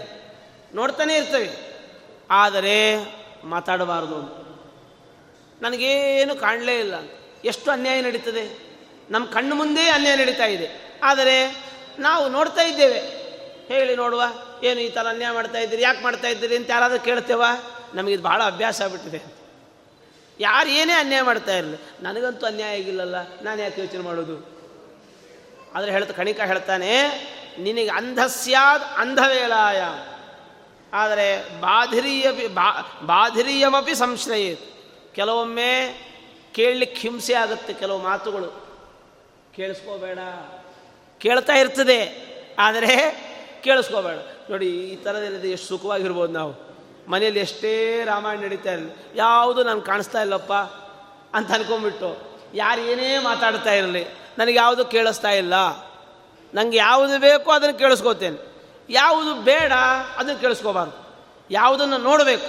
ನೋಡ್ತಾನೆ 0.75 1.13
ಇರ್ತವೆ. 1.15 1.49
ಆದರೆ 2.31 2.77
ಮಾತಾಡಬಾರ್ದು 3.43 4.19
ನನಗೇನು 5.61 6.33
ಕಾಣಲೇ 6.35 6.75
ಇಲ್ಲ 6.79 6.95
ಎಷ್ಟು 7.45 7.67
ಅನ್ಯಾಯ 7.71 7.99
ನಡೀತದೆ? 8.01 8.45
ನಮ್ಮ 9.11 9.25
ಕಣ್ಣು 9.25 9.55
ಮುಂದೆ 9.55 9.83
ಅನ್ಯಾಯ 9.89 10.15
ನಡೀತಾ 10.15 10.45
ಇದೆ. 10.45 10.67
ಆದರೆ 11.03 11.37
ನಾವು 11.99 12.23
ನೋಡ್ತಾ 12.29 12.61
ಇದ್ದೇವೆ. 12.61 12.99
ಹೇಳಿ 13.67 13.93
ನೋಡುವ, 13.95 14.23
ಏನು 14.63 14.79
ಈ 14.79 14.89
ಥರ 14.89 15.05
ಅನ್ಯಾಯ 15.09 15.31
ಮಾಡ್ತಾ 15.33 15.59
ಇದ್ದೀರಿ, 15.59 15.81
ಯಾಕೆ 15.81 16.01
ಮಾಡ್ತಾ 16.03 16.27
ಇದ್ದೀರಿ 16.27 16.55
ಅಂತ 16.55 16.69
ಯಾರಾದರೂ 16.69 16.99
ಕೇಳ್ತೇವ? 16.99 17.43
ನಮಗಿದು 17.93 18.23
ಭಾಳ 18.23 18.41
ಅಭ್ಯಾಸ 18.43 18.81
ಆಗ್ಬಿಟ್ಟಿದೆ 18.81 19.44
ಯಾರು 20.39 20.69
ಏನೇ 20.69 20.93
ಅನ್ಯಾಯ 20.93 21.21
ಮಾಡ್ತಾ 21.21 21.57
ಇರಲಿ, 21.57 21.77
ನನಗಂತೂ 22.03 22.45
ಅನ್ಯಾಯ 22.45 22.77
ಆಗಿಲ್ಲಲ್ಲ, 22.77 23.15
ನಾನು 23.41 23.61
ಯಾಕೆ 23.61 23.81
ಯೋಚನೆ 23.81 24.03
ಮಾಡೋದು? 24.03 24.37
ಆದರೆ 25.75 25.91
ಹೇಳ್ತ 25.91 26.11
ಕಣಿಕ 26.11 26.39
ಹೇಳ್ತಾನೆ, 26.39 26.91
ನಿನಗೆ 27.59 27.89
ಅಂಧಸ್ಯಾದ್ 27.89 28.83
ಅಂಧವೇಲಾಯ 28.97 29.81
ಆದರೆ 30.93 31.59
ಬಾಧಿರಿಯ 31.59 32.27
ಬಾ 33.03 33.93
ಸಂಶ್ರಯ 33.93 34.55
ಕೆಲವೊಮ್ಮೆ 35.15 35.71
ಕೇಳಲಿಕ್ಕೆ 36.53 36.99
ಹಿಂಸೆ 37.01 37.33
ಆಗುತ್ತೆ 37.33 37.73
ಕೆಲವು 37.73 37.99
ಮಾತುಗಳು. 38.01 38.49
ಕೇಳಿಸ್ಕೋಬೇಡ. 39.55 40.19
ಕೇಳ್ತಾ 41.21 41.53
ಇರ್ತದೆ, 41.53 41.99
ಆದರೆ 42.59 42.93
ಕೇಳಿಸ್ಕೋಬೇಡ. 43.63 44.19
ನೋಡಿ, 44.49 44.67
ಈ 44.67 44.95
ಥರದೇನಿದೆ 44.95 45.51
ಎಷ್ಟು 45.51 45.67
ಸುಖವಾಗಿರ್ಬೋದು 45.67 46.33
ನಾವು. 46.33 46.64
ಮನೆಯಲ್ಲಿ 47.07 47.39
ಎಷ್ಟೇ 47.39 48.01
ರಾಮಾಯಣ 48.05 48.39
ನಡೀತಾ 48.39 48.71
ಇರಲಿ, 48.71 48.91
ಯಾವುದು 49.15 49.63
ನಾನು 49.63 49.81
ಕಾಣಿಸ್ತಾ 49.81 50.21
ಇಲ್ಲಪ್ಪ 50.21 50.53
ಅಂತ 51.35 51.51
ಅನ್ಕೊಂಬಿಟ್ಟು 51.51 52.09
ಯಾರು 52.53 52.81
ಏನೇ 52.81 53.17
ಮಾತಾಡ್ತಾ 53.17 53.73
ಇರಲಿ, 53.73 54.05
ನನಗೆ 54.37 54.57
ಯಾವುದು 54.57 54.85
ಕೇಳಿಸ್ತಾ 54.85 55.31
ಇಲ್ಲ. 55.31 55.53
ನನಗೆ 56.53 56.77
ಯಾವುದು 56.77 57.19
ಬೇಕೋ 57.19 57.51
ಅದನ್ನು 57.51 57.79
ಕೇಳಿಸ್ಕೋತೇನೆ. 57.79 58.37
ಯಾವುದು 58.89 59.33
ಬೇಡ 59.33 59.71
ಅದನ್ನು 60.17 60.41
ಕೇಳಿಸ್ಕೋಬಾರ್ದು. 60.41 60.95
ಯಾವುದನ್ನು 61.51 61.97
ನೋಡಬೇಕು. 61.97 62.47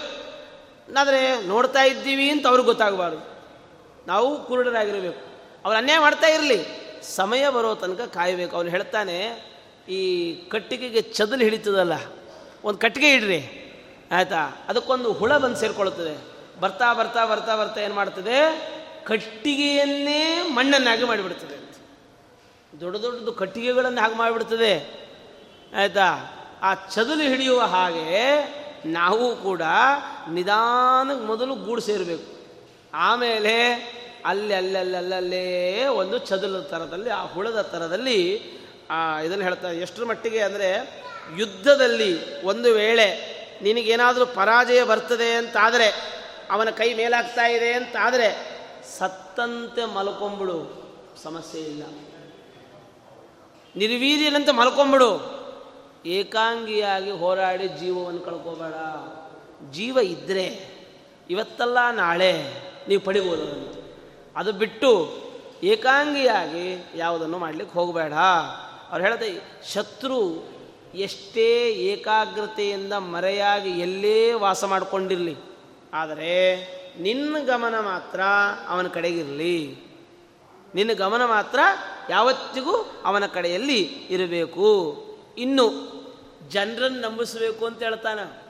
ಆದರೆ 0.99 1.47
ನೋಡ್ತಾ 1.47 1.83
ಇದ್ದೀವಿ 1.83 2.31
ಅಂತ 2.31 2.47
ಅವ್ರಿಗೆ 2.47 2.67
ಗೊತ್ತಾಗಬಾರ್ದು. 2.67 3.21
ನಾವು 4.07 4.45
ಕುರುಡರಾಗಿರಬೇಕು. 4.45 5.21
ಅವ್ರು 5.65 5.79
ಅನ್ಯಾಯ 5.79 5.99
ಮಾಡ್ತಾ 5.99 6.27
ಇರಲಿ. 6.27 6.59
ಸಮಯ 7.17 7.49
ಬರೋ 7.51 7.75
ತನಕ 7.75 8.01
ಕಾಯಬೇಕು. 8.01 8.57
ಅವನು 8.57 8.71
ಹೇಳ್ತಾನೆ, 8.71 9.19
ಈ 9.89 10.35
ಕಟ್ಟಿಗೆಗೆ 10.35 11.01
ಚದಲು 11.01 11.45
ಹಿಡಿತದಲ್ಲ, 11.45 11.93
ಒಂದು 12.65 12.79
ಕಟ್ಟಿಗೆ 12.79 13.13
ಇಡ್ರಿ. 13.15 13.66
ಆಯಿತಾ? 14.13 14.65
ಅದಕ್ಕೊಂದು 14.69 15.13
ಹುಳ 15.13 15.37
ಬಂದು 15.37 15.57
ಸೇರಿಕೊಳ್ಳುತ್ತದೆ. 15.57 16.15
ಬರ್ತಾ 16.61 16.93
ಬರ್ತಾ 16.93 17.25
ಬರ್ತಾ 17.27 17.57
ಬರ್ತಾ 17.57 17.81
ಏನು 17.81 17.95
ಮಾಡ್ತದೆ? 17.95 18.39
ಕಟ್ಟಿಗೆಯನ್ನೇ 19.05 20.43
ಮಣ್ಣನ್ನಾಗಿ 20.43 21.05
ಮಾಡಿಬಿಡ್ತದೆ 21.05 21.57
ದೊಡ್ಡ 22.81 22.97
ದೊಡ್ಡದು 22.97 23.33
ಕಟ್ಟಿಗೆಗಳನ್ನು 23.33 24.01
ಹಾಗೆ 24.01 24.15
ಮಾಡಿಬಿಡ್ತದೆ. 24.15 24.73
ಆಯಿತಾ? 25.77 26.09
ಆ 26.63 26.75
ಚದುಲು 26.75 27.23
ಹಿಡಿಯುವ 27.23 27.61
ಹಾಗೆ 27.61 28.07
ನಾವು 28.87 29.37
ಕೂಡ 29.37 29.63
ನಿಧಾನಕ್ಕೆ 30.31 31.27
ಮೊದಲು 31.27 31.55
ಗೂಡು 31.55 31.81
ಸೇರಬೇಕು. 31.81 32.29
ಆಮೇಲೆ 32.95 33.55
ಅಲ್ಲಿ 34.25 34.55
ಅಲ್ಲಲ್ಲಲ್ಲೇ 34.55 35.87
ಒಂದು 35.87 36.19
ಚದುಲದ 36.19 36.67
ಥರದಲ್ಲಿ 36.71 37.11
ಆ 37.11 37.23
ಹುಳದ 37.25 37.61
ಥರದಲ್ಲಿ 37.61 38.21
ಇದನ್ನು 39.25 39.45
ಹೇಳ್ತಾರೆ, 39.45 39.79
ಎಷ್ಟರ 39.79 40.05
ಮಟ್ಟಿಗೆ 40.05 40.41
ಅಂದರೆ 40.41 40.69
ಯುದ್ಧದಲ್ಲಿ 41.39 42.43
ಒಂದು 42.43 42.75
ವೇಳೆ 42.75 43.36
ನಿನಗೇನಾದರೂ 43.63 44.27
ಪರಾಜಯ 44.27 44.85
ಬರ್ತದೆ 44.85 45.33
ಅಂತಾದರೆ, 45.33 46.17
ಅವನ 46.51 46.71
ಕೈ 46.71 46.95
ಮೇಲಾಗ್ತಾ 46.95 47.47
ಇದೆ 47.47 47.73
ಅಂತಾದರೆ 47.73 48.57
ಸತ್ತಂತೆ 48.99 49.85
ಮಲ್ಕೊಂಬಿಡು, 49.85 50.87
ಸಮಸ್ಯೆ 51.23 51.61
ಇಲ್ಲ. 51.61 51.83
ನಿರ್ವೀರ್ಯನಂತೆ 53.77 54.53
ಮಲ್ಕೊಂಬಿಡು. 54.53 55.37
ಏಕಾಂಗಿಯಾಗಿ 56.07 57.11
ಹೋರಾಡಿ 57.11 57.69
ಜೀವವನ್ನು 57.69 58.21
ಕಳ್ಕೋಬೇಡ. 58.21 58.75
ಜೀವ 59.71 59.99
ಇದ್ದರೆ 59.99 60.77
ಇವತ್ತಲ್ಲ 61.31 61.91
ನಾಳೆ 61.91 62.33
ನೀವು 62.89 63.01
ಪಡಿಬೋದು 63.01 63.77
ಅದು 64.37 64.53
ಬಿಟ್ಟು 64.53 65.17
ಏಕಾಂಗಿಯಾಗಿ 65.63 66.85
ಯಾವುದನ್ನು 66.95 67.39
ಮಾಡಲಿಕ್ಕೆ 67.39 67.79
ಹೋಗಬೇಡ. 67.79 68.13
ಅವ್ರು 68.91 69.05
ಹೇಳ್ದೆ 69.05 69.61
ಶತ್ರು 69.73 70.49
ಎಷ್ಟೇ 70.95 71.69
ಏಕಾಗ್ರತೆಯಿಂದ 71.69 72.93
ಮರೆಯಾಗಿ 72.93 73.71
ಎಲ್ಲೇ 73.71 74.33
ವಾಸ 74.33 74.65
ಮಾಡಿಕೊಂಡಿರಲಿ, 74.65 75.37
ಆದರೆ 75.93 76.57
ನಿನ್ನ 77.01 77.37
ಗಮನ 77.39 77.81
ಮಾತ್ರ 77.81 78.21
ಅವನ 78.69 78.87
ಕಡೆಗಿರಲಿ. 78.87 79.79
ನಿನ್ನ 80.75 80.93
ಗಮನ 80.93 81.25
ಮಾತ್ರ 81.25 81.59
ಯಾವತ್ತಿಗೂ 82.11 83.03
ಅವನ 83.05 83.27
ಕಡೆಯಲ್ಲಿ 83.27 83.83
ಇರಬೇಕು. 84.11 84.67
ಇನ್ನು 85.39 85.67
ಜನರನ್ನು 86.49 87.01
ನಂಬಿಸಬೇಕು 87.01 87.67
ಅಂತ 87.67 87.83
ಹೇಳ್ತಾನೆ. 87.83 88.43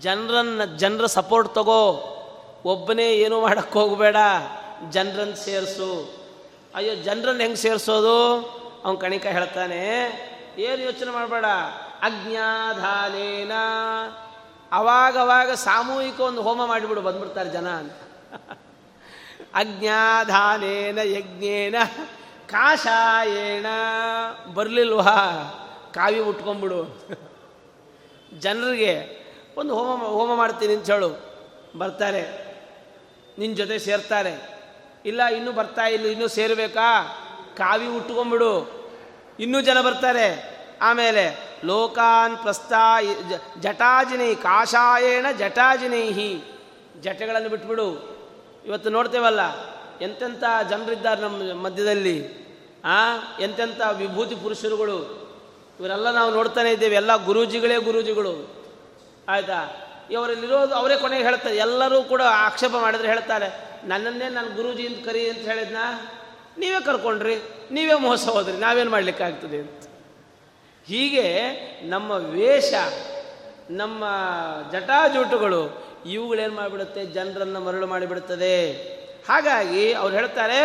ಜನರನ್ನು, 0.00 0.78
ಜನರ 0.78 1.06
ಸಪೋರ್ಟ್ 1.06 1.54
ತಗೋ. 1.54 2.14
ಒಬ್ಬನೇ 2.64 3.12
ಏನೂ 3.12 3.40
ಮಾಡೋಕ್ಕೆ 3.40 3.78
ಹೋಗಬೇಡ. 3.78 4.16
ಜನರನ್ನು 4.90 5.36
ಸೇರಿಸು. 5.36 6.18
ಅಯ್ಯೋ, 6.74 6.94
ಜನರನ್ನು 6.94 7.40
ಹೆಂಗೆ 7.40 7.56
ಸೇರಿಸೋದು? 7.56 8.34
ಅವನ 8.84 8.96
ಕಣಿಕ 8.96 9.26
ಹೇಳ್ತಾನೆ 9.26 10.27
ಏನು 10.58 10.82
ಯೋಚನೆ 10.82 11.10
ಮಾಡಬೇಡ. 11.10 11.44
ಅಜ್ಞಾಧಾನೇನ. 12.02 13.52
ಅವಾಗವಾಗ 14.72 15.50
ಸಾಮೂಹಿಕ 15.50 16.20
ಒಂದು 16.20 16.42
ಹೋಮ 16.42 16.66
ಮಾಡಿಬಿಡು, 16.66 17.00
ಬಂದ್ಬಿಡ್ತಾರೆ 17.00 17.50
ಜನ 17.50 17.68
ಅಂತ. 17.68 17.92
ಅಜ್ಞಾಧಾನೇನ, 19.54 20.98
ಯಜ್ಞೇನ 20.98 21.74
ಕಾಶಾಯೇಣ 22.46 23.66
ಬರಲಿಲ್ವ? 24.54 25.02
ಕಾವಿ 25.92 26.18
ಉಟ್ಕೊಂಬಿಡು 26.18 27.08
ಜನರಿಗೆ 28.38 29.18
ಒಂದು 29.56 29.74
ಹೋಮ 29.74 30.02
ಹೋಮ 30.02 30.34
ಮಾಡ್ತೀನಿ 30.34 30.74
ಅಂತ 30.74 30.90
ಹೇಳು. 30.90 31.36
ಬರ್ತಾರೆ. 31.78 32.48
ನಿನ್ನ 33.38 33.54
ಜೊತೆ 33.54 33.78
ಸೇರ್ತಾರೆ. 33.78 34.60
ಇಲ್ಲ, 35.04 35.24
ಇನ್ನೂ 35.24 35.52
ಬರ್ತಾ 35.52 35.82
ಇಲ್ಲ, 35.82 36.06
ಇನ್ನೂ 36.06 36.28
ಸೇರಬೇಕಾ? 36.28 37.02
ಕಾವಿ 37.56 37.86
ಉಟ್ಕೊಂಬಿಡು 37.86 38.77
ಇನ್ನೂ 39.40 39.60
ಜನ 39.60 39.80
ಬರ್ತಾರೆ. 39.80 40.58
ಆಮೇಲೆ 40.82 41.48
ಲೋಕಾನ್ 41.64 42.36
ಪ್ರಸ್ತಾ 42.36 43.02
ಜಟಾಜಿನೈ 43.60 44.34
ಕಾಷಾಯೇಣ 44.34 45.26
ಜಟಾಜಿನೈಹಿ. 45.38 46.42
ಜಟಗಳನ್ನು 47.00 47.48
ಬಿಟ್ಬಿಡು. 47.48 48.18
ಇವತ್ತು 48.66 48.90
ನೋಡ್ತೇವಲ್ಲ 48.90 49.40
ಎಂತೆಂಥ 50.00 50.44
ಜನರಿದ್ದಾರೆ 50.70 51.20
ನಮ್ಮ 51.20 51.62
ಮಧ್ಯದಲ್ಲಿ, 51.62 52.48
ಆ? 52.84 53.16
ಎಂತೆಂಥ 53.40 53.80
ವಿಭೂತಿ 53.92 54.34
ಪುರುಷರುಗಳು. 54.34 55.28
ಇವರೆಲ್ಲ 55.80 56.10
ನಾವು 56.10 56.34
ನೋಡ್ತಾನೆ 56.34 56.72
ಇದ್ದೇವೆ. 56.72 56.96
ಎಲ್ಲ 56.96 57.24
ಗುರೂಜಿಗಳೇ 57.24 57.76
ಗುರೂಜಿಗಳು. 57.76 58.64
ಆಯಿತಾ? 59.28 59.84
ಇವರಲ್ಲಿರೋದು 60.10 60.74
ಅವರೇ 60.74 60.96
ಕೊನೆಗೆ 60.96 61.24
ಹೇಳ್ತಾರೆ. 61.24 61.56
ಎಲ್ಲರೂ 61.56 62.02
ಕೂಡ 62.02 62.22
ಆಕ್ಷೇಪ 62.22 62.72
ಮಾಡಿದ್ರೆ 62.80 63.08
ಹೇಳ್ತಾರೆ, 63.08 63.70
ನನ್ನನ್ನೇ 63.84 64.28
ನಾನು 64.28 64.56
ಗುರೂಜಿ 64.56 64.86
ಅಂತ 64.86 65.06
ಕರಿ 65.06 65.28
ಅಂತ 65.28 65.38
ಹೇಳಿದ್ನ? 65.38 65.76
ನೀವೇ 66.58 66.84
ಕರ್ಕೊಂಡ್ರಿ, 66.84 67.36
ನೀವೇ 67.70 67.94
ಮೋಸ 67.94 68.28
ಹೋದ್ರಿ, 68.28 68.56
ನಾವೇನು 68.56 68.90
ಮಾಡಲಿಕ್ಕಾಗ್ತದೆ 68.90 69.58
ಅಂತ. 69.58 69.84
ಹೀಗೆ 70.84 71.26
ನಮ್ಮ 71.88 72.10
ವೇಷ, 72.10 72.72
ನಮ್ಮ 73.70 74.04
ಜಟಾಜೂಟುಗಳು, 74.72 75.62
ಇವುಗಳೇನು 76.06 76.54
ಮಾಡಿಬಿಡುತ್ತೆ? 76.54 77.06
ಜನರನ್ನು 77.06 77.60
ಮರಳು 77.60 77.86
ಮಾಡಿಬಿಡುತ್ತದೆ. 77.86 78.72
ಹಾಗಾಗಿ 79.28 79.92
ಅವ್ರು 79.92 80.16
ಹೇಳ್ತಾರೆ, 80.16 80.60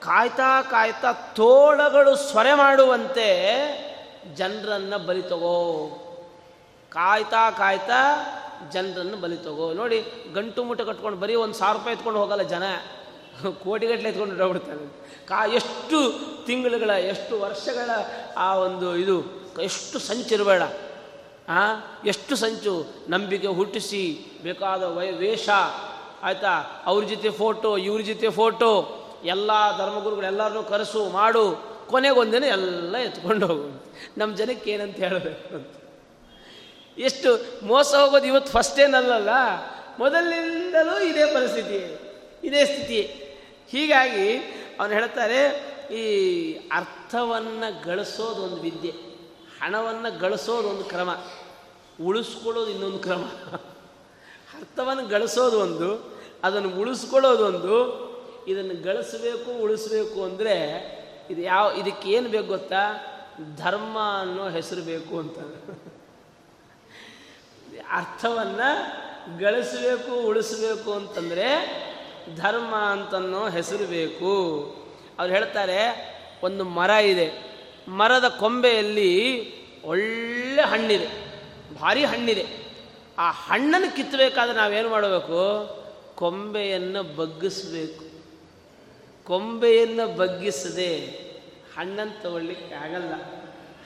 ಕಾಯ್ತಾ 0.00 0.62
ಕಾಯ್ತಾ 0.62 1.12
ತೋಳಗಳು 1.12 2.16
ಸ್ವರೆ 2.16 2.54
ಮಾಡುವಂತೆ 2.54 3.28
ಜನರನ್ನು 4.34 5.06
ಬಲಿ 5.06 5.22
ತಗೋ. 5.22 5.56
ಕಾಯ್ತಾ 6.90 7.50
ಕಾಯ್ತಾ 7.50 8.00
ಜನರನ್ನು 8.72 9.16
ಬಲಿ 9.16 9.36
ತಗೋ. 9.36 9.72
ನೋಡಿ, 9.72 10.04
ಗಂಟು 10.34 10.64
ಮುಟ್ಟ 10.64 10.82
ಕಟ್ಕೊಂಡು 10.82 11.18
ಬರೀ 11.18 11.34
ಒಂದು 11.34 11.54
ಸಾವಿರ 11.54 11.76
ರೂಪಾಯಿ 11.76 11.94
ಎತ್ಕೊಂಡು 11.94 12.20
ಹೋಗಲ್ಲ 12.20 12.42
ಜನ. 12.42 12.62
ಕೋಟಿಗಟ್ಟಲೆ 13.64 14.08
ಎತ್ಕೊಂಡು 14.08 14.36
ಹೋಗ್ಬಿಡ್ತಾರೆ 14.36 15.05
ಕಾ 15.28 15.46
ಎಷ್ಟು 15.46 15.98
ತಿಂಗಳುಗಳ, 16.46 16.90
ಎಷ್ಟು 16.90 17.40
ವರ್ಷಗಳ 17.40 17.90
ಆ 18.36 18.54
ಒಂದು 18.54 18.96
ಇದು, 18.96 19.46
ಎಷ್ಟು 19.62 19.98
ಸಂಚಿರಬೇಡ 19.98 20.62
ಆ, 21.48 21.74
ಎಷ್ಟು 22.04 22.36
ಸಂಚು? 22.36 22.86
ನಂಬಿಕೆ 23.08 23.46
ಹುಟ್ಟಿಸಿ 23.46 24.26
ಬೇಕಾದ 24.42 24.82
ವೈ, 24.82 25.10
ವೇಷ, 25.10 25.48
ಆಯಿತಾ? 26.22 26.82
ಅವ್ರ 26.86 27.04
ಜೊತೆ 27.04 27.30
ಫೋಟೋ, 27.30 27.76
ಇವ್ರ 27.76 28.00
ಜೊತೆ 28.00 28.30
ಫೋಟೋ, 28.30 28.70
ಎಲ್ಲ 29.24 29.50
ಧರ್ಮಗುರುಗಳು 29.78 30.26
ಎಲ್ಲರನ್ನು 30.26 30.62
ಕರೆಸು, 30.62 31.08
ಮಾಡು. 31.08 31.76
ಕೊನೆಗೊಂದಿನ 31.88 32.44
ಎಲ್ಲ 32.44 32.96
ಎತ್ಕೊಂಡು 32.96 33.46
ಹೋಗು. 33.46 33.86
ನಮ್ಮ 34.18 34.36
ಜನಕ್ಕೆ 34.36 34.70
ಏನಂತ 34.70 34.96
ಹೇಳಬೇಕು 34.96 35.76
ಎಷ್ಟು 36.98 37.44
ಮೋಸ 37.66 37.94
ಹೋಗೋದು 37.94 38.26
ಇವತ್ತು 38.26 38.52
ಫಸ್ಟ್ 38.52 38.80
ಏನಲ್ಲ 38.80 39.28
ಮೊದಲಿನಿಂದಲೂ 39.98 41.00
ಇದೇ 41.00 41.26
ಪರಿಸ್ಥಿತಿ, 41.26 41.98
ಇದೇ 42.46 42.64
ಸ್ಥಿತಿ. 42.64 43.00
ಹೀಗಾಗಿ 43.70 44.55
ಅವನು 44.80 44.92
ಹೇಳ್ತಾರೆ, 44.92 45.40
ಈ 45.94 46.04
ಅರ್ಥವನ್ನು 46.72 47.68
ಗಳಿಸೋದು 47.84 48.42
ಒಂದು 48.42 48.60
ವಿದ್ಯೆ, 48.60 48.92
ಹಣವನ್ನು 49.60 50.18
ಗಳಿಸೋದು 50.18 50.68
ಒಂದು 50.68 50.84
ಕ್ರಮ, 50.84 51.10
ಉಳಿಸ್ಕೊಳ್ಳೋದು 52.04 52.70
ಇನ್ನೊಂದು 52.70 52.98
ಕ್ರಮ. 52.98 53.24
ಅರ್ಥವನ್ನು 54.54 55.06
ಗಳಿಸೋದು 55.06 55.58
ಒಂದು, 55.60 55.88
ಅದನ್ನು 56.44 56.70
ಉಳಿಸ್ಕೊಳ್ಳೋದು 56.70 57.46
ಒಂದು, 57.46 57.76
ಇದನ್ನು 58.46 58.82
ಗಳಿಸಬೇಕು, 58.82 59.50
ಉಳಿಸ್ಬೇಕು 59.50 60.24
ಅಂದರೆ 60.24 60.56
ಇದು 61.30 61.40
ಯಾವ, 61.40 61.72
ಇದಕ್ಕೆ 61.72 62.08
ಏನು 62.10 62.28
ಬೇಕು 62.28 62.46
ಗೊತ್ತಾ? 62.46 62.82
ಧರ್ಮ 63.56 63.96
ಅನ್ನೋ 64.20 64.48
ಹೆಸರು 64.48 64.82
ಬೇಕು 64.82 65.18
ಅಂತ. 65.18 65.38
ಅರ್ಥವನ್ನು 67.90 68.68
ಗಳಿಸಬೇಕು, 69.38 70.12
ಉಳಿಸಬೇಕು 70.14 70.92
ಅಂತಂದರೆ 70.92 71.48
ಧರ್ಮ 72.34 72.74
ಅಂತನೋ 72.74 73.48
ಹೆಸರು 73.48 73.86
ಬೇಕು. 73.86 74.62
ಅವ್ರು 75.18 75.34
ಹೇಳ್ತಾರೆ, 75.34 76.16
ಒಂದು 76.42 76.64
ಮರ 76.64 76.90
ಇದೆ. 76.90 77.56
ಮರದ 77.88 78.28
ಕೊಂಬೆಯಲ್ಲಿ 78.28 79.52
ಒಳ್ಳೆ 79.82 80.62
ಹಣ್ಣಿದೆ. 80.62 81.26
ಭಾರಿ 81.80 82.04
ಹಣ್ಣಿದೆ. 82.04 82.46
ಆ 83.18 83.30
ಹಣ್ಣನ್ನು 83.30 83.96
ಕಿತ್ತಬೇಕಾದ್ರೆ 83.96 84.56
ನಾವೇನು 84.56 84.88
ಮಾಡಬೇಕು? 84.88 85.66
ಕೊಂಬೆಯನ್ನು 86.14 87.16
ಬಗ್ಗಿಸಬೇಕು. 87.16 88.04
ಕೊಂಬೆಯನ್ನು 89.24 90.16
ಬಗ್ಗಿಸದೆ 90.16 90.96
ಹಣ್ಣನ್ನು 91.78 92.22
ತಗೊಳ್ಳಿಕ್ಕೆ 92.22 92.74
ಆಗಲ್ಲ. 92.74 93.12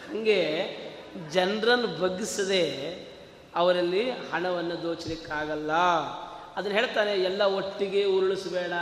ಹಾಗೆ 0.08 0.66
ಜನರನ್ನು 1.30 2.00
ಬಗ್ಗಿಸದೆ 2.00 2.90
ಅವರಲ್ಲಿ 3.54 4.10
ಹಣವನ್ನು 4.10 4.82
ದೋಚಲಿಕ್ಕಾಗಲ್ಲ. 4.82 5.70
ಅದನ್ನು 6.56 6.76
ಹೇಳ್ತಾನೆ, 6.78 7.12
ಎಲ್ಲ 7.12 7.42
ಒಟ್ಟಿಗೆ 7.42 8.04
ಉರುಳಿಸ್ಬೇಡ. 8.04 8.72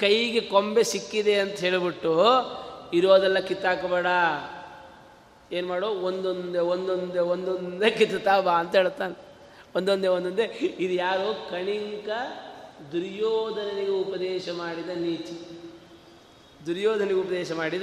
ಕೈಗೆ 0.00 0.40
ಕೊಂಬೆ 0.40 0.82
ಸಿಕ್ಕಿದೆ 0.82 1.34
ಅಂತ 1.34 1.52
ಹೇಳಿಬಿಟ್ಟು 1.52 2.12
ಇರೋದೆಲ್ಲ 2.92 3.38
ಕಿತ್ತಾಕಬೇಡ. 3.38 4.06
ಏನು 5.52 5.68
ಮಾಡು? 5.68 5.86
ಒಂದೊಂದೇ 5.86 6.58
ಒಂದೊಂದೇ 6.58 7.18
ಒಂದೊಂದೇ 7.18 7.90
ಕಿತ್ತುತ್ತಾ 7.90 8.40
ಬಾ 8.40 8.52
ಅಂತ 8.52 8.76
ಹೇಳ್ತಾನೆ. 8.76 9.16
ಒಂದೊಂದೇ 9.76 10.06
ಒಂದೊಂದೇ. 10.06 10.44
ಇದು 10.78 10.94
ಯಾರು 10.94 11.50
ಕಣಿಂಕ 11.50 12.08
ದುರ್ಯೋಧನನಿಗೆ 12.92 13.90
ಉಪದೇಶ 13.90 14.48
ಮಾಡಿದ 14.48 14.88
ನೀತಿ. 14.88 15.36
ದುರ್ಯೋಧನಿಗೆ 16.66 17.20
ಉಪದೇಶ 17.20 17.52
ಮಾಡಿದ 17.52 17.82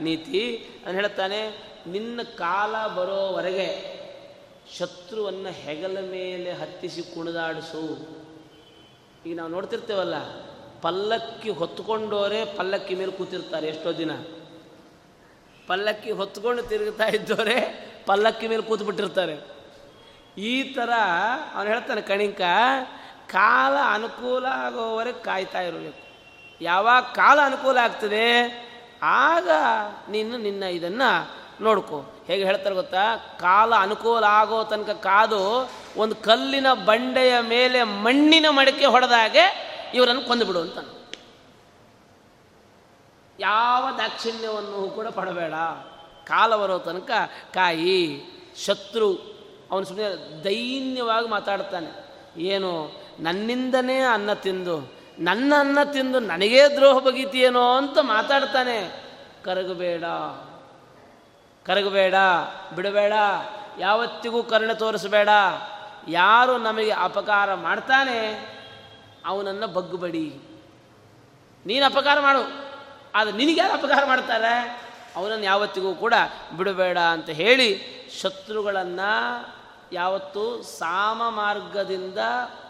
ನೀತಿ. 0.00 0.42
ಅದನ್ನು 0.82 1.00
ಹೇಳ್ತಾನೆ, 1.00 1.40
ನಿನ್ನ 1.86 2.22
ಕಾಲ 2.22 2.94
ಬರೋವರೆಗೆ 2.94 3.94
ಶತ್ರುವನ್ನು 4.78 5.48
ಹೆಗಲ 5.48 5.98
ಮೇಲೆ 6.10 6.50
ಹತ್ತಿಸಿ 6.52 7.02
ಕುಣಿದಾಡಿಸು. 7.14 8.23
ಈಗ 9.26 9.34
ನಾವು 9.36 9.50
ನೋಡ್ತಿರ್ತೇವಲ್ಲ, 9.50 10.16
ಪಲ್ಲಕ್ಕಿ 10.82 11.50
ಹೊತ್ಕೊಂಡವರೇ 11.50 12.40
ಪಲ್ಲಕ್ಕಿ 12.56 12.94
ಮೇಲೆ 12.94 13.12
ಕೂತಿರ್ತಾರೆ 13.12 13.66
ಎಷ್ಟೋ 13.66 13.90
ದಿನ. 13.92 14.12
ಪಲ್ಲಕ್ಕಿ 15.68 16.10
ಹೊತ್ಕೊಂಡು 16.10 16.62
ತಿರುಗ್ತಾ 16.62 17.06
ಇದ್ದವರೇ 17.06 17.58
ಪಲ್ಲಕ್ಕಿ 18.06 18.46
ಮೇಲೆ 18.48 18.62
ಕೂತು 18.62 18.84
ಬಿಟ್ಟಿರ್ತಾರೆ 18.84 19.36
ಈ 20.38 20.54
ಥರ 20.76 20.90
ಅವನು 21.54 21.68
ಹೇಳ್ತಾನೆ, 21.68 22.00
ಕಣಿಕ, 22.00 22.42
ಕಾಲ 23.30 23.74
ಅನುಕೂಲ 23.94 24.44
ಆಗೋವರೆಗೆ 24.64 25.20
ಕಾಯ್ತಾ 25.24 25.60
ಇರಬೇಕು. 25.60 26.02
ಯಾವಾಗ 26.60 27.02
ಕಾಲ 27.02 27.38
ಅನುಕೂಲ 27.44 27.76
ಆಗ್ತದೆ, 27.76 28.26
ಆಗ 29.02 29.48
ನೀನು 30.10 30.36
ನಿನ್ನ 30.36 30.62
ಇದನ್ನು 30.62 31.10
ನೋಡ್ಕೋ. 31.62 31.98
ಹೇಗೆ 32.26 32.44
ಹೇಳ್ತಾರೆ 32.44 32.74
ಗೊತ್ತಾ? 32.74 33.04
ಕಾಲ 33.40 33.70
ಅನುಕೂಲ 33.74 34.24
ಆಗೋ 34.40 34.58
ತನಕ 34.64 34.92
ಕಾದು 35.08 35.42
ಒಂದು 35.96 36.14
ಕಲ್ಲಿನ 36.14 36.72
ಬಂಡೆಯ 36.72 37.34
ಮೇಲೆ 37.40 37.82
ಮಣ್ಣಿನ 37.82 38.46
ಮಡಿಕೆ 38.50 38.86
ಹೊಡೆದಾಗೆ 38.86 39.74
ಇವರನ್ನು 39.94 40.22
ಕೊಂದುಬಿಡು 40.22 40.60
ಅಂತ. 40.60 40.78
ಯಾವ 43.40 43.88
ದಾಕ್ಷಿಣ್ಯವನ್ನು 43.98 44.90
ಕೂಡ 44.90 45.06
ಪಡಬೇಡ. 45.06 45.52
ಕಾಲ 46.26 46.56
ಬರೋ 46.56 46.78
ತನಕ 46.78 47.10
ಕಾಯಿ, 47.54 48.22
ಶತ್ರು, 48.64 49.14
ಅವನು 49.70 49.84
ಸುಮ್ಮನೆ 49.84 50.44
ದೈನ್ಯವಾಗಿ 50.44 51.28
ಮಾತಾಡ್ತಾನೆ. 51.28 52.04
ಏನು, 52.40 53.02
ನನ್ನಿಂದನೇ 53.20 53.98
ಅನ್ನ 53.98 54.32
ತಿಂದು, 54.32 54.92
ನನ್ನ 55.18 55.52
ಅನ್ನ 55.58 55.78
ತಿಂದು 55.92 56.20
ನನಗೇ 56.20 56.68
ದ್ರೋಹ 56.68 56.98
ಬಗೀತಿಯೇನೋ 56.98 57.76
ಅಂತ 57.76 57.98
ಮಾತಾಡ್ತಾನೆ. 58.00 59.04
ಕರಗಬೇಡ. 59.44 60.04
ಕರಗಬೇಡ, 61.66 62.14
ಬಿಡಬೇಡ. 62.74 63.12
ಯಾವತ್ತಿಗೂ 63.78 64.42
ಕರುಣೆ 64.42 64.74
ತೋರಿಸಬೇಡ. 64.74 65.28
ಯಾರು 66.08 66.58
ನಮಗೆ 66.58 66.90
ಅಪಕಾರ 66.90 67.54
ಮಾಡ್ತಾನೆ, 67.54 68.18
ಅವನನ್ನು 69.26 69.66
ಬಗ್ಗುಬಡಿ. 69.66 70.40
ನೀನು 71.66 71.86
ಅಪಕಾರ 71.86 72.20
ಮಾಡು. 72.20 72.64
ಆದರೆ 73.14 73.36
ನಿನಗ್ಯಾರು 73.36 73.72
ಅಪಕಾರ 73.72 74.04
ಮಾಡ್ತಾರೆ? 74.04 74.84
ಅವನನ್ನು 75.16 75.44
ಯಾವತ್ತಿಗೂ 75.44 75.94
ಕೂಡ 75.94 76.14
ಬಿಡಬೇಡ 76.56 76.98
ಅಂತ 76.98 77.28
ಹೇಳಿ 77.28 77.80
ಶತ್ರುಗಳನ್ನು 78.20 79.54
ಯಾವತ್ತೂ 79.92 80.62
ಸಾಮ 80.62 81.22
ಮಾರ್ಗದಿಂದ 81.28 82.18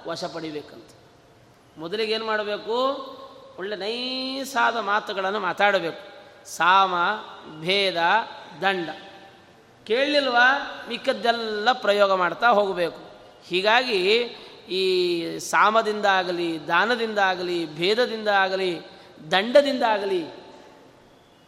ವಶಪಡಿಬೇಕಂತ. 0.06 0.90
ಮೊದಲಿಗೆ 1.78 2.12
ಏನು 2.12 2.26
ಮಾಡಬೇಕು? 2.26 2.74
ಒಳ್ಳೆ 3.58 3.76
ನೈಸಾದ 3.76 4.76
ಮಾತುಗಳನ್ನು 4.76 5.40
ಮಾತಾಡಬೇಕು. 5.40 6.14
ಸಾಮ, 6.48 6.94
ಭೇದ, 7.60 7.96
ದಂಡ. 8.62 8.88
ಕೇಳಲಿಲ್ವಾ 9.86 10.70
ಮಿಕ್ಕದ್ದೆಲ್ಲ 10.88 11.68
ಪ್ರಯೋಗ 11.72 12.12
ಮಾಡ್ತಾ 12.12 12.48
ಹೋಗಬೇಕು. 12.48 13.03
ಹೀಗಾಗಿ 13.48 14.00
ಈ 14.68 14.82
ಸಾಮದಿಂದ 15.38 16.06
ಆಗಲಿ 16.06 16.68
ದಾನದಿಂದ 16.68 17.18
ಆಗಲಿ 17.18 17.76
ಭೇದದಿಂದ 17.76 18.28
ಆಗಲಿ 18.28 18.80
ದಂಡದಿಂದ 19.30 19.82
ಆಗಲಿ 19.82 20.22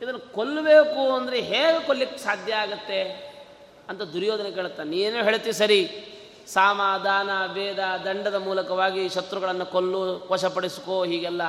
ಇದನ್ನು 0.02 0.32
ಕೊಲ್ಲಬೇಕು 0.32 1.14
ಅಂದರೆ 1.14 1.40
ಹೇಗೆ 1.40 1.86
ಕೊಲ್ಲಕ್ಕೆ 1.86 2.18
ಸಾಧ್ಯ 2.18 2.54
ಆಗುತ್ತೆ 2.54 3.00
ಅಂತ 3.88 4.02
ದುರ್ಯೋಧನ 4.02 4.48
ಕೇಳುತ್ತ, 4.54 4.80
ನೀನೇನೋ 4.80 5.24
ಹೇಳ್ತಿ 5.24 5.52
ಸರಿ? 5.52 5.80
ಸಾಮ, 6.48 6.80
ದಾನ, 7.04 7.30
ಭೇದ, 7.54 7.78
ದಂಡದ 8.04 8.34
ಮೂಲಕವಾಗಿ 8.34 9.08
ಶತ್ರುಗಳನ್ನು 9.08 9.66
ಕೊಲ್ಲು, 9.66 10.28
ವಶಪಡಿಸ್ಕೋ, 10.32 11.04
ಹೀಗೆಲ್ಲ. 11.04 11.42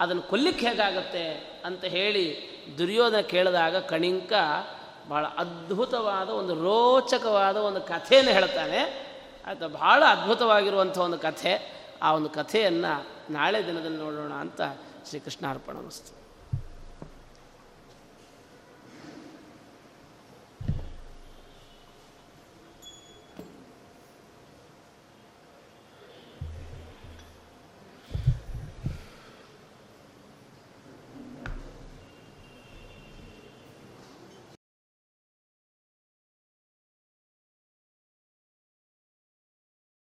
ಅದನ್ನು 0.00 0.22
ಕೊಲ್ಲಿಕ್ಕೆ 0.22 0.66
ಹೇಗಾಗತ್ತೆ 0.66 1.54
ಅಂತ 1.64 1.84
ಹೇಳಿ 1.84 2.24
ದುರ್ಯೋಧನ 2.78 3.20
ಕೇಳಿದಾಗ 3.20 3.76
ಕಣಿಂಕ 3.76 4.32
ಭಾಳ 5.10 5.24
ಅದ್ಭುತವಾದ 5.24 6.28
ಒಂದು 6.28 6.54
ರೋಚಕವಾದ 6.54 7.56
ಒಂದು 7.56 7.80
ಕಥೆಯನ್ನು 7.80 8.32
ಹೇಳ್ತಾನೆ. 8.32 9.06
ಆಯಿತಾ 9.46 9.66
ಭಾಳ 9.66 10.02
ಅದ್ಭುತವಾಗಿರುವಂಥ 10.08 10.98
ಒಂದು 10.98 11.18
ಕಥೆ. 11.18 11.76
ಆ 12.02 12.12
ಒಂದು 12.12 12.30
ಕಥೆಯನ್ನು 12.30 13.06
ನಾಳೆ 13.32 13.66
ದಿನದಲ್ಲಿ 13.66 13.98
ನೋಡೋಣ 13.98 14.32
ಅಂತ 14.32 14.62
ಶ್ರೀಕೃಷ್ಣ 15.08 15.50
ಅರ್ಪಣ 15.50 15.76